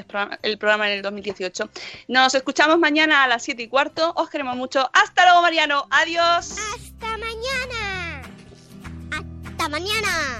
el 0.43 0.57
programa 0.57 0.87
en 0.91 0.97
el 0.97 1.01
2018. 1.01 1.69
Nos 2.07 2.35
escuchamos 2.35 2.77
mañana 2.77 3.23
a 3.23 3.27
las 3.27 3.43
7 3.43 3.63
y 3.63 3.67
cuarto. 3.67 4.13
Os 4.15 4.29
queremos 4.29 4.55
mucho. 4.57 4.87
Hasta 4.93 5.25
luego, 5.25 5.41
Mariano. 5.41 5.87
Adiós. 5.89 6.55
Hasta 6.75 7.17
mañana. 7.17 7.88
Hasta 9.59 9.67
mañana. 9.67 10.39